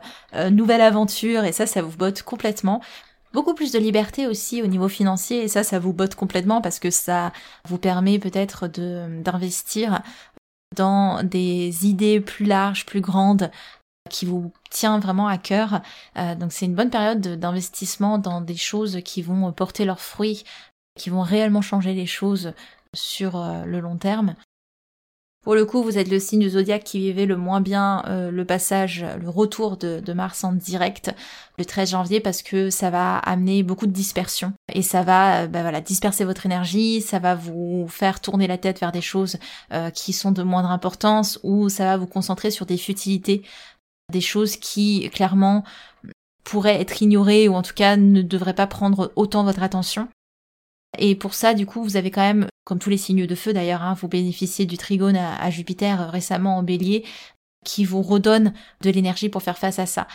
nouvelle 0.51 0.81
aventure 0.81 1.43
et 1.43 1.51
ça, 1.51 1.65
ça 1.65 1.81
vous 1.81 1.97
botte 1.97 2.21
complètement 2.21 2.79
beaucoup 3.33 3.53
plus 3.53 3.71
de 3.71 3.79
liberté 3.79 4.27
aussi 4.27 4.61
au 4.61 4.67
niveau 4.67 4.87
financier 4.87 5.43
et 5.43 5.47
ça 5.47 5.63
ça 5.63 5.79
vous 5.79 5.93
botte 5.93 6.15
complètement 6.15 6.61
parce 6.61 6.79
que 6.79 6.91
ça 6.91 7.31
vous 7.67 7.77
permet 7.77 8.19
peut-être 8.19 8.67
d'investir 8.67 10.01
dans 10.75 11.23
des 11.23 11.87
idées 11.87 12.21
plus 12.21 12.45
larges, 12.45 12.85
plus 12.85 13.01
grandes 13.01 13.51
qui 14.09 14.25
vous 14.25 14.51
tient 14.69 14.99
vraiment 14.99 15.27
à 15.27 15.37
cœur. 15.37 15.81
Euh, 16.17 16.35
donc 16.35 16.51
c'est 16.51 16.65
une 16.65 16.75
bonne 16.75 16.89
période 16.89 17.21
d'investissement 17.21 18.17
dans 18.17 18.41
des 18.41 18.55
choses 18.55 18.99
qui 19.03 19.21
vont 19.21 19.51
porter 19.53 19.85
leurs 19.85 20.01
fruits, 20.01 20.43
qui 20.97 21.09
vont 21.09 21.21
réellement 21.21 21.61
changer 21.61 21.93
les 21.93 22.05
choses 22.05 22.53
sur 22.95 23.35
euh, 23.35 23.65
le 23.65 23.79
long 23.79 23.97
terme. 23.97 24.35
Pour 25.41 25.55
le 25.55 25.63
coup, 25.63 25.81
vous 25.81 25.97
êtes 25.97 26.09
le 26.09 26.19
signe 26.19 26.41
du 26.41 26.49
zodiaque 26.49 26.83
qui 26.83 26.99
vivait 26.99 27.25
le 27.25 27.37
moins 27.37 27.61
bien 27.61 28.03
euh, 28.07 28.29
le 28.29 28.43
passage, 28.43 29.05
le 29.21 29.29
retour 29.29 29.77
de, 29.77 30.13
Mars 30.13 30.43
en 30.43 30.51
direct 30.51 31.15
le 31.57 31.63
13 31.63 31.91
janvier 31.91 32.19
parce 32.19 32.41
que 32.41 32.69
ça 32.69 32.89
va 32.89 33.17
amener 33.19 33.63
beaucoup 33.63 33.87
de 33.87 33.91
dispersion 33.91 34.51
et 34.73 34.81
ça 34.81 35.01
va 35.01 35.43
euh, 35.43 35.47
bah 35.47 35.61
voilà, 35.61 35.79
disperser 35.79 36.25
votre 36.25 36.45
énergie, 36.45 36.99
ça 36.99 37.19
va 37.19 37.35
vous 37.35 37.87
faire 37.87 38.19
tourner 38.19 38.47
la 38.47 38.57
tête 38.57 38.81
vers 38.81 38.91
des 38.91 39.01
choses 39.01 39.37
euh, 39.71 39.89
qui 39.91 40.11
sont 40.11 40.33
de 40.33 40.43
moindre 40.43 40.71
importance 40.71 41.39
ou 41.43 41.69
ça 41.69 41.85
va 41.85 41.95
vous 41.95 42.07
concentrer 42.07 42.51
sur 42.51 42.65
des 42.65 42.77
futilités, 42.77 43.43
des 44.11 44.21
choses 44.21 44.57
qui 44.57 45.09
clairement 45.09 45.63
pourraient 46.43 46.81
être 46.81 47.01
ignorées 47.01 47.47
ou 47.47 47.53
en 47.53 47.61
tout 47.61 47.75
cas 47.75 47.95
ne 47.95 48.21
devraient 48.21 48.53
pas 48.53 48.67
prendre 48.67 49.13
autant 49.15 49.45
votre 49.45 49.63
attention. 49.63 50.09
Et 50.99 51.15
pour 51.15 51.33
ça, 51.33 51.53
du 51.53 51.65
coup, 51.65 51.81
vous 51.81 51.97
avez 51.97 52.11
quand 52.11 52.21
même, 52.21 52.47
comme 52.65 52.77
tous 52.77 52.89
les 52.89 52.97
signes 52.97 53.25
de 53.25 53.35
feu 53.35 53.53
d'ailleurs, 53.53 53.81
hein, 53.81 53.95
vous 53.99 54.09
bénéficiez 54.09 54.65
du 54.65 54.77
trigone 54.77 55.15
à, 55.15 55.49
Jupiter 55.49 56.01
euh, 56.01 56.07
récemment 56.09 56.57
en 56.57 56.63
bélier, 56.63 57.05
qui 57.65 57.85
vous 57.85 58.01
redonne 58.01 58.53
de 58.81 58.89
l'énergie 58.89 59.29
pour 59.29 59.41
faire 59.41 59.57
face 59.57 59.79
à 59.79 59.85
ça. 59.85 60.07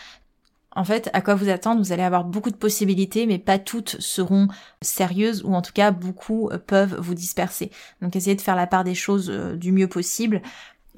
En 0.76 0.84
fait, 0.84 1.08
à 1.12 1.22
quoi 1.22 1.36
vous 1.36 1.48
attendre? 1.48 1.80
Vous 1.80 1.92
allez 1.92 2.02
avoir 2.02 2.24
beaucoup 2.24 2.50
de 2.50 2.56
possibilités, 2.56 3.26
mais 3.26 3.38
pas 3.38 3.58
toutes 3.58 3.96
seront 4.00 4.48
sérieuses, 4.82 5.42
ou 5.44 5.54
en 5.54 5.62
tout 5.62 5.72
cas, 5.72 5.90
beaucoup 5.90 6.50
euh, 6.50 6.58
peuvent 6.58 6.96
vous 7.00 7.14
disperser. 7.14 7.70
Donc 8.02 8.14
essayez 8.14 8.36
de 8.36 8.42
faire 8.42 8.56
la 8.56 8.66
part 8.66 8.84
des 8.84 8.94
choses 8.94 9.30
euh, 9.30 9.56
du 9.56 9.72
mieux 9.72 9.88
possible 9.88 10.42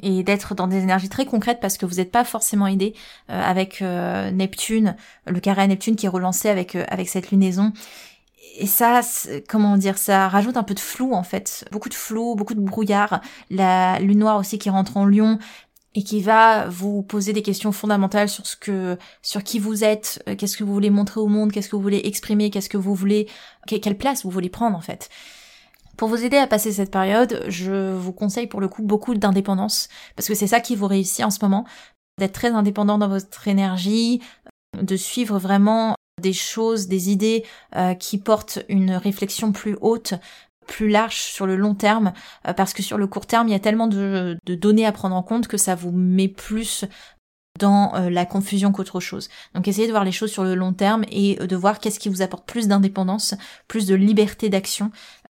et 0.03 0.25
d'être 0.25 0.55
dans 0.57 0.67
des 0.67 0.83
énergies 0.83 1.09
très 1.09 1.25
concrètes 1.25 1.61
parce 1.61 1.79
que 1.79 1.87
vous 1.87 1.95
n'êtes 1.95 2.11
pas 2.11 2.25
forcément 2.25 2.67
aidé 2.67 2.95
avec 3.29 3.81
Neptune, 3.81 4.95
le 5.27 5.41
carré 5.41 5.63
à 5.63 5.67
Neptune 5.67 5.97
qui 5.97 6.05
est 6.05 6.11
relancé 6.11 6.51
avec 6.51 6.75
avec 6.75 7.09
cette 7.09 7.31
lunaison 7.31 7.73
et 8.59 8.67
ça, 8.67 9.01
comment 9.49 9.77
dire, 9.77 9.99
ça 9.99 10.29
rajoute 10.29 10.57
un 10.57 10.63
peu 10.63 10.75
de 10.75 10.81
flou 10.81 11.13
en 11.15 11.23
fait, 11.23 11.67
beaucoup 11.73 11.89
de 11.89 11.95
flou, 11.95 12.35
beaucoup 12.35 12.55
de 12.55 12.61
brouillard. 12.61 13.21
La 13.51 13.99
lune 14.01 14.21
noire 14.21 14.39
aussi 14.39 14.59
qui 14.59 14.71
rentre 14.71 14.97
en 14.97 15.05
Lion 15.05 15.39
et 15.95 16.03
qui 16.03 16.21
va 16.21 16.69
vous 16.69 17.03
poser 17.03 17.33
des 17.33 17.43
questions 17.43 17.73
fondamentales 17.73 18.29
sur 18.29 18.47
ce 18.47 18.57
que, 18.57 18.99
sur 19.23 19.43
qui 19.43 19.59
vous 19.59 19.83
êtes, 19.83 20.23
euh, 20.29 20.37
qu'est-ce 20.37 20.57
que 20.57 20.65
vous 20.65 20.73
voulez 20.73 20.91
montrer 20.91 21.21
au 21.21 21.27
monde, 21.27 21.53
qu'est-ce 21.53 21.71
que 21.71 21.77
vous 21.77 21.83
voulez 21.83 22.03
exprimer, 22.05 22.51
qu'est-ce 22.51 22.69
que 22.69 22.77
vous 22.77 22.95
voulez, 22.95 23.29
quelle 23.67 23.97
place 23.97 24.25
vous 24.25 24.31
voulez 24.31 24.51
prendre 24.51 24.77
en 24.77 24.83
fait. 24.83 25.09
Pour 25.97 26.09
vous 26.09 26.23
aider 26.23 26.37
à 26.37 26.47
passer 26.47 26.73
cette 26.73 26.91
période, 26.91 27.43
je 27.49 27.95
vous 27.95 28.13
conseille 28.13 28.47
pour 28.47 28.61
le 28.61 28.69
coup 28.69 28.83
beaucoup 28.83 29.15
d'indépendance 29.15 29.89
parce 30.15 30.29
que 30.29 30.35
c'est 30.35 30.47
ça 30.47 30.61
qui 30.61 30.77
vous 30.77 30.87
réussit 30.87 31.25
en 31.25 31.31
ce 31.31 31.39
moment, 31.41 31.65
d'être 32.19 32.33
très 32.33 32.51
indépendant 32.51 32.99
dans 32.99 33.09
votre 33.09 33.49
énergie, 33.49 34.21
de 34.81 34.97
suivre 34.97 35.39
vraiment 35.39 35.97
des 36.21 36.33
choses, 36.33 36.89
des 36.89 37.11
idées 37.11 37.45
euh, 37.75 37.95
qui 37.95 38.19
portent 38.19 38.61
une 38.69 38.93
réflexion 38.93 39.53
plus 39.53 39.77
haute, 39.81 40.15
plus 40.67 40.89
large 40.89 41.17
sur 41.17 41.47
le 41.47 41.57
long 41.57 41.75
terme, 41.75 42.13
euh, 42.49 42.53
parce 42.55 42.73
que 42.73 42.83
sur 42.83 42.97
le 42.97 43.07
court 43.07 43.27
terme, 43.27 43.49
il 43.49 43.53
y 43.53 43.55
a 43.55 43.61
tellement 43.61 43.87
de, 43.87 44.39
données 44.47 44.87
à 44.87 44.93
prendre 44.93 45.15
en 45.15 45.23
compte 45.23 45.47
que 45.47 45.59
ça 45.59 45.75
vous 45.75 45.93
met 45.93 46.29
plus 46.29 46.85
dans 47.59 47.95
euh, 47.95 48.11
la 48.11 48.25
confusion 48.25 48.73
qu'autre 48.73 49.01
chose. 49.01 49.29
Donc 49.55 49.69
essayez 49.69 49.87
de 49.87 49.93
voir 49.93 50.05
les 50.05 50.13
choses 50.13 50.33
sur 50.33 50.45
le 50.45 50.55
long 50.55 50.73
terme 50.73 51.05
et 51.11 51.37
de 51.37 51.57
voir 51.57 51.81
qu'est-ce 51.81 51.99
qui 51.99 52.09
vous 52.09 52.23
apporte 52.23 52.47
plus 52.47 52.67
d'indépendance, 52.67 53.35
plus 53.69 53.87
de 53.87 53.95
liberté 53.95 54.49
d'action 54.49 54.91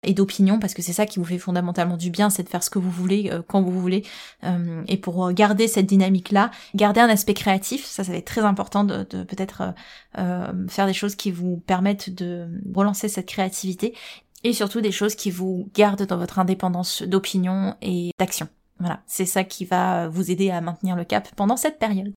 et 0.07 0.15
d'opinion 0.15 0.59
parce 0.59 0.73
que 0.73 0.83
c'est 0.83 0.93
ça 0.93 1.05
qui 1.05 1.19
vous 1.19 1.25
fait 1.25 1.39
fondamentalement 1.39 1.97
du 1.97 2.11
bien, 2.11 2.31
c'est 2.31 2.43
de 2.43 2.49
faire 2.49 2.63
ce 2.63 2.71
que 2.71 2.79
vous 2.79 2.91
voulez 2.91 3.31
euh, 3.31 3.43
quand 3.47 3.61
vous 3.61 3.79
voulez. 3.79 4.05
Euh, 4.45 4.83
et 4.89 4.97
pour 4.97 5.33
garder 5.33 5.69
cette 5.69 5.87
dynamique-là, 5.87 6.51
garder 6.75 7.01
un 7.01 7.09
aspect 7.09 7.35
créatif, 7.35 7.85
ça 7.85 8.05
ça 8.05 8.13
va 8.13 8.19
être 8.19 8.27
très 8.27 8.43
important 8.43 8.85
de, 8.85 9.03
peut-être 9.03 9.75
euh, 10.17 10.67
faire 10.69 10.87
des 10.87 10.93
choses 10.93 11.17
qui 11.17 11.31
vous 11.31 11.59
permettent 11.67 12.15
de 12.15 12.49
relancer 12.75 13.09
cette 13.09 13.27
créativité 13.27 13.95
et 14.45 14.53
surtout 14.53 14.81
des 14.81 14.93
choses 14.93 15.17
qui 15.17 15.31
vous 15.31 15.69
gardent 15.75 16.07
dans 16.07 16.17
votre 16.17 16.39
indépendance 16.39 17.03
d'opinion 17.03 17.75
et 17.83 18.11
d'action. 18.19 18.49
Voilà, 18.79 19.01
c'est 19.07 19.27
ça 19.27 19.43
qui 19.43 19.65
va 19.65 20.09
vous 20.09 20.31
aider 20.31 20.51
à 20.51 20.61
maintenir 20.61 20.95
le 20.95 21.05
cap 21.05 21.29
pendant 21.35 21.57
cette 21.57 21.79
période. 21.79 22.13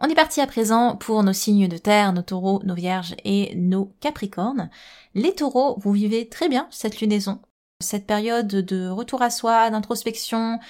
On 0.00 0.08
est 0.08 0.14
parti 0.14 0.40
à 0.40 0.46
présent 0.46 0.94
pour 0.94 1.24
nos 1.24 1.32
signes 1.32 1.66
de 1.66 1.76
terre, 1.76 2.12
nos 2.12 2.22
taureaux, 2.22 2.62
nos 2.64 2.74
vierges 2.74 3.16
et 3.24 3.52
nos 3.56 3.92
capricornes. 4.00 4.70
Les 5.14 5.34
taureaux, 5.34 5.76
vous 5.80 5.92
vivez 5.92 6.28
très 6.28 6.48
bien 6.48 6.68
cette 6.70 7.00
lunaison, 7.00 7.40
cette 7.82 8.06
période 8.06 8.46
de 8.46 8.88
retour 8.88 9.22
à 9.22 9.30
soi, 9.30 9.70
d'introspection, 9.70 10.60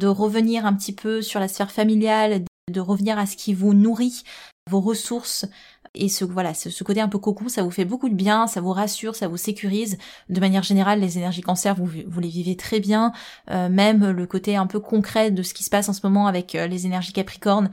de 0.00 0.08
revenir 0.08 0.66
un 0.66 0.74
petit 0.74 0.92
peu 0.92 1.22
sur 1.22 1.38
la 1.38 1.46
sphère 1.46 1.70
familiale, 1.70 2.42
de 2.68 2.80
revenir 2.80 3.16
à 3.16 3.26
ce 3.26 3.36
qui 3.36 3.54
vous 3.54 3.74
nourrit, 3.74 4.24
vos 4.68 4.80
ressources, 4.80 5.46
et 5.94 6.08
ce 6.08 6.24
voilà 6.24 6.54
ce, 6.54 6.82
côté 6.82 7.00
un 7.00 7.08
peu 7.08 7.18
cocon 7.18 7.48
ça 7.48 7.62
vous 7.62 7.70
fait 7.70 7.84
beaucoup 7.84 8.08
de 8.08 8.14
bien 8.14 8.48
ça 8.48 8.60
vous 8.60 8.72
rassure 8.72 9.14
ça 9.14 9.28
vous 9.28 9.36
sécurise. 9.36 9.96
De 10.28 10.40
manière 10.40 10.64
générale 10.64 11.00
les 11.00 11.18
énergies 11.18 11.40
cancer 11.40 11.76
vous, 11.76 11.88
les 12.20 12.28
vivez 12.28 12.56
très 12.56 12.80
bien. 12.80 13.12
Euh, 13.50 13.68
même 13.68 14.10
le 14.10 14.26
côté 14.26 14.56
un 14.56 14.66
peu 14.66 14.80
concret 14.80 15.30
de 15.30 15.42
ce 15.42 15.54
qui 15.54 15.62
se 15.62 15.70
passe 15.70 15.88
en 15.88 15.92
ce 15.92 16.00
moment 16.02 16.26
avec 16.26 16.54
euh, 16.54 16.66
les 16.66 16.86
énergies 16.86 17.12
capricornes 17.12 17.70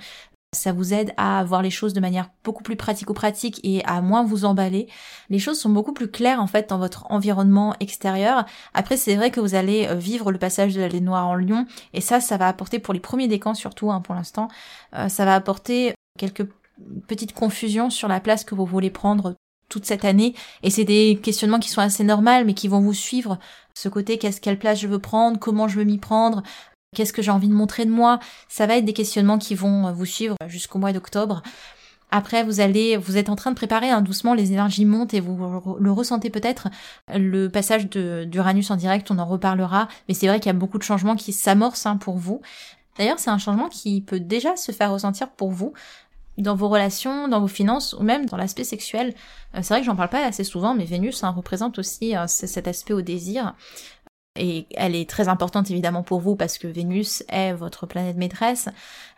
ça 0.53 0.73
vous 0.73 0.93
aide 0.93 1.13
à 1.15 1.43
voir 1.45 1.61
les 1.61 1.69
choses 1.69 1.93
de 1.93 2.01
manière 2.01 2.29
beaucoup 2.43 2.61
plus 2.61 2.75
pratico-pratique 2.75 3.61
et 3.63 3.85
à 3.85 4.01
moins 4.01 4.23
vous 4.23 4.43
emballer. 4.43 4.87
Les 5.29 5.39
choses 5.39 5.57
sont 5.57 5.69
beaucoup 5.69 5.93
plus 5.93 6.11
claires 6.11 6.41
en 6.41 6.47
fait 6.47 6.69
dans 6.69 6.77
votre 6.77 7.09
environnement 7.09 7.73
extérieur. 7.79 8.45
Après, 8.73 8.97
c'est 8.97 9.15
vrai 9.15 9.31
que 9.31 9.39
vous 9.39 9.55
allez 9.55 9.87
euh, 9.87 9.95
vivre 9.95 10.29
le 10.29 10.37
passage 10.37 10.75
de 10.75 10.81
la 10.81 10.89
lune 10.89 11.05
noire 11.05 11.27
en 11.27 11.35
lion 11.35 11.65
et 11.93 12.01
ça, 12.01 12.19
ça 12.19 12.35
va 12.35 12.49
apporter 12.49 12.79
pour 12.79 12.93
les 12.93 12.99
premiers 12.99 13.29
décans 13.29 13.53
surtout 13.53 13.91
hein, 13.91 14.01
pour 14.01 14.13
l'instant, 14.13 14.49
euh, 14.93 15.07
ça 15.07 15.23
va 15.23 15.35
apporter 15.35 15.93
quelques 16.17 16.45
petites 17.07 17.33
confusions 17.33 17.89
sur 17.89 18.09
la 18.09 18.19
place 18.19 18.43
que 18.43 18.55
vous 18.55 18.65
voulez 18.65 18.89
prendre 18.89 19.35
toute 19.69 19.85
cette 19.85 20.03
année 20.03 20.35
et 20.63 20.69
c'est 20.69 20.83
des 20.83 21.17
questionnements 21.23 21.59
qui 21.59 21.69
sont 21.69 21.79
assez 21.79 22.03
normaux 22.03 22.43
mais 22.45 22.53
qui 22.53 22.67
vont 22.67 22.81
vous 22.81 22.93
suivre 22.93 23.39
ce 23.73 23.87
côté 23.87 24.17
qu'est-ce 24.17 24.41
quelle 24.41 24.59
place 24.59 24.81
je 24.81 24.87
veux 24.87 24.99
prendre 24.99 25.39
comment 25.39 25.69
je 25.69 25.77
veux 25.77 25.85
m'y 25.85 25.97
prendre 25.97 26.43
Qu'est-ce 26.93 27.13
que 27.13 27.21
j'ai 27.21 27.31
envie 27.31 27.47
de 27.47 27.53
montrer 27.53 27.85
de 27.85 27.89
moi? 27.89 28.19
Ça 28.49 28.67
va 28.67 28.75
être 28.75 28.83
des 28.83 28.91
questionnements 28.91 29.37
qui 29.37 29.55
vont 29.55 29.93
vous 29.93 30.05
suivre 30.05 30.35
jusqu'au 30.47 30.77
mois 30.77 30.91
d'octobre. 30.91 31.41
Après, 32.09 32.43
vous 32.43 32.59
allez, 32.59 32.97
vous 32.97 33.15
êtes 33.15 33.29
en 33.29 33.37
train 33.37 33.51
de 33.51 33.55
préparer 33.55 33.89
hein, 33.89 34.01
doucement, 34.01 34.33
les 34.33 34.51
énergies 34.51 34.83
montent 34.83 35.13
et 35.13 35.21
vous 35.21 35.77
le 35.79 35.91
ressentez 35.93 36.29
peut-être. 36.29 36.67
Le 37.07 37.47
passage 37.47 37.89
d'Uranus 37.89 38.71
en 38.71 38.75
direct, 38.75 39.09
on 39.09 39.19
en 39.19 39.25
reparlera, 39.25 39.87
mais 40.09 40.13
c'est 40.13 40.27
vrai 40.27 40.41
qu'il 40.41 40.47
y 40.47 40.49
a 40.49 40.59
beaucoup 40.59 40.77
de 40.77 40.83
changements 40.83 41.15
qui 41.15 41.31
s'amorcent 41.31 41.85
hein, 41.85 41.95
pour 41.95 42.17
vous. 42.17 42.41
D'ailleurs, 42.97 43.19
c'est 43.19 43.29
un 43.29 43.37
changement 43.37 43.69
qui 43.69 44.01
peut 44.01 44.19
déjà 44.19 44.57
se 44.57 44.73
faire 44.73 44.91
ressentir 44.91 45.29
pour 45.29 45.51
vous 45.51 45.71
dans 46.37 46.55
vos 46.55 46.67
relations, 46.67 47.29
dans 47.29 47.39
vos 47.39 47.47
finances 47.47 47.93
ou 47.93 48.03
même 48.03 48.25
dans 48.25 48.35
l'aspect 48.35 48.63
sexuel. 48.65 49.13
Euh, 49.55 49.59
c'est 49.61 49.73
vrai 49.73 49.79
que 49.79 49.85
j'en 49.85 49.95
parle 49.95 50.09
pas 50.09 50.25
assez 50.25 50.43
souvent, 50.43 50.73
mais 50.73 50.85
Vénus 50.85 51.23
hein, 51.23 51.29
représente 51.29 51.79
aussi 51.79 52.17
euh, 52.17 52.25
cet 52.27 52.67
aspect 52.67 52.93
au 52.93 53.01
désir. 53.01 53.53
Et 54.39 54.65
elle 54.75 54.95
est 54.95 55.09
très 55.09 55.27
importante 55.27 55.69
évidemment 55.71 56.03
pour 56.03 56.21
vous 56.21 56.35
parce 56.37 56.57
que 56.57 56.67
Vénus 56.67 57.23
est 57.27 57.53
votre 57.53 57.85
planète 57.85 58.15
maîtresse. 58.15 58.69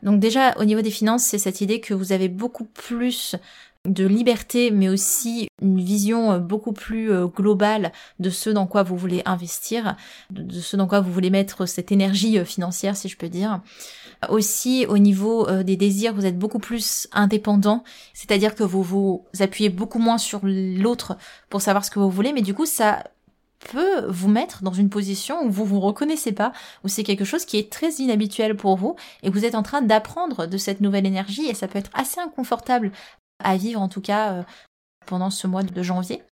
Donc 0.02 0.20
déjà 0.20 0.58
au 0.58 0.66
niveau 0.66 0.82
des 0.82 0.92
finances, 0.92 1.24
c'est 1.24 1.38
cette 1.38 1.62
idée 1.62 1.80
que 1.80 1.94
vous 1.94 2.12
avez 2.14 2.30
beaucoup 2.30 2.66
plus 2.66 3.36
de 3.86 4.06
liberté, 4.06 4.72
mais 4.72 4.88
aussi 4.88 5.50
une 5.62 5.82
vision 5.82 6.32
euh, 6.32 6.40
beaucoup 6.40 6.72
plus 6.72 7.12
euh, 7.12 7.28
globale 7.28 7.92
de 8.20 8.30
ce 8.30 8.50
dans 8.50 8.66
quoi 8.66 8.82
vous 8.82 8.96
voulez 8.96 9.22
investir, 9.26 9.98
de 10.30 10.62
ce 10.62 10.78
dans 10.78 10.88
quoi 10.88 11.02
vous 11.02 11.12
voulez 11.12 11.30
mettre 11.30 11.66
cette 11.66 11.92
énergie 11.92 12.40
euh, 12.40 12.46
financière, 12.46 12.96
si 12.96 13.10
je 13.10 13.18
peux 13.18 13.28
dire. 13.28 13.62
Aussi, 14.30 14.86
au 14.88 14.98
niveau 14.98 15.52
des 15.64 15.76
désirs, 15.76 16.14
vous 16.14 16.26
êtes 16.26 16.40
beaucoup 16.40 16.60
plus 16.60 17.10
indépendant, 17.12 17.84
c'est-à-dire 18.14 18.56
que 18.56 18.64
vous 18.64 18.82
vous 18.82 19.26
appuyez 19.42 19.70
beaucoup 19.70 20.00
moins 20.00 20.18
sur 20.18 20.40
l'autre 20.44 21.18
pour 21.50 21.62
savoir 21.62 21.84
ce 21.84 21.92
que 21.92 22.00
vous 22.00 22.10
voulez, 22.10 22.32
mais 22.32 22.42
du 22.42 22.54
coup, 22.54 22.66
ça 22.66 23.04
peut 23.72 24.06
vous 24.08 24.30
mettre 24.30 24.64
dans 24.64 24.74
une 24.74 24.90
position 24.90 25.44
où 25.44 25.50
vous 25.50 25.66
vous 25.66 25.80
reconnaissez 25.80 26.32
pas, 26.32 26.52
où 26.84 26.88
c'est 26.88 27.04
quelque 27.04 27.26
chose 27.26 27.46
qui 27.46 27.58
est 27.58 27.72
très 27.72 27.92
inhabituel 27.94 28.56
pour 28.56 28.78
vous 28.78 28.96
et 29.24 29.30
vous 29.30 29.46
êtes 29.46 29.56
en 29.56 29.64
train 29.64 29.82
d'apprendre 29.82 30.46
de 30.46 30.58
cette 30.58 30.82
nouvelle 30.82 31.06
énergie 31.06 31.48
et 31.48 31.54
ça 31.54 31.68
peut 31.68 31.80
être 31.80 31.92
assez 31.94 32.20
inconfortable 32.20 32.92
à 33.44 33.58
vivre 33.58 33.82
en 33.82 33.90
tout 33.90 34.02
cas 34.02 34.34
euh, 34.34 34.44
pendant 35.06 35.30
ce 35.30 35.48
mois 35.48 35.64
de 35.64 35.84
janvier. 35.84 36.24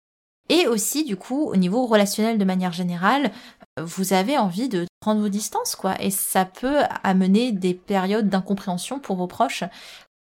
Et 0.48 0.66
aussi, 0.66 1.04
du 1.04 1.16
coup, 1.16 1.44
au 1.44 1.54
niveau 1.54 1.86
relationnel 1.86 2.36
de 2.36 2.44
manière 2.44 2.72
générale, 2.72 3.30
vous 3.80 4.12
avez 4.12 4.36
envie 4.36 4.68
de 4.68 4.84
prendre 4.98 5.20
vos 5.20 5.28
distances, 5.28 5.76
quoi. 5.76 5.94
Et 6.02 6.10
ça 6.10 6.44
peut 6.44 6.80
amener 7.04 7.52
des 7.52 7.72
périodes 7.72 8.28
d'incompréhension 8.28 8.98
pour 8.98 9.14
vos 9.14 9.28
proches. 9.28 9.62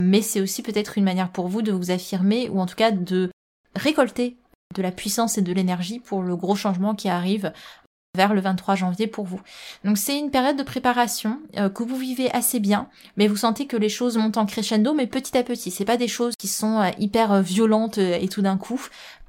Mais 0.02 0.24
c'est 0.24 0.42
aussi 0.42 0.64
peut-être 0.64 0.98
une 0.98 1.04
manière 1.04 1.32
pour 1.32 1.48
vous 1.48 1.62
de 1.62 1.72
vous 1.72 1.92
affirmer, 1.92 2.50
ou 2.50 2.60
en 2.60 2.66
tout 2.66 2.76
cas 2.76 2.90
de 2.90 3.30
récolter 3.76 4.36
de 4.74 4.82
la 4.82 4.92
puissance 4.92 5.38
et 5.38 5.42
de 5.42 5.54
l'énergie 5.54 6.00
pour 6.00 6.22
le 6.22 6.36
gros 6.36 6.56
changement 6.56 6.96
qui 6.96 7.10
arrive 7.10 7.52
vers 8.16 8.34
le 8.34 8.42
23 8.42 8.76
janvier 8.76 9.08
pour 9.08 9.26
vous. 9.26 9.42
Donc 9.84 9.98
c'est 9.98 10.18
une 10.18 10.32
période 10.32 10.58
de 10.58 10.64
préparation 10.64 11.40
euh, 11.58 11.70
que 11.70 11.84
vous 11.84 11.98
vivez 11.98 12.32
assez 12.32 12.60
bien, 12.60 12.88
mais 13.18 13.28
vous 13.28 13.36
sentez 13.36 13.68
que 13.68 13.78
les 13.78 13.90
choses 13.90 14.18
montent 14.18 14.38
en 14.38 14.46
crescendo, 14.46 14.94
mais 14.94 15.06
petit 15.06 15.38
à 15.38 15.44
petit. 15.44 15.70
C'est 15.70 15.86
pas 15.86 15.98
des 15.98 16.08
choses 16.08 16.36
qui 16.38 16.48
sont 16.48 16.80
euh, 16.80 16.90
hyper 16.98 17.32
euh, 17.32 17.42
violentes 17.42 17.98
et 17.98 18.28
tout 18.30 18.42
d'un 18.42 18.58
coup, 18.58 18.82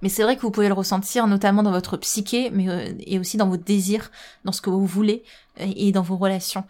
mais 0.03 0.09
c'est 0.09 0.23
vrai 0.23 0.37
que 0.37 0.43
vous 0.43 0.51
pouvez 0.51 0.69
le 0.69 0.75
ressentir 0.75 1.27
notamment 1.27 1.63
dans 1.63 1.73
votre 1.73 1.97
psyché, 1.97 2.51
mais 2.51 2.95
et 3.01 3.19
aussi 3.19 3.37
dans 3.37 3.49
vos 3.49 3.57
désirs, 3.57 4.11
dans 4.45 4.53
ce 4.53 4.61
que 4.61 4.71
vous 4.71 4.87
voulez 4.87 5.25
et 5.59 5.93
dans 5.93 6.03
vos 6.03 6.17
relations. 6.17 6.65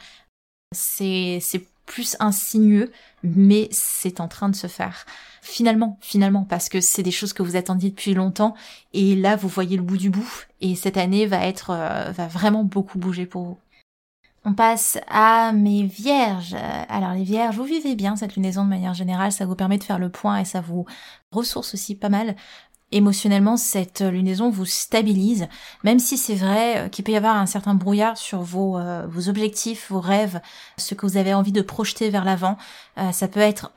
C'est 0.72 1.38
c'est 1.40 1.66
plus 1.86 2.16
insinueux, 2.20 2.92
mais 3.22 3.68
c'est 3.70 4.20
en 4.20 4.28
train 4.28 4.48
de 4.48 4.56
se 4.56 4.66
faire. 4.66 5.06
Finalement, 5.40 5.98
finalement, 6.00 6.44
parce 6.44 6.68
que 6.68 6.80
c'est 6.80 7.02
des 7.02 7.10
choses 7.10 7.32
que 7.32 7.42
vous 7.42 7.56
attendiez 7.56 7.90
depuis 7.90 8.14
longtemps, 8.14 8.54
et 8.92 9.14
là 9.14 9.36
vous 9.36 9.48
voyez 9.48 9.76
le 9.76 9.82
bout 9.82 9.96
du 9.96 10.10
bout, 10.10 10.46
et 10.60 10.74
cette 10.74 10.96
année 10.96 11.26
va 11.26 11.46
être, 11.46 11.70
euh, 11.70 12.10
va 12.10 12.26
vraiment 12.26 12.64
beaucoup 12.64 12.98
bouger 12.98 13.26
pour 13.26 13.42
vous. 13.44 13.58
On 14.48 14.54
passe 14.54 14.96
à 15.08 15.50
mes 15.52 15.82
vierges. 15.82 16.54
Alors 16.88 17.14
les 17.14 17.24
vierges, 17.24 17.56
vous 17.56 17.64
vivez 17.64 17.96
bien 17.96 18.14
cette 18.14 18.36
lunaison 18.36 18.64
de 18.64 18.68
manière 18.68 18.94
générale, 18.94 19.32
ça 19.32 19.44
vous 19.44 19.56
permet 19.56 19.76
de 19.76 19.82
faire 19.82 19.98
le 19.98 20.08
point 20.08 20.38
et 20.38 20.44
ça 20.44 20.60
vous 20.60 20.86
ressource 21.32 21.74
aussi 21.74 21.96
pas 21.96 22.10
mal 22.10 22.36
émotionnellement, 22.92 23.56
cette 23.56 24.00
lunaison 24.00 24.50
vous 24.50 24.64
stabilise, 24.64 25.48
même 25.84 25.98
si 25.98 26.16
c'est 26.16 26.34
vrai 26.34 26.78
euh, 26.78 26.88
qu'il 26.88 27.04
peut 27.04 27.12
y 27.12 27.16
avoir 27.16 27.36
un 27.36 27.46
certain 27.46 27.74
brouillard 27.74 28.16
sur 28.16 28.42
vos, 28.42 28.78
euh, 28.78 29.06
vos 29.08 29.28
objectifs, 29.28 29.90
vos 29.90 30.00
rêves, 30.00 30.40
ce 30.76 30.94
que 30.94 31.06
vous 31.06 31.16
avez 31.16 31.34
envie 31.34 31.52
de 31.52 31.62
projeter 31.62 32.10
vers 32.10 32.24
l'avant. 32.24 32.56
Euh, 32.98 33.12
ça 33.12 33.28
peut 33.28 33.40
être 33.40 33.72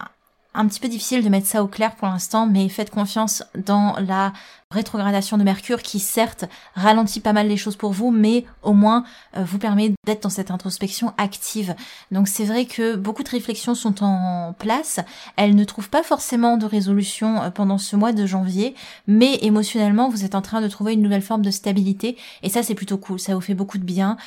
un 0.54 0.68
petit 0.68 0.80
peu 0.80 0.88
difficile 0.88 1.24
de 1.24 1.30
mettre 1.30 1.48
ça 1.48 1.64
au 1.64 1.68
clair 1.68 1.96
pour 1.96 2.08
l'instant, 2.08 2.48
mais 2.48 2.68
faites 2.70 2.90
confiance 2.90 3.44
dans 3.56 3.96
la 4.00 4.34
rétrogradation 4.72 5.38
de 5.38 5.44
Mercure 5.44 5.82
qui 5.82 6.00
certes 6.00 6.46
ralentit 6.76 7.20
pas 7.20 7.34
mal 7.34 7.48
les 7.48 7.58
choses 7.58 7.76
pour 7.76 7.92
vous, 7.92 8.12
mais 8.12 8.46
au 8.62 8.74
moins 8.74 9.04
euh, 9.38 9.44
vous 9.44 9.58
permet 9.58 9.94
d'être 10.06 10.24
dans 10.24 10.30
cette 10.30 10.52
introspection 10.52 11.14
active. 11.18 11.76
Donc 12.12 12.28
c'est 12.28 12.46
vrai 12.46 12.66
que 12.66 12.96
beaucoup 12.96 13.24
de 13.24 13.30
réflexions 13.30 13.76
sont 13.76 14.04
en 14.04 14.54
place, 14.58 15.00
elles 15.38 15.56
ne 15.56 15.64
trouvent 15.64 15.90
pas 15.90 16.04
forcément 16.04 16.58
de 16.58 16.66
résolution 16.66 17.42
euh, 17.42 17.50
pendant 17.52 17.78
ce 17.78 17.96
mois 17.96 18.12
de 18.12 18.26
janvier, 18.26 18.76
mais 19.08 19.36
émotionnellement 19.42 20.10
vous 20.10 20.26
êtes 20.26 20.36
en 20.36 20.42
train 20.42 20.62
de 20.62 20.68
trouver 20.68 20.94
une 20.94 21.02
nouvelle 21.02 21.22
forme 21.22 21.42
de 21.44 21.52
stabilité, 21.52 22.18
et 22.44 22.50
ça 22.50 22.64
c'est 22.64 22.76
plutôt 22.76 22.98
cool, 22.98 23.20
ça 23.20 23.34
vous 23.36 23.42
fait 23.42 23.56
beaucoup 23.56 23.78
de 23.78 23.84
bien. 23.84 24.18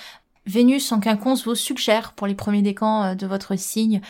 Vénus 0.45 0.91
en 0.91 0.99
quinconce 0.99 1.45
vous 1.45 1.55
suggère 1.55 2.15
pour 2.15 2.27
les 2.27 2.35
premiers 2.35 2.63
décans 2.63 3.05
euh, 3.05 3.15
de 3.15 3.27
votre 3.27 3.57
signe 3.57 4.01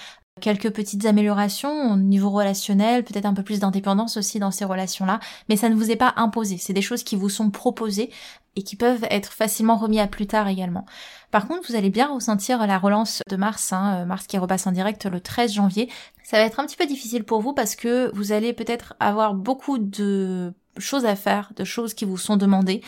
quelques 0.40 0.70
petites 0.70 1.04
améliorations 1.04 1.92
au 1.92 1.96
niveau 1.96 2.30
relationnel, 2.30 3.04
peut-être 3.04 3.26
un 3.26 3.34
peu 3.34 3.42
plus 3.42 3.60
d'indépendance 3.60 4.16
aussi 4.16 4.38
dans 4.38 4.50
ces 4.50 4.64
relations-là, 4.64 5.20
mais 5.48 5.56
ça 5.56 5.68
ne 5.68 5.74
vous 5.74 5.90
est 5.90 5.96
pas 5.96 6.14
imposé. 6.16 6.56
C'est 6.58 6.72
des 6.72 6.82
choses 6.82 7.02
qui 7.02 7.16
vous 7.16 7.28
sont 7.28 7.50
proposées 7.50 8.10
et 8.56 8.62
qui 8.62 8.76
peuvent 8.76 9.04
être 9.10 9.32
facilement 9.32 9.76
remis 9.76 10.00
à 10.00 10.06
plus 10.06 10.26
tard 10.26 10.48
également. 10.48 10.86
Par 11.30 11.46
contre, 11.46 11.68
vous 11.68 11.76
allez 11.76 11.90
bien 11.90 12.12
ressentir 12.12 12.66
la 12.66 12.78
relance 12.78 13.22
de 13.28 13.36
Mars, 13.36 13.72
hein, 13.72 14.02
euh, 14.02 14.04
Mars 14.04 14.26
qui 14.26 14.38
repasse 14.38 14.66
en 14.66 14.72
direct 14.72 15.06
le 15.06 15.20
13 15.20 15.52
janvier. 15.52 15.88
Ça 16.24 16.38
va 16.38 16.44
être 16.44 16.60
un 16.60 16.66
petit 16.66 16.76
peu 16.76 16.86
difficile 16.86 17.24
pour 17.24 17.40
vous 17.40 17.54
parce 17.54 17.76
que 17.76 18.10
vous 18.14 18.32
allez 18.32 18.52
peut-être 18.52 18.94
avoir 19.00 19.34
beaucoup 19.34 19.78
de 19.78 20.52
choses 20.78 21.06
à 21.06 21.16
faire, 21.16 21.52
de 21.56 21.64
choses 21.64 21.94
qui 21.94 22.04
vous 22.04 22.18
sont 22.18 22.36
demandées 22.36 22.82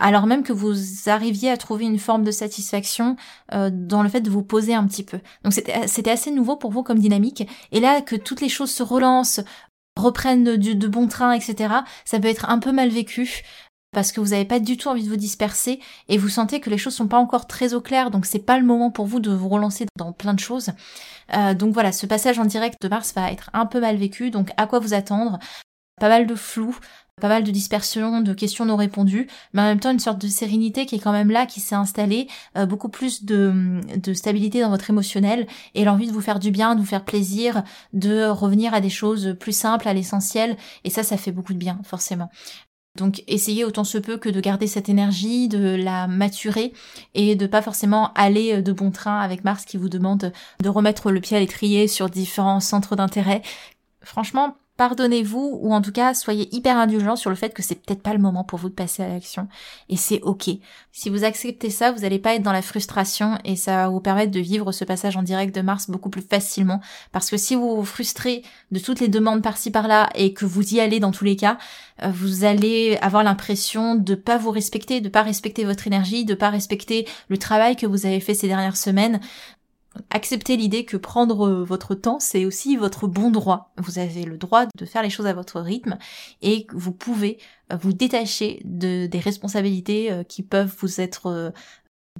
alors 0.00 0.26
même 0.26 0.42
que 0.42 0.52
vous 0.52 0.74
arriviez 1.06 1.50
à 1.50 1.56
trouver 1.56 1.84
une 1.84 1.98
forme 1.98 2.24
de 2.24 2.30
satisfaction 2.30 3.16
euh, 3.52 3.70
dans 3.72 4.02
le 4.02 4.08
fait 4.08 4.20
de 4.20 4.30
vous 4.30 4.42
poser 4.42 4.74
un 4.74 4.86
petit 4.86 5.04
peu. 5.04 5.20
Donc 5.44 5.52
c'était 5.52 6.10
assez 6.10 6.30
nouveau 6.30 6.56
pour 6.56 6.72
vous 6.72 6.82
comme 6.82 6.98
dynamique. 6.98 7.46
Et 7.70 7.80
là, 7.80 8.00
que 8.00 8.16
toutes 8.16 8.40
les 8.40 8.48
choses 8.48 8.70
se 8.70 8.82
relancent, 8.82 9.40
reprennent 9.96 10.44
de, 10.44 10.56
de 10.56 10.88
bon 10.88 11.06
train, 11.06 11.32
etc., 11.32 11.74
ça 12.04 12.18
peut 12.18 12.28
être 12.28 12.48
un 12.48 12.58
peu 12.58 12.72
mal 12.72 12.88
vécu 12.88 13.42
parce 13.92 14.12
que 14.12 14.20
vous 14.20 14.28
n'avez 14.28 14.44
pas 14.44 14.60
du 14.60 14.76
tout 14.76 14.88
envie 14.88 15.04
de 15.04 15.08
vous 15.08 15.16
disperser 15.16 15.80
et 16.08 16.16
vous 16.16 16.28
sentez 16.28 16.60
que 16.60 16.70
les 16.70 16.78
choses 16.78 16.94
sont 16.94 17.08
pas 17.08 17.18
encore 17.18 17.46
très 17.46 17.74
au 17.74 17.80
clair, 17.80 18.10
donc 18.10 18.26
c'est 18.26 18.38
pas 18.38 18.58
le 18.58 18.64
moment 18.64 18.90
pour 18.90 19.06
vous 19.06 19.20
de 19.20 19.32
vous 19.32 19.48
relancer 19.48 19.86
dans 19.96 20.12
plein 20.12 20.34
de 20.34 20.38
choses. 20.38 20.70
Euh, 21.34 21.54
donc 21.54 21.74
voilà, 21.74 21.92
ce 21.92 22.06
passage 22.06 22.38
en 22.38 22.44
direct 22.44 22.80
de 22.80 22.88
Mars 22.88 23.12
va 23.14 23.32
être 23.32 23.50
un 23.52 23.66
peu 23.66 23.80
mal 23.80 23.96
vécu, 23.96 24.30
donc 24.30 24.50
à 24.56 24.66
quoi 24.66 24.78
vous 24.78 24.94
attendre? 24.94 25.38
Pas 26.00 26.08
mal 26.08 26.26
de 26.26 26.34
flou, 26.34 26.78
pas 27.20 27.28
mal 27.28 27.44
de 27.44 27.50
dispersion, 27.50 28.20
de 28.20 28.34
questions 28.34 28.64
non 28.64 28.76
répondues, 28.76 29.28
mais 29.52 29.62
en 29.62 29.66
même 29.66 29.80
temps 29.80 29.90
une 29.92 30.00
sorte 30.00 30.20
de 30.20 30.28
sérénité 30.28 30.86
qui 30.86 30.96
est 30.96 30.98
quand 30.98 31.12
même 31.12 31.30
là, 31.30 31.46
qui 31.46 31.60
s'est 31.60 31.74
installée, 31.74 32.26
euh, 32.56 32.66
beaucoup 32.66 32.88
plus 32.88 33.24
de, 33.24 33.80
de 33.96 34.14
stabilité 34.14 34.60
dans 34.60 34.70
votre 34.70 34.90
émotionnel 34.90 35.46
et 35.74 35.84
l'envie 35.84 36.08
de 36.08 36.12
vous 36.12 36.20
faire 36.20 36.40
du 36.40 36.50
bien, 36.50 36.74
de 36.74 36.80
vous 36.80 36.86
faire 36.86 37.04
plaisir, 37.04 37.62
de 37.92 38.26
revenir 38.26 38.74
à 38.74 38.80
des 38.80 38.90
choses 38.90 39.36
plus 39.38 39.56
simples, 39.56 39.86
à 39.86 39.94
l'essentiel, 39.94 40.56
et 40.84 40.90
ça, 40.90 41.02
ça 41.02 41.16
fait 41.16 41.32
beaucoup 41.32 41.52
de 41.52 41.58
bien, 41.58 41.78
forcément. 41.84 42.30
Donc 42.96 43.22
essayez 43.28 43.64
autant 43.64 43.84
se 43.84 43.98
peut 43.98 44.18
que 44.18 44.28
de 44.28 44.40
garder 44.40 44.66
cette 44.66 44.88
énergie, 44.88 45.48
de 45.48 45.76
la 45.76 46.08
maturer 46.08 46.72
et 47.14 47.36
de 47.36 47.46
pas 47.46 47.62
forcément 47.62 48.12
aller 48.14 48.62
de 48.62 48.72
bon 48.72 48.90
train 48.90 49.20
avec 49.20 49.44
Mars 49.44 49.64
qui 49.64 49.76
vous 49.76 49.88
demande 49.88 50.32
de 50.60 50.68
remettre 50.68 51.12
le 51.12 51.20
pied 51.20 51.36
à 51.36 51.40
l'étrier 51.40 51.86
sur 51.86 52.10
différents 52.10 52.60
centres 52.60 52.96
d'intérêt. 52.96 53.42
Franchement, 54.02 54.56
pardonnez-vous 54.80 55.58
ou 55.60 55.74
en 55.74 55.82
tout 55.82 55.92
cas 55.92 56.14
soyez 56.14 56.48
hyper 56.56 56.78
indulgents 56.78 57.14
sur 57.14 57.28
le 57.28 57.36
fait 57.36 57.52
que 57.52 57.62
c'est 57.62 57.74
peut-être 57.74 58.00
pas 58.00 58.14
le 58.14 58.18
moment 58.18 58.44
pour 58.44 58.58
vous 58.58 58.70
de 58.70 58.74
passer 58.74 59.02
à 59.02 59.08
l'action 59.08 59.46
et 59.90 59.98
c'est 59.98 60.22
ok. 60.22 60.48
Si 60.90 61.10
vous 61.10 61.24
acceptez 61.24 61.68
ça, 61.68 61.92
vous 61.92 61.98
n'allez 61.98 62.18
pas 62.18 62.34
être 62.34 62.42
dans 62.42 62.50
la 62.50 62.62
frustration 62.62 63.36
et 63.44 63.56
ça 63.56 63.76
va 63.76 63.88
vous 63.90 64.00
permettre 64.00 64.30
de 64.30 64.40
vivre 64.40 64.72
ce 64.72 64.86
passage 64.86 65.18
en 65.18 65.22
direct 65.22 65.54
de 65.54 65.60
Mars 65.60 65.90
beaucoup 65.90 66.08
plus 66.08 66.22
facilement 66.22 66.80
parce 67.12 67.28
que 67.28 67.36
si 67.36 67.56
vous 67.56 67.76
vous 67.76 67.84
frustrez 67.84 68.42
de 68.70 68.78
toutes 68.78 69.00
les 69.00 69.08
demandes 69.08 69.42
par-ci 69.42 69.70
par-là 69.70 70.08
et 70.14 70.32
que 70.32 70.46
vous 70.46 70.72
y 70.72 70.80
allez 70.80 70.98
dans 70.98 71.10
tous 71.10 71.24
les 71.26 71.36
cas, 71.36 71.58
euh, 72.02 72.08
vous 72.10 72.44
allez 72.44 72.96
avoir 73.02 73.22
l'impression 73.22 73.96
de 73.96 74.14
pas 74.14 74.38
vous 74.38 74.50
respecter, 74.50 75.02
de 75.02 75.10
pas 75.10 75.20
respecter 75.20 75.66
votre 75.66 75.88
énergie, 75.88 76.24
de 76.24 76.32
pas 76.32 76.48
respecter 76.48 77.06
le 77.28 77.36
travail 77.36 77.76
que 77.76 77.86
vous 77.86 78.06
avez 78.06 78.20
fait 78.20 78.32
ces 78.32 78.48
dernières 78.48 78.78
semaines. 78.78 79.20
Acceptez 80.10 80.56
l'idée 80.56 80.84
que 80.84 80.96
prendre 80.96 81.48
euh, 81.48 81.64
votre 81.64 81.94
temps, 81.94 82.20
c'est 82.20 82.44
aussi 82.44 82.76
votre 82.76 83.08
bon 83.08 83.30
droit. 83.30 83.72
Vous 83.76 83.98
avez 83.98 84.24
le 84.24 84.38
droit 84.38 84.66
de 84.76 84.84
faire 84.84 85.02
les 85.02 85.10
choses 85.10 85.26
à 85.26 85.32
votre 85.32 85.60
rythme 85.60 85.98
et 86.42 86.66
vous 86.72 86.92
pouvez 86.92 87.38
euh, 87.72 87.76
vous 87.76 87.92
détacher 87.92 88.62
de, 88.64 89.06
des 89.06 89.18
responsabilités 89.18 90.12
euh, 90.12 90.22
qui 90.22 90.42
peuvent 90.42 90.74
vous 90.78 91.00
être 91.00 91.52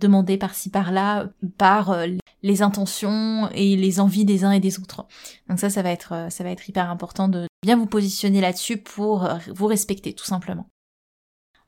demandées 0.01 0.37
par-ci 0.37 0.71
par-là 0.71 1.31
par 1.59 1.95
les 2.43 2.63
intentions 2.63 3.51
et 3.53 3.77
les 3.77 4.01
envies 4.01 4.25
des 4.25 4.45
uns 4.45 4.53
et 4.53 4.61
des 4.61 4.79
autres. 4.79 5.07
Donc 5.49 5.59
ça, 5.59 5.69
ça 5.69 5.83
va 5.83 5.91
être, 5.91 6.29
ça 6.31 6.45
va 6.45 6.51
être 6.51 6.69
hyper 6.69 6.91
important 6.91 7.29
de 7.29 7.47
bien 7.63 7.77
vous 7.77 7.87
positionner 7.87 8.41
là-dessus 8.41 8.79
pour 8.79 9.29
vous 9.49 9.67
respecter 9.67 10.15
tout 10.15 10.25
simplement. 10.25 10.67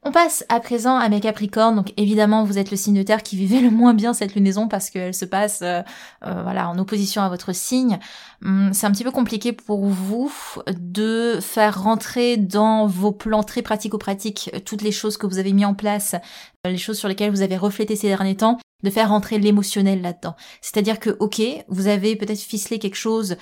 On 0.05 0.11
passe 0.11 0.45
à 0.49 0.59
présent 0.59 0.97
à 0.97 1.09
mes 1.09 1.21
Capricornes. 1.21 1.77
Donc 1.77 1.93
évidemment, 1.97 2.43
vous 2.43 2.59
êtes 2.59 2.73
le 2.73 2.77
signe 2.77 2.97
de 2.97 3.05
terre 3.05 3.23
qui 3.23 3.37
vivait 3.37 3.61
le 3.61 3.71
moins 3.71 3.95
bien 3.95 4.13
cette 4.13 4.35
lunaison 4.35 4.67
parce 4.67 4.91
qu'elle 4.91 5.15
se 5.15 5.25
passe 5.25 5.61
euh, 5.63 5.81
euh, 6.25 6.43
voilà 6.43 6.69
en 6.69 6.77
opposition 6.79 7.23
à 7.23 7.29
votre 7.29 7.55
signe. 7.55 8.01
Hum, 8.45 8.71
c'est 8.73 8.85
un 8.87 8.91
petit 8.91 9.05
peu 9.05 9.13
compliqué 9.13 9.53
pour 9.53 9.85
vous 9.87 10.33
de 10.67 11.39
faire 11.41 11.85
rentrer 11.85 12.37
dans 12.37 12.89
vos 12.89 13.13
plans 13.13 13.45
très 13.45 13.63
pratico-pratiques 13.63 14.51
euh, 14.55 14.59
toutes 14.59 14.83
les 14.83 14.91
choses 14.91 15.17
que 15.17 15.27
vous 15.29 15.39
avez 15.39 15.53
mis 15.53 15.65
en 15.65 15.75
place, 15.75 16.17
les 16.65 16.79
choses 16.79 16.99
sur 16.99 17.09
lesquelles 17.09 17.31
vous 17.31 17.43
avez 17.43 17.57
reflété 17.57 17.95
ces 17.95 18.09
derniers 18.09 18.37
temps, 18.37 18.59
de 18.83 18.91
faire 18.91 19.11
rentrer 19.11 19.39
l'émotionnel 19.39 20.03
là-dedans. 20.03 20.35
C'est-à-dire 20.63 20.99
que 20.99 21.11
ok, 21.21 21.41
vous 21.69 21.87
avez 21.87 22.17
peut-être 22.17 22.41
ficelé 22.41 22.81
quelque 22.81 22.97
chose 22.97 23.37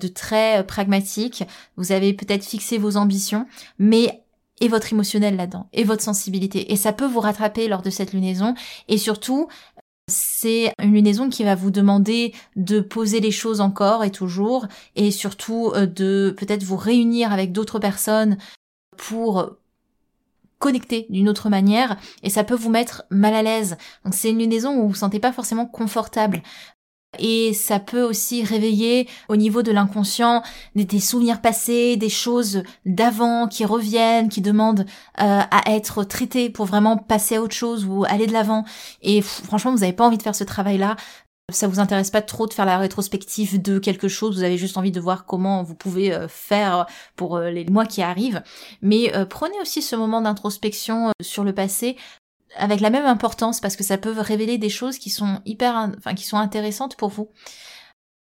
de 0.00 0.08
très 0.08 0.64
pragmatique, 0.64 1.44
vous 1.76 1.92
avez 1.92 2.14
peut-être 2.14 2.44
fixé 2.44 2.78
vos 2.78 2.96
ambitions, 2.96 3.46
mais 3.78 4.22
et 4.60 4.68
votre 4.68 4.92
émotionnel 4.92 5.36
là-dedans, 5.36 5.68
et 5.72 5.84
votre 5.84 6.02
sensibilité. 6.02 6.72
Et 6.72 6.76
ça 6.76 6.92
peut 6.92 7.06
vous 7.06 7.20
rattraper 7.20 7.68
lors 7.68 7.82
de 7.82 7.90
cette 7.90 8.12
lunaison. 8.12 8.54
Et 8.88 8.98
surtout, 8.98 9.48
c'est 10.08 10.72
une 10.82 10.94
lunaison 10.94 11.28
qui 11.28 11.44
va 11.44 11.54
vous 11.54 11.70
demander 11.70 12.34
de 12.56 12.80
poser 12.80 13.20
les 13.20 13.30
choses 13.30 13.60
encore 13.60 14.04
et 14.04 14.10
toujours, 14.10 14.66
et 14.96 15.10
surtout 15.10 15.70
euh, 15.74 15.86
de 15.86 16.34
peut-être 16.36 16.64
vous 16.64 16.76
réunir 16.76 17.32
avec 17.32 17.52
d'autres 17.52 17.78
personnes 17.78 18.38
pour 18.96 19.56
connecter 20.58 21.06
d'une 21.08 21.28
autre 21.28 21.50
manière, 21.50 21.96
et 22.22 22.30
ça 22.30 22.42
peut 22.42 22.56
vous 22.56 22.70
mettre 22.70 23.04
mal 23.10 23.34
à 23.34 23.42
l'aise. 23.42 23.76
Donc 24.04 24.14
c'est 24.14 24.30
une 24.30 24.38
lunaison 24.38 24.74
où 24.74 24.82
vous 24.82 24.88
vous 24.88 24.94
sentez 24.94 25.20
pas 25.20 25.32
forcément 25.32 25.66
confortable. 25.66 26.42
Et 27.16 27.54
ça 27.54 27.80
peut 27.80 28.02
aussi 28.02 28.44
réveiller 28.44 29.08
au 29.28 29.36
niveau 29.36 29.62
de 29.62 29.72
l'inconscient 29.72 30.42
des, 30.74 31.00
souvenirs 31.00 31.40
passés, 31.40 31.96
des 31.96 32.10
choses 32.10 32.62
d'avant 32.84 33.48
qui 33.48 33.64
reviennent, 33.64 34.28
qui 34.28 34.42
demandent 34.42 34.84
euh, 35.20 35.40
à 35.50 35.72
être 35.72 36.04
traitées 36.04 36.50
pour 36.50 36.66
vraiment 36.66 36.98
passer 36.98 37.36
à 37.36 37.42
autre 37.42 37.54
chose 37.54 37.86
ou 37.86 38.04
aller 38.04 38.26
de 38.26 38.32
l'avant. 38.32 38.64
Et 39.00 39.22
franchement, 39.22 39.72
vous 39.72 39.78
n'avez 39.78 39.94
pas 39.94 40.06
envie 40.06 40.18
de 40.18 40.22
faire 40.22 40.34
ce 40.34 40.44
travail-là. 40.44 40.96
Ça 41.50 41.66
vous 41.66 41.80
intéresse 41.80 42.10
pas 42.10 42.20
trop 42.20 42.46
de 42.46 42.52
faire 42.52 42.66
la 42.66 42.76
rétrospective 42.76 43.62
de 43.62 43.78
quelque 43.78 44.06
chose, 44.06 44.36
vous 44.36 44.44
avez 44.44 44.58
juste 44.58 44.76
envie 44.76 44.92
de 44.92 45.00
voir 45.00 45.24
comment 45.24 45.62
vous 45.62 45.74
pouvez 45.74 46.12
euh, 46.12 46.28
faire 46.28 46.84
pour 47.16 47.36
euh, 47.38 47.50
les 47.50 47.64
mois 47.64 47.86
qui 47.86 48.02
arrivent. 48.02 48.42
Mais 48.82 49.10
prenez 49.30 49.58
aussi 49.62 49.80
ce 49.80 49.96
moment 49.96 50.20
d'introspection 50.20 51.10
sur 51.22 51.42
le 51.42 51.54
passé 51.54 51.96
avec 52.56 52.80
la 52.80 52.90
même 52.90 53.06
importance 53.06 53.60
parce 53.60 53.76
que 53.76 53.84
ça 53.84 53.98
peut 53.98 54.18
révéler 54.18 54.58
des 54.58 54.70
choses 54.70 54.98
qui 54.98 55.10
sont 55.10 55.40
hyper, 55.44 55.90
enfin, 55.98 56.14
qui 56.14 56.24
sont 56.24 56.36
intéressantes 56.36 56.96
pour 56.96 57.10
vous. 57.10 57.30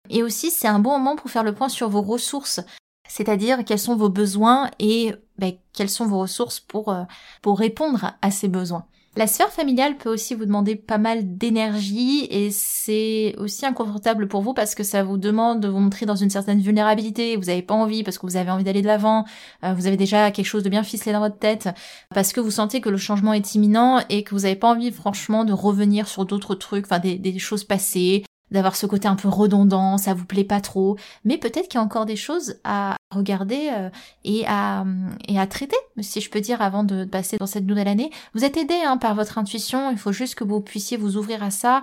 Et 0.10 0.24
aussi, 0.24 0.52
c'est 0.52 0.68
un 0.68 0.80
bon 0.80 0.92
moment 0.92 1.16
pour 1.16 1.32
faire 1.32 1.44
le 1.44 1.54
point 1.54 1.70
sur 1.70 1.90
vos 1.90 2.02
ressources, 2.02 2.60
c'est-à-dire 3.08 3.66
quels 3.66 3.80
sont 3.80 3.96
vos 3.96 4.10
besoins 4.10 4.70
et 4.80 5.14
ben, 5.38 5.54
quelles 5.74 5.90
sont 5.90 6.06
vos 6.06 6.20
ressources 6.20 6.60
pour, 6.60 6.90
euh, 6.90 7.04
pour 7.42 7.60
répondre 7.60 8.14
à 8.22 8.32
ces 8.32 8.48
besoins. 8.48 8.86
La 9.18 9.28
sphère 9.28 9.50
familiale 9.50 9.96
peut 9.96 10.10
aussi 10.10 10.36
vous 10.36 10.44
demander 10.44 10.76
pas 10.76 10.98
mal 10.98 11.38
d'énergie 11.38 12.28
et 12.30 12.52
c'est 12.52 13.34
aussi 13.38 13.66
inconfortable 13.66 14.28
pour 14.28 14.42
vous 14.42 14.54
parce 14.54 14.76
que 14.76 14.84
ça 14.84 15.04
vous 15.04 15.18
demande 15.18 15.62
de 15.62 15.70
vous 15.70 15.80
montrer 15.80 16.06
dans 16.06 16.18
une 16.18 16.30
certaine 16.30 16.60
vulnérabilité. 16.60 17.38
Vous 17.38 17.46
n'avez 17.46 17.62
pas 17.62 17.76
envie 17.76 18.04
parce 18.04 18.18
que 18.18 18.26
vous 18.26 18.36
avez 18.36 18.52
envie 18.52 18.66
d'aller 18.66 18.82
de 18.82 18.88
l'avant. 18.88 19.24
Euh, 19.64 19.74
vous 19.74 19.88
avez 19.88 19.96
déjà 19.96 20.32
quelque 20.32 20.46
chose 20.46 20.64
de 20.64 20.70
bien 20.70 20.84
ficelé 20.84 21.14
dans 21.14 21.22
votre 21.22 21.40
tête 21.40 21.70
parce 22.14 22.34
que 22.34 22.42
vous 22.42 22.52
sentez 22.52 22.82
que 22.82 22.90
le 22.90 22.98
changement 22.98 23.32
est 23.32 23.56
imminent 23.56 24.02
et 24.10 24.24
que 24.24 24.36
vous 24.36 24.42
n'avez 24.42 24.58
pas 24.58 24.68
envie 24.68 24.92
franchement 24.92 25.46
de 25.46 25.54
revenir 25.54 26.10
sur 26.10 26.26
d'autres 26.26 26.54
trucs, 26.54 26.84
enfin 26.84 27.00
des, 27.00 27.18
des 27.18 27.40
choses 27.40 27.64
passées, 27.64 28.25
d'avoir 28.52 28.76
ce 28.76 28.86
côté 28.86 29.08
un 29.08 29.16
peu 29.16 29.28
redondant, 29.28 29.98
ça 29.98 30.14
vous 30.14 30.26
plaît 30.26 30.44
pas 30.44 30.62
trop, 30.62 30.98
mais 31.24 31.38
peut-être 31.38 31.68
qu'il 31.68 31.80
y 31.80 31.82
a 31.82 31.86
encore 31.86 32.06
des 32.06 32.16
choses 32.16 32.56
à 32.64 32.96
regarder 33.12 33.70
euh, 33.72 33.90
et 34.24 34.46
à 34.48 34.86
et 35.28 35.40
à 35.40 35.48
traiter, 35.48 35.78
si 36.02 36.22
je 36.22 36.30
peux 36.30 36.42
dire, 36.42 36.62
avant 36.62 36.84
de 36.84 37.06
passer 37.06 37.38
dans 37.38 37.48
cette 37.48 37.66
nouvelle 37.66 37.88
année. 37.88 38.12
Vous 38.34 38.44
êtes 38.44 38.58
aidé 38.58 38.76
hein, 38.86 38.98
par 38.98 39.16
votre 39.16 39.38
intuition, 39.38 39.92
il 39.92 39.98
faut 39.98 40.12
juste 40.12 40.36
que 40.36 40.44
vous 40.44 40.62
puissiez 40.62 40.98
vous 40.98 41.18
ouvrir 41.18 41.44
à 41.44 41.52
ça. 41.52 41.82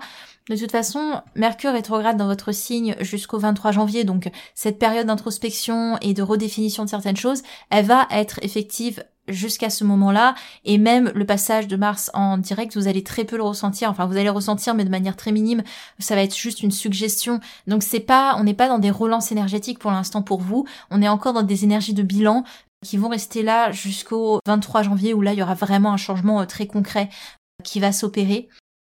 De 0.49 0.57
toute 0.57 0.73
façon, 0.73 1.23
Mercure 1.37 1.73
rétrograde 1.73 2.17
dans 2.17 2.27
votre 2.27 2.53
signe 2.53 2.97
jusqu'au 3.01 3.39
23 3.39 3.73
janvier, 3.73 4.05
donc 4.05 4.31
cette 4.55 4.79
période 4.79 5.07
d'introspection 5.07 5.99
et 6.01 6.15
de 6.15 6.23
redéfinition 6.23 6.85
de 6.85 6.89
certaines 6.89 7.17
choses, 7.17 7.43
elle 7.71 7.87
va 7.87 8.09
être 8.11 8.39
effective 8.43 9.05
jusqu'à 9.29 9.71
ce 9.71 9.85
moment-là. 9.85 10.35
Et 10.65 10.79
même 10.79 11.11
le 11.15 11.25
passage 11.25 11.69
de 11.69 11.77
Mars 11.77 12.11
en 12.15 12.39
direct 12.39 12.77
vous 12.77 12.89
allez 12.89 13.05
très 13.05 13.25
peu 13.25 13.37
le 13.37 13.43
ressentir. 13.43 13.91
Enfin 13.91 14.07
vous 14.07 14.15
allez 14.15 14.25
le 14.25 14.31
ressentir 14.31 14.75
mais 14.75 14.85
de 14.85 14.91
manière 14.91 15.17
très 15.17 15.33
minime. 15.33 15.63
Ça 15.99 16.15
va 16.15 16.23
être 16.23 16.37
juste 16.37 16.63
une 16.63 16.71
suggestion. 16.71 17.41
Donc 17.67 17.83
c'est 17.83 18.01
pas 18.01 18.37
on 18.39 18.45
n'est 18.45 18.55
pas 18.55 18.69
dans 18.69 18.79
des 18.79 18.91
relances 18.91 19.33
énergétiques 19.33 19.79
pour 19.79 19.91
l'instant 19.91 20.23
pour 20.23 20.41
vous. 20.41 20.67
On 20.91 21.03
est 21.03 21.09
encore 21.09 21.33
dans 21.33 21.43
des 21.43 21.65
énergies 21.65 21.95
de 21.95 22.03
bilan 22.03 22.45
qui 22.85 22.97
vont 22.97 23.09
rester 23.09 23.43
là 23.43 23.71
jusqu'au 23.71 24.41
23 24.47 24.83
janvier 24.83 25.15
où 25.15 25.23
là 25.23 25.33
il 25.33 25.39
y 25.39 25.43
aura 25.43 25.55
vraiment 25.55 25.93
un 25.93 25.97
changement 25.97 26.41
euh, 26.41 26.47
très 26.47 26.67
concret 26.67 27.09
euh, 27.11 27.63
qui 27.63 27.81
va 27.81 27.93
s'opérer. 27.93 28.49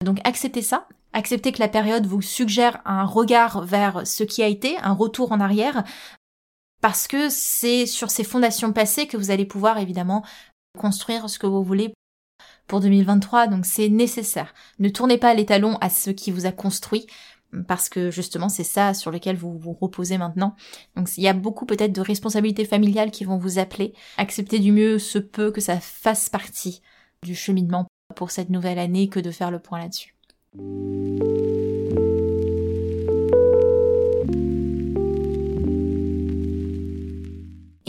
Donc 0.05 0.19
acceptez 0.23 0.61
ça. 0.61 0.87
Acceptez 1.11 1.51
que 1.51 1.59
la 1.59 1.67
période 1.67 2.05
vous 2.05 2.21
suggère 2.21 2.81
un 2.85 3.03
regard 3.03 3.63
vers 3.63 4.05
ce 4.05 4.23
qui 4.23 4.43
a 4.43 4.47
été, 4.47 4.77
un 4.83 4.93
retour 4.93 5.31
en 5.31 5.39
arrière, 5.39 5.83
parce 6.81 7.07
que 7.07 7.29
c'est 7.29 7.85
sur 7.85 8.09
ces 8.09 8.23
fondations 8.23 8.73
passées 8.73 9.07
que 9.07 9.17
vous 9.17 9.31
allez 9.31 9.45
pouvoir 9.45 9.77
évidemment 9.77 10.23
construire 10.77 11.29
ce 11.29 11.39
que 11.39 11.47
vous 11.47 11.63
voulez 11.63 11.93
pour 12.67 12.79
2023, 12.79 13.47
donc 13.47 13.65
c'est 13.65 13.89
nécessaire. 13.89 14.53
Ne 14.77 14.89
tournez 14.89 15.17
pas 15.17 15.33
les 15.33 15.45
talons 15.45 15.77
à 15.81 15.89
ce 15.89 16.11
qui 16.11 16.29
vous 16.31 16.45
a 16.45 16.51
construit, 16.51 17.07
parce 17.67 17.89
que 17.89 18.11
justement 18.11 18.49
c'est 18.49 18.63
ça 18.63 18.93
sur 18.93 19.11
lequel 19.11 19.35
vous 19.35 19.57
vous 19.57 19.73
reposez 19.73 20.17
maintenant. 20.17 20.55
Donc 20.95 21.09
il 21.17 21.23
y 21.23 21.27
a 21.27 21.33
beaucoup 21.33 21.65
peut-être 21.65 21.93
de 21.93 22.01
responsabilités 22.01 22.65
familiales 22.65 23.11
qui 23.11 23.25
vont 23.25 23.37
vous 23.37 23.59
appeler. 23.59 23.93
Acceptez 24.17 24.59
du 24.59 24.71
mieux 24.71 24.99
ce 24.99 25.19
peu 25.19 25.51
que 25.51 25.61
ça 25.61 25.79
fasse 25.79 26.29
partie 26.29 26.81
du 27.23 27.35
cheminement 27.35 27.87
pour 28.15 28.31
cette 28.31 28.49
nouvelle 28.49 28.79
année 28.79 29.09
que 29.09 29.19
de 29.19 29.31
faire 29.31 29.51
le 29.51 29.59
point 29.59 29.79
là-dessus. 29.79 30.15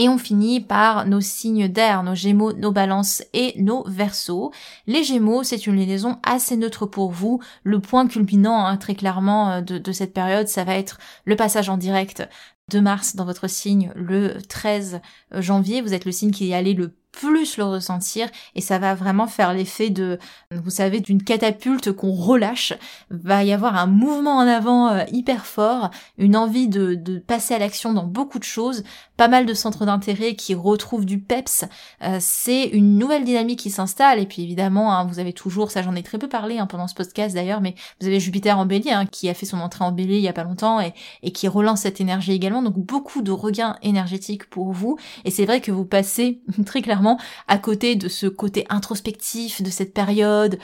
Et 0.01 0.09
on 0.09 0.17
finit 0.17 0.61
par 0.63 1.07
nos 1.07 1.21
signes 1.21 1.69
d'air, 1.69 2.03
nos 2.03 2.15
gémeaux, 2.15 2.55
nos 2.55 2.73
balances 2.73 3.23
et 3.35 3.53
nos 3.61 3.85
versos. 3.87 4.51
Les 4.87 5.05
gémeaux, 5.05 5.43
c'est 5.43 5.67
une 5.67 5.77
liaison 5.77 6.19
assez 6.23 6.57
neutre 6.57 6.87
pour 6.87 7.11
vous. 7.11 7.43
Le 7.65 7.81
point 7.81 8.09
culminant, 8.09 8.65
hein, 8.65 8.79
très 8.79 8.95
clairement, 8.95 9.51
euh, 9.51 9.61
de, 9.61 9.77
de 9.77 9.93
cette 9.93 10.15
période, 10.15 10.49
ça 10.49 10.65
va 10.65 10.77
être 10.77 10.99
le 11.27 11.37
passage 11.37 11.69
en 11.69 11.77
direct 11.77 12.27
de 12.71 12.81
Mars 12.81 13.15
dans 13.15 13.27
votre 13.27 13.47
signe 13.47 13.93
le 13.95 14.39
13 14.49 15.03
janvier. 15.33 15.83
Vous 15.83 15.93
êtes 15.93 16.07
le 16.07 16.13
signe 16.13 16.31
qui 16.31 16.51
est 16.51 16.55
allé 16.55 16.73
le 16.73 16.95
plus 17.13 17.57
le 17.57 17.65
ressentir 17.65 18.29
et 18.55 18.61
ça 18.61 18.79
va 18.79 18.95
vraiment 18.95 19.27
faire 19.27 19.53
l'effet 19.53 19.91
de, 19.91 20.19
vous 20.51 20.71
savez, 20.71 21.01
d'une 21.01 21.23
catapulte 21.23 21.93
qu'on 21.93 22.13
relâche. 22.13 22.73
Va 23.11 23.45
y 23.45 23.53
avoir 23.53 23.77
un 23.77 23.87
mouvement 23.87 24.37
en 24.37 24.47
avant 24.47 24.89
euh, 24.89 25.05
hyper 25.13 25.47
fort, 25.47 25.91
une 26.19 26.37
envie 26.37 26.69
de, 26.69 26.95
de 26.95 27.19
passer 27.19 27.55
à 27.55 27.59
l'action 27.59 27.93
dans 27.93 28.05
beaucoup 28.05 28.39
de 28.39 28.45
choses, 28.45 28.85
pas 29.17 29.29
mal 29.29 29.47
de 29.47 29.55
centres 29.55 29.87
d'intérêt 29.87 30.35
qui 30.35 30.55
retrouvent 30.55 31.05
du 31.05 31.19
peps. 31.19 31.65
Euh, 32.03 32.19
c'est 32.21 32.65
une 32.65 32.99
nouvelle 32.99 33.25
dynamique 33.25 33.59
qui 33.59 33.71
s'installe 33.71 34.19
et 34.19 34.27
puis 34.27 34.43
évidemment, 34.43 34.93
hein, 34.93 35.05
vous 35.05 35.19
avez 35.19 35.33
toujours, 35.33 35.71
ça 35.71 35.83
j'en 35.83 35.95
ai 35.95 36.03
très 36.03 36.19
peu 36.19 36.29
parlé 36.29 36.59
hein, 36.59 36.67
pendant 36.67 36.89
ce 36.89 36.95
podcast 36.95 37.35
d'ailleurs, 37.35 37.61
mais 37.61 37.75
vous 38.01 38.07
avez 38.07 38.21
Jupiter 38.21 38.59
en 38.59 38.67
bélier 38.67 38.93
hein, 38.93 39.07
qui 39.07 39.29
a 39.29 39.35
fait 39.35 39.47
son 39.47 39.59
entrée 39.59 39.85
en 39.85 39.93
bélier 39.93 40.17
il 40.17 40.23
y 40.23 40.29
a 40.29 40.33
pas 40.33 40.45
longtemps 40.45 40.81
et, 40.81 40.95
et 41.23 41.33
qui 41.33 41.49
relance 41.49 41.81
cette 41.81 42.01
énergie 42.01 42.33
également. 42.33 42.63
Donc 42.63 42.79
beaucoup 42.79 43.23
de 43.23 43.33
regains 43.33 43.77
énergétiques 43.83 44.49
pour 44.49 44.73
vous 44.73 44.97
et 45.25 45.31
c'est 45.31 45.45
vrai 45.45 45.61
que 45.61 45.73
vous 45.73 45.85
passez 45.85 46.41
très 46.67 46.83
clairement 46.83 47.00
à 47.49 47.59
côté 47.59 47.97
de 47.97 48.09
ce 48.09 48.27
côté 48.27 48.67
introspectif 48.69 49.63
de 49.63 49.71
cette 49.71 49.95
période 49.95 50.59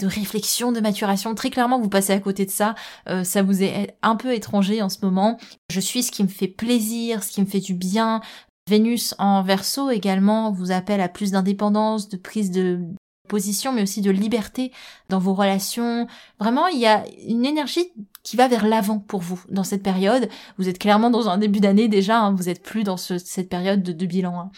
de 0.00 0.06
réflexion, 0.06 0.72
de 0.72 0.80
maturation. 0.80 1.34
Très 1.34 1.50
clairement, 1.50 1.78
vous 1.78 1.88
passez 1.88 2.12
à 2.12 2.20
côté 2.20 2.46
de 2.46 2.50
ça. 2.50 2.74
Euh, 3.08 3.24
ça 3.24 3.42
vous 3.42 3.62
est 3.62 3.96
un 4.02 4.16
peu 4.16 4.34
étranger 4.34 4.82
en 4.82 4.88
ce 4.88 4.98
moment. 5.02 5.38
Je 5.70 5.80
suis 5.80 6.02
ce 6.02 6.10
qui 6.10 6.22
me 6.22 6.28
fait 6.28 6.48
plaisir, 6.48 7.22
ce 7.22 7.32
qui 7.32 7.40
me 7.40 7.46
fait 7.46 7.60
du 7.60 7.74
bien. 7.74 8.20
Vénus 8.68 9.14
en 9.18 9.42
verso 9.42 9.90
également 9.90 10.52
vous 10.52 10.70
appelle 10.70 11.00
à 11.00 11.08
plus 11.08 11.32
d'indépendance, 11.32 12.08
de 12.08 12.16
prise 12.16 12.50
de 12.50 12.80
position, 13.28 13.72
mais 13.72 13.82
aussi 13.82 14.02
de 14.02 14.10
liberté 14.10 14.72
dans 15.08 15.18
vos 15.18 15.34
relations. 15.34 16.06
Vraiment, 16.38 16.66
il 16.66 16.78
y 16.78 16.86
a 16.86 17.04
une 17.26 17.46
énergie 17.46 17.92
qui 18.22 18.36
va 18.36 18.48
vers 18.48 18.66
l'avant 18.66 18.98
pour 18.98 19.20
vous 19.20 19.40
dans 19.48 19.64
cette 19.64 19.82
période. 19.82 20.28
Vous 20.58 20.68
êtes 20.68 20.78
clairement 20.78 21.10
dans 21.10 21.28
un 21.28 21.38
début 21.38 21.60
d'année 21.60 21.88
déjà, 21.88 22.20
hein. 22.20 22.34
vous 22.34 22.48
êtes 22.48 22.62
plus 22.62 22.84
dans 22.84 22.96
cette 22.96 23.48
période 23.48 23.82
de, 23.82 24.06
bilan. 24.06 24.38
Hein. 24.38 24.50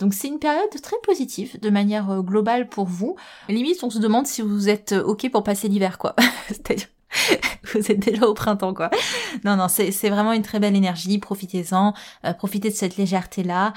Donc 0.00 0.14
c'est 0.14 0.28
une 0.28 0.38
période 0.38 0.70
très 0.82 0.96
positive 1.04 1.60
de 1.60 1.70
manière 1.70 2.10
euh, 2.10 2.22
globale 2.22 2.68
pour 2.68 2.86
vous. 2.86 3.16
Limite, 3.48 3.84
on 3.84 3.90
se 3.90 3.98
demande 3.98 4.26
si 4.26 4.40
vous 4.40 4.68
êtes 4.68 4.92
euh, 4.92 5.04
ok 5.04 5.30
pour 5.30 5.44
passer 5.44 5.68
l'hiver, 5.68 5.98
quoi. 5.98 6.16
C'est-à-dire, 6.48 6.88
vous 7.74 7.92
êtes 7.92 8.00
déjà 8.00 8.26
au 8.26 8.34
printemps, 8.34 8.72
quoi. 8.72 8.90
Non, 9.44 9.56
non, 9.56 9.68
c'est 9.68 10.08
vraiment 10.08 10.32
une 10.32 10.42
très 10.42 10.58
belle 10.58 10.74
énergie. 10.74 11.18
Profitez-en, 11.18 11.92
euh, 12.24 12.32
profitez 12.32 12.70
de 12.70 12.74
cette 12.74 12.96
légèreté-là. 12.96 13.74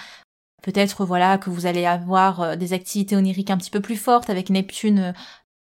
Peut-être, 0.63 1.03
voilà, 1.03 1.37
que 1.37 1.49
vous 1.49 1.65
allez 1.65 1.85
avoir 1.85 2.55
des 2.55 2.71
activités 2.71 3.17
oniriques 3.17 3.51
un 3.51 3.57
petit 3.57 3.69
peu 3.69 3.81
plus 3.81 3.97
fortes 3.97 4.29
avec 4.29 4.49
Neptune 4.49 5.13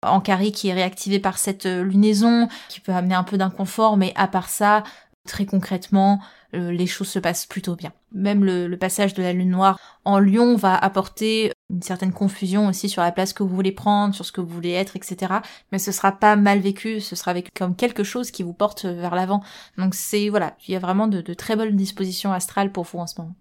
en 0.01 0.21
carré 0.21 0.51
qui 0.51 0.69
est 0.69 0.73
réactivé 0.73 1.19
par 1.19 1.37
cette 1.37 1.65
lunaison, 1.65 2.47
qui 2.69 2.79
peut 2.79 2.93
amener 2.93 3.15
un 3.15 3.25
peu 3.25 3.37
d'inconfort, 3.37 3.97
mais 3.97 4.13
à 4.15 4.29
part 4.29 4.47
ça, 4.47 4.83
très 5.25 5.45
concrètement, 5.45 6.19
euh, 6.53 6.71
les 6.71 6.87
choses 6.87 7.09
se 7.09 7.19
passent 7.19 7.45
plutôt 7.45 7.75
bien. 7.75 7.91
Même 8.13 8.43
le, 8.45 8.75
passage 8.77 9.13
de 9.13 9.21
la 9.21 9.33
lune 9.33 9.49
noire 9.49 9.79
en 10.05 10.19
lion 10.19 10.55
va 10.55 10.75
apporter 10.75 11.51
une 11.69 11.81
certaine 11.81 12.13
confusion 12.13 12.67
aussi 12.67 12.87
sur 12.87 13.01
la 13.01 13.11
place 13.11 13.33
que 13.33 13.43
vous 13.43 13.53
voulez 13.53 13.71
prendre, 13.71 14.13
sur 14.13 14.25
ce 14.25 14.31
que 14.31 14.41
vous 14.41 14.53
voulez 14.53 14.71
être, 14.71 14.95
etc. 14.95 15.33
Mais 15.71 15.79
ce 15.79 15.91
sera 15.91 16.11
pas 16.11 16.35
mal 16.35 16.59
vécu, 16.59 17.01
ce 17.01 17.15
sera 17.15 17.33
vécu 17.33 17.49
comme 17.55 17.75
quelque 17.75 18.03
chose 18.03 18.31
qui 18.31 18.43
vous 18.43 18.53
porte 18.53 18.85
vers 18.85 19.15
l'avant. 19.15 19.43
Donc 19.77 19.95
c'est, 19.95 20.29
voilà, 20.29 20.55
il 20.67 20.71
y 20.73 20.75
a 20.75 20.79
vraiment 20.79 21.07
de, 21.07 21.21
très 21.33 21.55
bonnes 21.55 21.75
dispositions 21.75 22.31
astrales 22.31 22.71
pour 22.71 22.83
vous 22.85 22.99
en 22.99 23.07
ce 23.07 23.19
moment. 23.19 23.35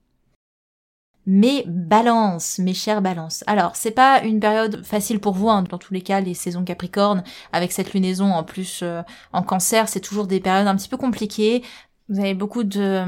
Mais 1.26 1.64
balance, 1.66 2.58
mes 2.58 2.74
chers 2.74 3.00
balances. 3.00 3.44
Alors, 3.46 3.76
c'est 3.76 3.90
pas 3.90 4.22
une 4.22 4.40
période 4.40 4.84
facile 4.84 5.20
pour 5.20 5.34
vous, 5.34 5.48
hein, 5.48 5.62
dans 5.62 5.78
tous 5.78 5.94
les 5.94 6.02
cas, 6.02 6.20
les 6.20 6.34
saisons 6.34 6.64
Capricorne, 6.64 7.24
avec 7.52 7.72
cette 7.72 7.94
lunaison 7.94 8.30
en 8.32 8.44
plus 8.44 8.80
euh, 8.82 9.02
en 9.32 9.42
cancer, 9.42 9.88
c'est 9.88 10.00
toujours 10.00 10.26
des 10.26 10.40
périodes 10.40 10.66
un 10.66 10.76
petit 10.76 10.88
peu 10.88 10.96
compliquées 10.98 11.62
Vous 12.08 12.20
avez 12.20 12.34
beaucoup 12.34 12.64
de 12.64 13.04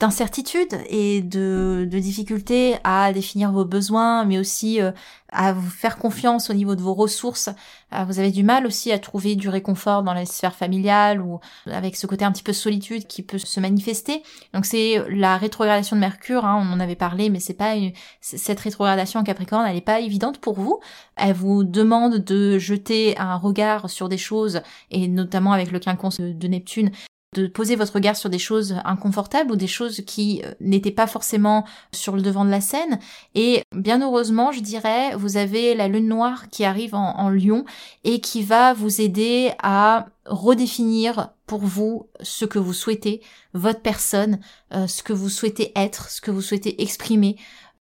d'incertitudes 0.00 0.78
et 0.88 1.22
de, 1.22 1.88
de, 1.90 1.98
difficultés 1.98 2.76
à 2.84 3.12
définir 3.12 3.50
vos 3.50 3.64
besoins, 3.64 4.24
mais 4.24 4.38
aussi 4.38 4.80
euh, 4.80 4.92
à 5.32 5.52
vous 5.52 5.68
faire 5.68 5.98
confiance 5.98 6.50
au 6.50 6.54
niveau 6.54 6.76
de 6.76 6.80
vos 6.82 6.94
ressources. 6.94 7.48
Euh, 7.92 8.04
vous 8.04 8.20
avez 8.20 8.30
du 8.30 8.44
mal 8.44 8.64
aussi 8.64 8.92
à 8.92 8.98
trouver 9.00 9.34
du 9.34 9.48
réconfort 9.48 10.04
dans 10.04 10.14
la 10.14 10.24
sphère 10.24 10.54
familiale 10.54 11.20
ou 11.20 11.40
avec 11.66 11.96
ce 11.96 12.06
côté 12.06 12.24
un 12.24 12.30
petit 12.30 12.44
peu 12.44 12.52
solitude 12.52 13.08
qui 13.08 13.22
peut 13.22 13.38
se 13.38 13.58
manifester. 13.58 14.22
Donc 14.54 14.66
c'est 14.66 15.02
la 15.08 15.36
rétrogradation 15.36 15.96
de 15.96 16.00
Mercure, 16.00 16.44
hein, 16.44 16.64
on 16.64 16.72
en 16.72 16.80
avait 16.80 16.94
parlé, 16.94 17.28
mais 17.30 17.40
c'est 17.40 17.54
pas 17.54 17.74
une... 17.74 17.92
cette 18.20 18.60
rétrogradation 18.60 19.18
en 19.20 19.24
Capricorne, 19.24 19.66
elle 19.66 19.74
n'est 19.74 19.80
pas 19.80 20.00
évidente 20.00 20.38
pour 20.38 20.54
vous. 20.54 20.78
Elle 21.16 21.34
vous 21.34 21.64
demande 21.64 22.18
de 22.18 22.58
jeter 22.58 23.18
un 23.18 23.36
regard 23.36 23.90
sur 23.90 24.08
des 24.08 24.18
choses 24.18 24.60
et 24.92 25.08
notamment 25.08 25.52
avec 25.52 25.72
le 25.72 25.80
quinconce 25.80 26.20
de 26.20 26.48
Neptune, 26.48 26.92
de 27.34 27.46
poser 27.46 27.76
votre 27.76 27.94
regard 27.94 28.16
sur 28.16 28.30
des 28.30 28.38
choses 28.38 28.76
inconfortables 28.84 29.52
ou 29.52 29.56
des 29.56 29.66
choses 29.66 30.02
qui 30.06 30.42
euh, 30.44 30.52
n'étaient 30.60 30.90
pas 30.90 31.06
forcément 31.06 31.64
sur 31.92 32.16
le 32.16 32.22
devant 32.22 32.44
de 32.44 32.50
la 32.50 32.60
scène. 32.60 32.98
Et 33.34 33.62
bien 33.76 34.00
heureusement, 34.00 34.50
je 34.50 34.60
dirais, 34.60 35.14
vous 35.14 35.36
avez 35.36 35.74
la 35.74 35.88
lune 35.88 36.08
noire 36.08 36.48
qui 36.48 36.64
arrive 36.64 36.94
en, 36.94 37.28
Lion 37.28 37.66
et 38.04 38.20
qui 38.20 38.42
va 38.42 38.72
vous 38.72 39.02
aider 39.02 39.52
à 39.62 40.06
redéfinir 40.24 41.30
pour 41.46 41.60
vous 41.60 42.08
ce 42.22 42.46
que 42.46 42.58
vous 42.58 42.72
souhaitez, 42.72 43.20
votre 43.52 43.82
personne, 43.82 44.40
euh, 44.72 44.86
ce 44.86 45.02
que 45.02 45.12
vous 45.12 45.28
souhaitez 45.28 45.72
être, 45.76 46.08
ce 46.08 46.22
que 46.22 46.30
vous 46.30 46.40
souhaitez 46.40 46.82
exprimer 46.82 47.36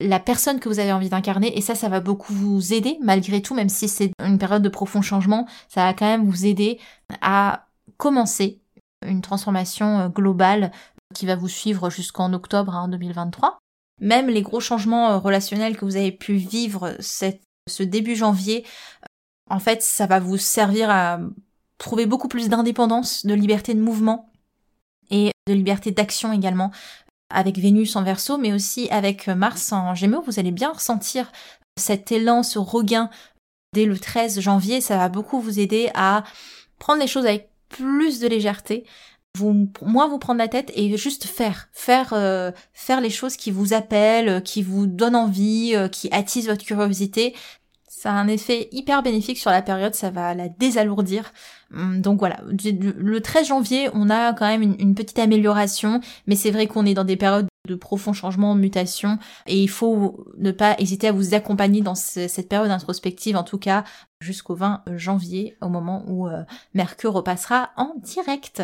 la 0.01 0.20
personne 0.20 0.61
que 0.61 0.68
vous 0.68 0.80
avez 0.80 0.93
envie 0.93 1.09
d'incarner 1.09 1.57
et 1.57 1.61
ça 1.61 1.74
ça 1.76 1.89
va 1.89 2.01
beaucoup 2.01 2.33
vous 2.33 2.72
aider 2.72 2.99
malgré 3.01 3.41
tout 3.41 3.55
même 3.55 3.68
si 3.68 3.89
c'est 3.89 4.11
une 4.24 4.39
période 4.39 4.62
de 4.62 4.68
profond 4.68 5.01
changement 5.01 5.47
ça 5.68 5.85
va 5.85 5.95
quand 5.95 6.07
même 6.07 6.28
vous 6.28 6.45
aider 6.45 6.80
à 7.20 7.66
commencer 7.99 8.62
une 9.07 9.23
transformation 9.23 10.01
euh, 10.01 10.09
globale 10.09 10.73
qui 11.15 11.27
va 11.27 11.37
vous 11.37 11.49
suivre 11.49 11.91
jusqu'en 11.91 12.33
octobre 12.33 12.87
2023. 12.89 13.49
Hein, 13.49 13.59
Même 14.01 14.29
les 14.29 14.43
gros 14.43 14.61
changements 14.61 15.11
euh, 15.11 15.19
relationnels 15.19 15.77
que 15.77 15.85
vous 15.85 15.97
avez 15.97 16.13
pu 16.13 16.35
vivre 16.35 16.97
ce 17.01 17.83
début 17.83 18.17
janvier, 18.17 18.65
euh, 18.65 19.07
en 19.51 19.59
fait, 19.59 19.83
ça 19.83 20.07
va 20.07 20.21
vous 20.21 20.39
servir 20.39 20.91
à 20.91 21.21
trouver 21.79 22.07
beaucoup 22.07 22.29
plus 22.29 22.49
d'indépendance, 22.49 23.27
de 23.27 23.35
liberté 23.35 23.75
de 23.75 23.81
mouvement 23.81 24.31
et 25.11 25.31
de 25.47 25.53
liberté 25.53 25.91
d'action 25.91 26.33
également 26.33 26.71
avec 27.29 27.59
Vénus 27.59 27.97
en 27.97 28.03
verso, 28.03 28.39
mais 28.39 28.53
aussi 28.53 28.89
avec 28.91 29.27
Mars 29.29 29.73
en 29.73 29.95
gémeaux. 29.95 30.23
Vous 30.23 30.39
allez 30.39 30.53
bien 30.53 30.73
ressentir 30.73 31.33
cet 31.79 32.13
élan, 32.13 32.43
ce 32.43 32.59
regain 32.59 33.11
dès 33.75 33.85
le 33.85 33.99
13 33.99 34.41
janvier. 34.41 34.81
Ça 34.81 34.97
va 34.97 35.09
beaucoup 35.09 35.41
vous 35.41 35.59
aider 35.59 35.91
à 35.95 36.25
prendre 36.79 37.01
les 37.01 37.07
choses 37.07 37.27
avec 37.27 37.52
plus 37.73 38.20
de 38.20 38.29
légèreté, 38.29 38.85
vous 39.37 39.68
moins 39.81 40.09
vous 40.09 40.18
prendre 40.18 40.39
la 40.39 40.49
tête 40.49 40.70
et 40.75 40.97
juste 40.97 41.25
faire, 41.25 41.68
faire, 41.73 42.12
euh, 42.12 42.53
faire 42.73 43.01
les 43.01 43.11
choses 43.11 43.37
qui 43.37 43.51
vous 43.51 43.73
appellent, 43.73 44.43
qui 44.43 44.62
vous 44.62 44.87
donnent 44.87 45.16
envie, 45.16 45.73
euh, 45.75 45.89
qui 45.89 46.09
attisent 46.12 46.49
votre 46.49 46.64
curiosité. 46.64 47.35
Ça 47.89 48.11
a 48.11 48.14
un 48.14 48.29
effet 48.29 48.68
hyper 48.73 49.03
bénéfique 49.03 49.39
sur 49.39 49.51
la 49.51 49.62
période, 49.62 49.95
ça 49.95 50.11
va 50.11 50.35
la 50.35 50.49
désalourdir. 50.49 51.33
Hum, 51.75 52.01
donc 52.01 52.18
voilà, 52.18 52.41
le 52.45 53.20
13 53.20 53.47
janvier, 53.47 53.89
on 53.95 54.11
a 54.11 54.33
quand 54.35 54.47
même 54.47 54.62
une, 54.62 54.95
petite 54.95 55.18
amélioration, 55.18 56.01
mais 56.27 56.37
c'est 56.37 56.51
vrai 56.51 56.66
qu'on 56.66 56.85
est 56.85 56.95
dans 56.95 57.05
des 57.05 57.16
périodes 57.16 57.47
de 57.68 57.75
profonds 57.75 58.12
changements, 58.12 58.55
mutations, 58.55 59.18
et 59.47 59.62
il 59.62 59.68
faut 59.68 60.27
ne 60.37 60.51
pas 60.51 60.75
hésiter 60.79 61.09
à 61.09 61.12
vous 61.12 61.35
accompagner 61.35 61.81
dans 61.81 61.95
cette 61.95 62.49
période 62.49 62.70
introspective, 62.70 63.37
en 63.37 63.45
tout 63.45 63.59
cas 63.59 63.85
jusqu'au 64.20 64.55
20 64.55 64.83
janvier, 64.97 65.57
au 65.61 65.68
moment 65.68 66.05
où 66.07 66.29
euh, 66.29 66.43
Mercure 66.75 67.12
repassera 67.12 67.70
en 67.77 67.95
direct. 67.97 68.62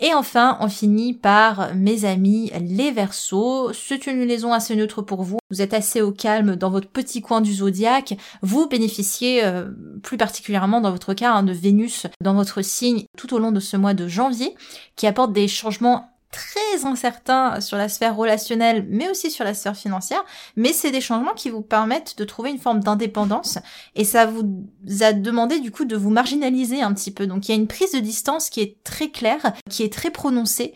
Et 0.00 0.12
enfin, 0.12 0.56
on 0.60 0.68
finit 0.68 1.14
par 1.14 1.74
mes 1.74 2.04
amis 2.04 2.50
les 2.60 2.90
Verseaux. 2.90 3.72
C'est 3.72 4.06
une 4.06 4.24
liaison 4.24 4.52
assez 4.52 4.74
neutre 4.74 5.02
pour 5.02 5.22
vous. 5.22 5.38
Vous 5.50 5.62
êtes 5.62 5.72
assez 5.72 6.02
au 6.02 6.10
calme 6.10 6.56
dans 6.56 6.70
votre 6.70 6.88
petit 6.88 7.22
coin 7.22 7.40
du 7.40 7.54
zodiaque. 7.54 8.16
Vous 8.42 8.68
bénéficiez 8.68 9.44
euh, 9.44 9.70
plus 10.02 10.16
particulièrement 10.16 10.80
dans 10.80 10.90
votre 10.90 11.14
cas 11.14 11.32
hein, 11.32 11.44
de 11.44 11.52
Vénus 11.52 12.06
dans 12.20 12.34
votre 12.34 12.62
signe 12.62 13.04
tout 13.16 13.34
au 13.34 13.38
long 13.38 13.52
de 13.52 13.60
ce 13.60 13.76
mois 13.76 13.94
de 13.94 14.08
janvier 14.08 14.54
qui 14.96 15.06
apporte 15.06 15.32
des 15.32 15.48
changements 15.48 16.13
très 16.34 16.84
incertain 16.84 17.60
sur 17.60 17.76
la 17.76 17.88
sphère 17.88 18.16
relationnelle, 18.16 18.84
mais 18.90 19.08
aussi 19.08 19.30
sur 19.30 19.44
la 19.44 19.54
sphère 19.54 19.76
financière. 19.76 20.24
Mais 20.56 20.72
c'est 20.72 20.90
des 20.90 21.00
changements 21.00 21.34
qui 21.34 21.48
vous 21.48 21.62
permettent 21.62 22.18
de 22.18 22.24
trouver 22.24 22.50
une 22.50 22.58
forme 22.58 22.80
d'indépendance 22.80 23.58
et 23.94 24.04
ça 24.04 24.26
vous 24.26 24.66
a 25.00 25.12
demandé 25.12 25.60
du 25.60 25.70
coup 25.70 25.84
de 25.84 25.96
vous 25.96 26.10
marginaliser 26.10 26.82
un 26.82 26.92
petit 26.92 27.12
peu. 27.12 27.28
Donc 27.28 27.48
il 27.48 27.52
y 27.52 27.54
a 27.54 27.60
une 27.60 27.68
prise 27.68 27.92
de 27.92 28.00
distance 28.00 28.50
qui 28.50 28.60
est 28.60 28.82
très 28.82 29.10
claire, 29.10 29.52
qui 29.70 29.84
est 29.84 29.92
très 29.92 30.10
prononcée 30.10 30.74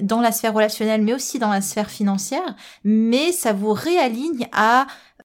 dans 0.00 0.20
la 0.20 0.32
sphère 0.32 0.54
relationnelle, 0.54 1.02
mais 1.02 1.14
aussi 1.14 1.38
dans 1.38 1.50
la 1.50 1.60
sphère 1.60 1.90
financière. 1.90 2.56
Mais 2.82 3.30
ça 3.30 3.52
vous 3.52 3.72
réaligne 3.72 4.48
à 4.52 4.86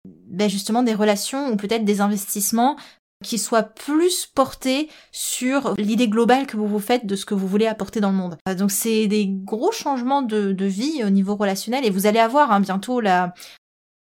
ben 0.05 0.49
justement 0.49 0.83
des 0.83 0.95
relations 0.95 1.49
ou 1.49 1.57
peut-être 1.57 1.85
des 1.85 2.01
investissements 2.01 2.77
qui 3.25 3.39
soit 3.39 3.65
plus 3.65 4.27
porté 4.27 4.89
sur 5.11 5.75
l'idée 5.77 6.09
globale 6.09 6.47
que 6.47 6.57
vous 6.57 6.69
vous 6.69 6.79
faites 6.79 7.07
de 7.07 7.17
ce 7.17 7.27
que 7.27 7.35
vous 7.35 7.49
voulez 7.49 7.67
apporter 7.67 8.01
dans 8.01 8.11
le 8.11 8.17
monde. 8.17 8.37
Euh, 8.49 8.55
donc 8.55 8.71
c'est 8.71 9.07
des 9.07 9.27
gros 9.27 9.73
changements 9.73 10.23
de, 10.23 10.55
vie 10.65 11.03
au 11.05 11.11
niveau 11.11 11.35
relationnel 11.35 11.85
et 11.85 11.91
vous 11.91 12.07
allez 12.07 12.19
avoir 12.19 12.53
hein, 12.53 12.61
bientôt 12.61 13.01
la... 13.01 13.35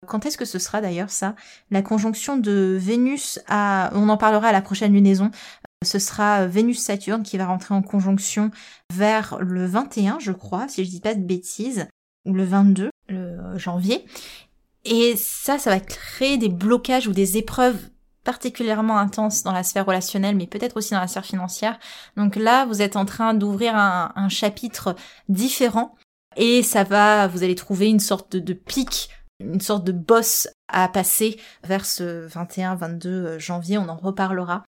Quand 0.06 0.24
est-ce 0.26 0.38
que 0.38 0.44
ce 0.44 0.60
sera 0.60 0.80
d'ailleurs 0.80 1.10
ça? 1.10 1.34
La 1.70 1.82
conjonction 1.82 2.36
de 2.36 2.76
Vénus 2.80 3.40
à... 3.48 3.90
On 3.94 4.08
en 4.08 4.16
parlera 4.16 4.48
à 4.48 4.52
la 4.52 4.62
prochaine 4.62 4.92
lunaison. 4.92 5.30
Ce 5.84 5.98
sera 5.98 6.46
Vénus-Saturne 6.46 7.22
qui 7.22 7.38
va 7.38 7.46
rentrer 7.46 7.74
en 7.74 7.82
conjonction 7.82 8.50
vers 8.92 9.38
le 9.40 9.66
21, 9.66 10.18
je 10.20 10.32
crois, 10.32 10.68
si 10.68 10.84
je 10.84 10.90
dis 10.90 11.00
pas 11.00 11.14
de 11.14 11.20
bêtises, 11.20 11.88
ou 12.26 12.32
le 12.32 12.44
22 12.44 12.90
le 13.08 13.56
janvier. 13.56 14.04
Et 14.84 15.16
ça, 15.16 15.58
ça 15.58 15.70
va 15.70 15.80
créer 15.80 16.36
des 16.36 16.48
blocages 16.48 17.08
ou 17.08 17.12
des 17.12 17.36
épreuves 17.36 17.78
particulièrement 18.28 18.98
intense 18.98 19.42
dans 19.42 19.52
la 19.52 19.62
sphère 19.62 19.86
relationnelle, 19.86 20.36
mais 20.36 20.46
peut-être 20.46 20.76
aussi 20.76 20.92
dans 20.92 21.00
la 21.00 21.08
sphère 21.08 21.24
financière. 21.24 21.78
Donc 22.18 22.36
là, 22.36 22.66
vous 22.66 22.82
êtes 22.82 22.96
en 22.96 23.06
train 23.06 23.32
d'ouvrir 23.32 23.74
un, 23.74 24.28
chapitre 24.28 24.94
différent 25.30 25.94
et 26.36 26.62
ça 26.62 26.84
va, 26.84 27.26
vous 27.26 27.42
allez 27.42 27.54
trouver 27.54 27.86
une 27.86 28.00
sorte 28.00 28.36
de, 28.36 28.52
pic, 28.52 29.08
une 29.40 29.62
sorte 29.62 29.82
de 29.84 29.92
boss 29.92 30.46
à 30.70 30.88
passer 30.88 31.40
vers 31.64 31.86
ce 31.86 32.28
21-22 32.28 33.38
janvier, 33.38 33.78
on 33.78 33.88
en 33.88 33.96
reparlera. 33.96 34.62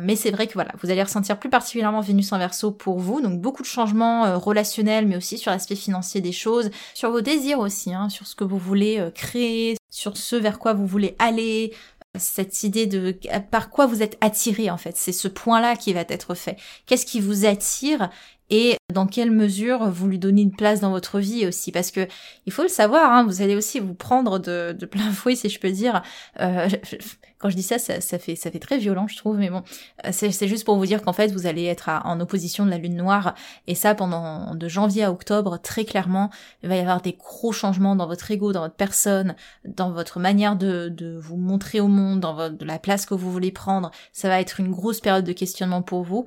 Mais 0.00 0.16
c'est 0.16 0.32
vrai 0.32 0.48
que 0.48 0.54
voilà, 0.54 0.72
vous 0.82 0.90
allez 0.90 1.02
ressentir 1.04 1.38
plus 1.38 1.50
particulièrement 1.50 2.00
Vénus 2.00 2.32
en 2.32 2.38
verso 2.38 2.72
pour 2.72 2.98
vous, 2.98 3.20
donc 3.20 3.40
beaucoup 3.40 3.62
de 3.62 3.68
changements 3.68 4.24
euh, 4.24 4.36
relationnels, 4.36 5.06
mais 5.06 5.16
aussi 5.16 5.38
sur 5.38 5.52
l'aspect 5.52 5.76
financier 5.76 6.20
des 6.20 6.32
choses, 6.32 6.70
sur 6.94 7.12
vos 7.12 7.20
désirs 7.20 7.60
aussi, 7.60 7.94
hein, 7.94 8.08
sur 8.08 8.26
ce 8.26 8.34
que 8.34 8.42
vous 8.42 8.58
voulez 8.58 8.98
euh, 8.98 9.12
créer, 9.12 9.76
sur 9.92 10.16
ce 10.16 10.34
vers 10.34 10.58
quoi 10.58 10.72
vous 10.72 10.86
voulez 10.86 11.14
aller, 11.20 11.72
cette 12.18 12.64
idée 12.64 12.86
de 12.86 13.18
par 13.50 13.70
quoi 13.70 13.86
vous 13.86 14.02
êtes 14.02 14.18
attiré 14.20 14.70
en 14.70 14.76
fait? 14.76 14.96
C'est 14.96 15.12
ce 15.12 15.28
point-là 15.28 15.76
qui 15.76 15.92
va 15.92 16.00
être 16.08 16.34
fait. 16.34 16.56
Qu'est-ce 16.86 17.06
qui 17.06 17.20
vous 17.20 17.46
attire? 17.46 18.10
Et 18.50 18.76
dans 18.92 19.06
quelle 19.06 19.30
mesure 19.30 19.88
vous 19.90 20.08
lui 20.08 20.18
donnez 20.18 20.42
une 20.42 20.54
place 20.54 20.80
dans 20.80 20.90
votre 20.90 21.20
vie 21.20 21.46
aussi? 21.46 21.70
Parce 21.70 21.90
que 21.90 22.06
il 22.46 22.52
faut 22.52 22.62
le 22.62 22.68
savoir 22.68 23.12
hein, 23.12 23.24
vous 23.24 23.42
allez 23.42 23.54
aussi 23.54 23.78
vous 23.78 23.94
prendre 23.94 24.38
de, 24.38 24.72
plein 24.90 25.10
fouet 25.12 25.36
si 25.36 25.48
je 25.48 25.60
peux 25.60 25.70
dire. 25.70 26.02
Euh, 26.40 26.68
quand 27.38 27.48
je 27.48 27.56
dis 27.56 27.62
ça, 27.62 27.78
ça, 27.78 28.18
fait 28.18 28.58
très 28.58 28.76
violent 28.76 29.06
je 29.06 29.16
trouve 29.16 29.38
mais 29.38 29.48
bon 29.48 29.62
euh, 30.04 30.10
c'est 30.12 30.48
juste 30.48 30.64
pour 30.64 30.76
vous 30.76 30.84
dire 30.84 31.00
qu'en 31.00 31.14
fait 31.14 31.32
vous 31.32 31.46
allez 31.46 31.64
être 31.64 31.88
en 32.04 32.20
opposition 32.20 32.66
de 32.66 32.70
la 32.70 32.78
lune 32.78 32.96
noire. 32.96 33.34
Et 33.66 33.74
ça 33.74 33.94
pendant 33.94 34.54
de 34.54 34.68
janvier 34.68 35.04
à 35.04 35.12
octobre 35.12 35.58
très 35.62 35.84
clairement 35.84 36.30
il 36.62 36.68
va 36.68 36.76
y 36.76 36.80
avoir 36.80 37.00
des 37.00 37.12
gros 37.12 37.52
changements 37.52 37.96
dans 37.96 38.06
votre 38.06 38.30
ego 38.30 38.52
dans 38.52 38.62
votre 38.62 38.74
personne 38.74 39.36
dans 39.64 39.92
votre 39.92 40.18
manière 40.18 40.56
de, 40.56 41.18
vous 41.22 41.36
montrer 41.36 41.80
au 41.80 41.88
monde 41.88 42.20
dans 42.20 42.50
la 42.60 42.78
place 42.78 43.06
que 43.06 43.14
vous 43.14 43.30
voulez 43.30 43.52
prendre. 43.52 43.90
Ça 44.12 44.28
va 44.28 44.40
être 44.40 44.60
une 44.60 44.70
grosse 44.70 45.00
période 45.00 45.24
de 45.24 45.32
questionnement 45.32 45.82
pour 45.82 46.02
vous 46.02 46.26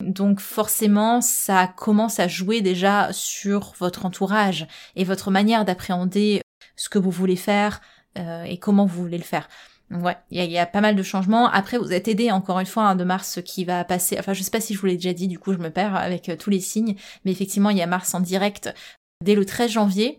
donc 0.00 0.40
forcément, 0.40 1.20
ça 1.20 1.66
commence 1.66 2.20
à 2.20 2.28
jouer 2.28 2.60
déjà 2.60 3.12
sur 3.12 3.74
votre 3.78 4.06
entourage 4.06 4.66
et 4.96 5.04
votre 5.04 5.30
manière 5.30 5.64
d'appréhender 5.64 6.42
ce 6.76 6.88
que 6.88 6.98
vous 6.98 7.10
voulez 7.10 7.36
faire 7.36 7.80
euh, 8.18 8.44
et 8.44 8.58
comment 8.58 8.86
vous 8.86 9.02
voulez 9.02 9.18
le 9.18 9.24
faire. 9.24 9.48
Donc 9.90 10.02
ouais, 10.04 10.16
il 10.30 10.42
y, 10.44 10.58
a, 10.58 10.66
pas 10.66 10.80
mal 10.80 10.96
de 10.96 11.02
changements. 11.02 11.48
Après, 11.48 11.78
vous 11.78 11.92
êtes 11.92 12.08
aidé 12.08 12.30
encore 12.30 12.58
une 12.58 12.66
fois 12.66 12.84
hein, 12.84 12.96
de 12.96 13.04
Mars 13.04 13.40
qui 13.44 13.64
va 13.64 13.84
passer. 13.84 14.16
Enfin, 14.18 14.32
je 14.32 14.42
sais 14.42 14.50
pas 14.50 14.60
si 14.60 14.74
je 14.74 14.80
vous 14.80 14.86
l'ai 14.86 14.96
déjà 14.96 15.12
dit, 15.12 15.28
du 15.28 15.38
coup, 15.38 15.52
je 15.52 15.58
me 15.58 15.70
perds 15.70 15.94
avec 15.94 16.28
euh, 16.28 16.36
tous 16.36 16.50
les 16.50 16.60
signes. 16.60 16.96
Mais 17.24 17.32
effectivement, 17.32 17.70
il 17.70 17.76
y 17.76 17.82
a 17.82 17.86
Mars 17.86 18.14
en 18.14 18.20
direct 18.20 18.74
dès 19.22 19.34
le 19.34 19.44
13 19.44 19.70
janvier 19.70 20.18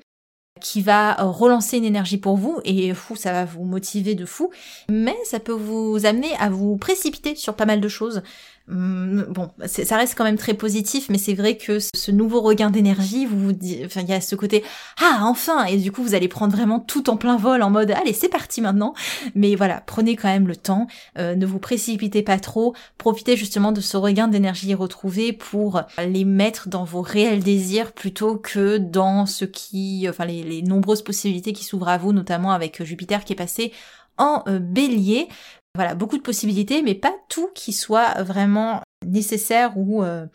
qui 0.61 0.81
va 0.81 1.15
relancer 1.15 1.77
une 1.77 1.85
énergie 1.85 2.17
pour 2.17 2.37
vous 2.37 2.59
et 2.63 2.93
fou 2.93 3.17
ça 3.17 3.33
va 3.33 3.43
vous 3.43 3.65
motiver 3.65 4.15
de 4.15 4.25
fou 4.25 4.51
mais 4.89 5.15
ça 5.25 5.41
peut 5.41 5.51
vous 5.51 6.05
amener 6.05 6.33
à 6.39 6.49
vous 6.49 6.77
précipiter 6.77 7.35
sur 7.35 7.55
pas 7.57 7.65
mal 7.65 7.81
de 7.81 7.87
choses 7.89 8.23
bon, 8.67 9.51
ça 9.65 9.97
reste 9.97 10.15
quand 10.17 10.23
même 10.23 10.37
très 10.37 10.55
positif, 10.55 11.09
mais 11.09 11.17
c'est 11.17 11.35
vrai 11.35 11.57
que 11.57 11.77
ce 11.79 12.11
nouveau 12.11 12.41
regain 12.41 12.71
d'énergie, 12.71 13.25
vous, 13.25 13.51
enfin, 13.85 14.01
il 14.01 14.09
y 14.09 14.13
a 14.13 14.21
ce 14.21 14.35
côté 14.35 14.63
ah 15.01 15.19
enfin, 15.21 15.65
et 15.65 15.77
du 15.77 15.91
coup 15.91 16.03
vous 16.03 16.15
allez 16.15 16.27
prendre 16.27 16.55
vraiment 16.55 16.79
tout 16.79 17.09
en 17.09 17.17
plein 17.17 17.37
vol 17.37 17.61
en 17.61 17.69
mode 17.69 17.91
allez 17.91 18.13
c'est 18.13 18.29
parti 18.29 18.61
maintenant. 18.61 18.93
Mais 19.35 19.55
voilà, 19.55 19.83
prenez 19.85 20.15
quand 20.15 20.29
même 20.29 20.47
le 20.47 20.55
temps, 20.55 20.87
euh, 21.17 21.35
ne 21.35 21.45
vous 21.45 21.59
précipitez 21.59 22.23
pas 22.23 22.39
trop, 22.39 22.73
profitez 22.97 23.37
justement 23.37 23.71
de 23.71 23.81
ce 23.81 23.97
regain 23.97 24.27
d'énergie 24.27 24.73
retrouvé 24.73 25.31
pour 25.31 25.81
les 25.99 26.25
mettre 26.25 26.67
dans 26.67 26.85
vos 26.85 27.01
réels 27.01 27.43
désirs 27.43 27.91
plutôt 27.91 28.37
que 28.37 28.77
dans 28.77 29.25
ce 29.25 29.45
qui, 29.45 30.07
enfin 30.09 30.25
les, 30.25 30.43
les 30.43 30.61
nombreuses 30.63 31.03
possibilités 31.03 31.53
qui 31.53 31.63
s'ouvrent 31.63 31.89
à 31.89 31.97
vous, 31.97 32.13
notamment 32.13 32.51
avec 32.51 32.83
Jupiter 32.83 33.23
qui 33.25 33.33
est 33.33 33.37
passé 33.37 33.71
en 34.17 34.43
euh, 34.47 34.59
bélier. 34.59 35.27
Voilà, 35.75 35.93
beaucoup 35.93 36.17
de 36.17 36.23
possibilités, 36.23 36.81
mais 36.81 36.95
pas 36.95 37.13
tout 37.29 37.49
qui 37.53 37.73
soit 37.73 38.23
vraiment 38.23 38.81
nécessaire 39.05 39.77
ou 39.77 40.03
euh, 40.03 40.25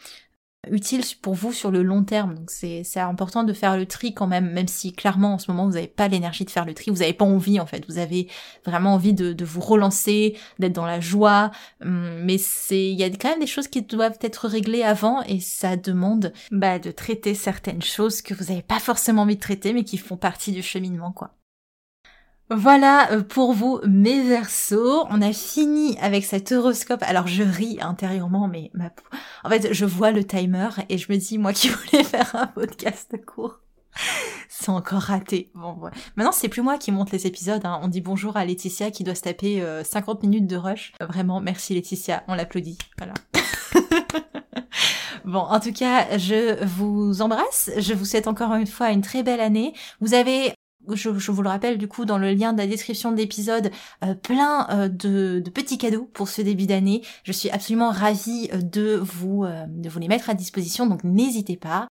utile 0.69 1.03
pour 1.23 1.35
vous 1.35 1.53
sur 1.53 1.71
le 1.71 1.83
long 1.83 2.05
terme. 2.05 2.35
Donc 2.35 2.51
c'est 2.51 2.85
important 2.97 3.45
de 3.45 3.53
faire 3.53 3.77
le 3.77 3.87
tri 3.87 4.13
quand 4.13 4.27
même, 4.27 4.53
même 4.53 4.69
si 4.69 4.93
clairement 4.93 5.35
en 5.35 5.39
ce 5.39 5.51
moment 5.51 5.67
vous 5.67 5.75
n'avez 5.75 5.89
pas 5.89 6.09
l'énergie 6.09 6.45
de 6.45 6.51
faire 6.51 6.65
le 6.67 6.75
tri, 6.75 6.91
vous 6.91 6.99
n'avez 6.99 7.15
pas 7.15 7.25
envie 7.25 7.59
en 7.59 7.67
fait, 7.67 7.85
vous 7.89 7.99
avez 7.99 8.29
vraiment 8.67 8.95
envie 8.95 9.15
de, 9.15 9.45
vous 9.45 9.61
relancer, 9.61 10.37
d'être 10.59 10.75
dans 10.75 10.87
la 10.87 11.01
joie, 11.01 11.51
hum, 11.83 12.23
mais 12.23 12.37
c'est 12.39 12.91
il 12.91 12.99
y 12.99 13.05
a 13.05 13.09
quand 13.09 13.31
même 13.31 13.41
des 13.41 13.47
choses 13.47 13.69
qui 13.69 13.83
doivent 13.83 14.19
être 14.21 14.47
réglées 14.47 14.83
avant 14.83 15.23
et 15.23 15.41
ça 15.41 15.77
demande 15.77 16.33
bah, 16.51 16.79
de 16.79 16.91
traiter 16.91 17.35
certaines 17.35 17.83
choses 17.83 18.21
que 18.21 18.35
vous 18.35 18.45
n'avez 18.45 18.63
pas 18.63 18.81
forcément 18.81 19.23
envie 19.23 19.37
de 19.37 19.41
traiter 19.41 19.73
mais 19.73 19.85
qui 19.85 19.97
font 19.97 20.17
partie 20.17 20.53
du 20.53 20.63
cheminement 20.63 21.13
quoi. 21.13 21.40
Voilà 22.53 23.13
euh, 23.13 23.23
pour 23.23 23.53
vous 23.53 23.81
mes 23.87 24.23
versos. 24.23 25.07
On 25.09 25.23
a 25.23 25.33
fini 25.33 25.97
avec 26.01 26.25
cet 26.25 26.51
horoscope. 26.51 27.03
Alors 27.07 27.29
je 27.29 27.45
ris 27.45 27.79
intérieurement, 27.81 28.49
mais 28.49 28.73
ma... 28.75 28.91
en 29.45 29.49
fait 29.49 29.73
je 29.73 29.85
vois 29.85 30.11
le 30.11 30.25
timer 30.25 30.69
et 30.89 30.99
je 30.99 31.13
me 31.13 31.17
dis 31.17 31.39
moi 31.39 31.53
qui 31.53 31.69
voulais 31.93 32.03
faire 32.03 32.35
un 32.35 32.49
podcast 32.49 33.15
court. 33.25 33.61
C'est 34.49 34.71
encore 34.71 35.03
raté. 35.03 35.51
Bon, 35.55 35.77
Maintenant, 36.17 36.33
c'est 36.33 36.49
plus 36.49 36.63
moi 36.63 36.77
qui 36.77 36.91
monte 36.91 37.13
les 37.13 37.27
épisodes. 37.27 37.65
Hein. 37.65 37.81
On 37.83 37.89
dit 37.89 38.01
bonjour 38.01 38.37
à 38.37 38.45
Laetitia 38.45 38.91
qui 38.91 39.05
doit 39.05 39.15
se 39.15 39.23
taper 39.23 39.65
50 39.85 40.19
euh, 40.19 40.27
minutes 40.27 40.47
de 40.47 40.57
rush. 40.57 40.93
Vraiment, 41.01 41.41
merci 41.41 41.75
Laetitia. 41.75 42.25
On 42.27 42.35
l'applaudit. 42.35 42.79
Voilà. 42.99 43.15
bon, 45.25 45.39
en 45.39 45.61
tout 45.61 45.73
cas, 45.73 46.19
je 46.19 46.65
vous 46.65 47.23
embrasse. 47.23 47.71
Je 47.79 47.95
vous 47.95 48.05
souhaite 48.05 48.27
encore 48.27 48.55
une 48.55 48.67
fois 48.67 48.91
une 48.91 49.03
très 49.03 49.23
belle 49.23 49.41
année. 49.41 49.73
Vous 50.01 50.15
avez 50.15 50.53
je, 50.97 51.09
vous 51.09 51.43
le 51.43 51.49
rappelle 51.49 51.79
du 51.79 51.89
coup 51.89 52.05
dans 52.05 52.19
le 52.19 52.33
lien 52.33 52.53
de 52.53 52.59
la 52.59 52.67
description 52.67 53.13
de 53.13 53.17
l'épisode, 53.17 53.71
euh, 54.05 54.15
plein 54.15 54.69
euh, 54.71 54.89
de, 54.89 55.43
petits 55.53 55.79
cadeaux 55.79 56.09
pour 56.13 56.29
ce 56.29 56.43
début 56.43 56.67
d'année. 56.67 57.03
Je 57.25 57.33
suis 57.33 57.51
absolument 57.51 57.91
ravie 57.91 58.49
euh, 58.53 58.61
de 58.61 58.97
vous, 58.97 59.45
de 59.69 59.89
vous 59.89 59.99
les 59.99 60.09
mettre 60.09 60.31
à 60.31 60.35
disposition, 60.35 60.87
donc 60.87 61.05
n'hésitez 61.05 61.57
pas. 61.57 61.89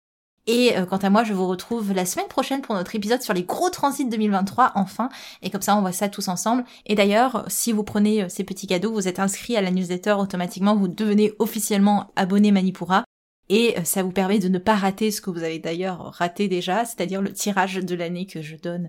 Et 0.51 0.73
quant 0.89 0.97
à 0.97 1.11
moi, 1.11 1.25
je 1.25 1.35
vous 1.35 1.47
retrouve 1.47 1.93
la 1.93 2.07
semaine 2.07 2.29
prochaine 2.29 2.63
pour 2.63 2.75
notre 2.75 2.95
épisode 2.95 3.21
sur 3.21 3.35
les 3.35 3.43
gros 3.43 3.69
transits 3.69 4.09
2023, 4.09 4.73
enfin. 4.77 5.11
Et 5.43 5.51
comme 5.51 5.61
ça, 5.61 5.77
on 5.77 5.83
voit 5.83 5.93
ça 5.93 6.09
tous 6.09 6.29
ensemble. 6.29 6.65
Et 6.87 6.95
d'ailleurs, 6.95 7.45
si 7.49 7.71
vous 7.71 7.85
prenez 7.85 8.31
ces 8.31 8.45
petits 8.45 8.67
cadeaux, 8.67 8.91
vous 8.91 9.09
êtes 9.09 9.19
inscrit 9.19 9.59
à 9.59 9.61
la 9.61 9.71
newsletter 9.71 10.13
automatiquement, 10.13 10.75
vous 10.75 10.89
devenez 10.89 11.35
officiellement 11.39 12.11
abonné 12.17 12.51
Manipura. 12.51 13.05
Et 13.49 13.79
euh, 13.79 13.85
ça 13.85 14.03
vous 14.03 14.13
permet 14.13 14.39
de 14.39 14.49
ne 14.49 14.59
pas 14.59 14.75
rater 14.75 15.11
ce 15.11 15.21
que 15.21 15.31
vous 15.31 15.43
avez 15.43 15.59
d'ailleurs 15.59 16.13
raté 16.15 16.49
déjà, 16.49 16.85
c'est-à-dire 16.85 17.23
le 17.23 17.33
tirage 17.33 17.77
de 17.77 17.95
l'année 17.95 18.27
que 18.27 18.43
je 18.43 18.57
donne 18.57 18.89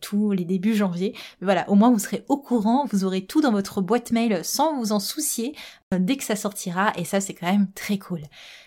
tous 0.00 0.32
les 0.32 0.44
débuts 0.44 0.74
janvier. 0.74 1.14
Mais 1.40 1.46
voilà, 1.46 1.68
au 1.68 1.74
moins 1.74 1.90
vous 1.90 1.98
serez 1.98 2.24
au 2.28 2.36
courant, 2.36 2.86
vous 2.90 3.04
aurez 3.04 3.24
tout 3.24 3.40
dans 3.40 3.52
votre 3.52 3.80
boîte 3.80 4.12
mail 4.12 4.44
sans 4.44 4.76
vous 4.76 4.92
en 4.92 5.00
soucier 5.00 5.54
euh, 5.94 5.98
dès 5.98 6.16
que 6.16 6.24
ça 6.24 6.36
sortira 6.36 6.92
et 6.96 7.04
ça 7.04 7.20
c'est 7.20 7.34
quand 7.34 7.50
même 7.50 7.68
très 7.74 7.98
cool. 7.98 8.20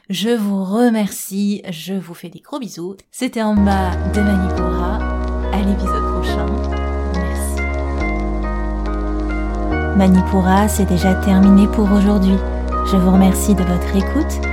Je 0.09 0.29
vous 0.29 0.63
remercie, 0.63 1.61
je 1.69 1.93
vous 1.93 2.13
fais 2.13 2.29
des 2.29 2.39
gros 2.39 2.59
bisous. 2.59 2.95
C'était 3.11 3.41
en 3.43 3.55
bas 3.55 3.95
de 4.13 4.21
Manipura. 4.21 4.99
À 5.53 5.61
l'épisode 5.61 6.13
prochain. 6.13 6.45
Merci. 7.13 7.61
Manipura, 9.97 10.67
c'est 10.67 10.85
déjà 10.85 11.13
terminé 11.15 11.67
pour 11.67 11.91
aujourd'hui. 11.91 12.35
Je 12.91 12.97
vous 12.97 13.11
remercie 13.11 13.55
de 13.55 13.63
votre 13.63 13.95
écoute 13.95 14.52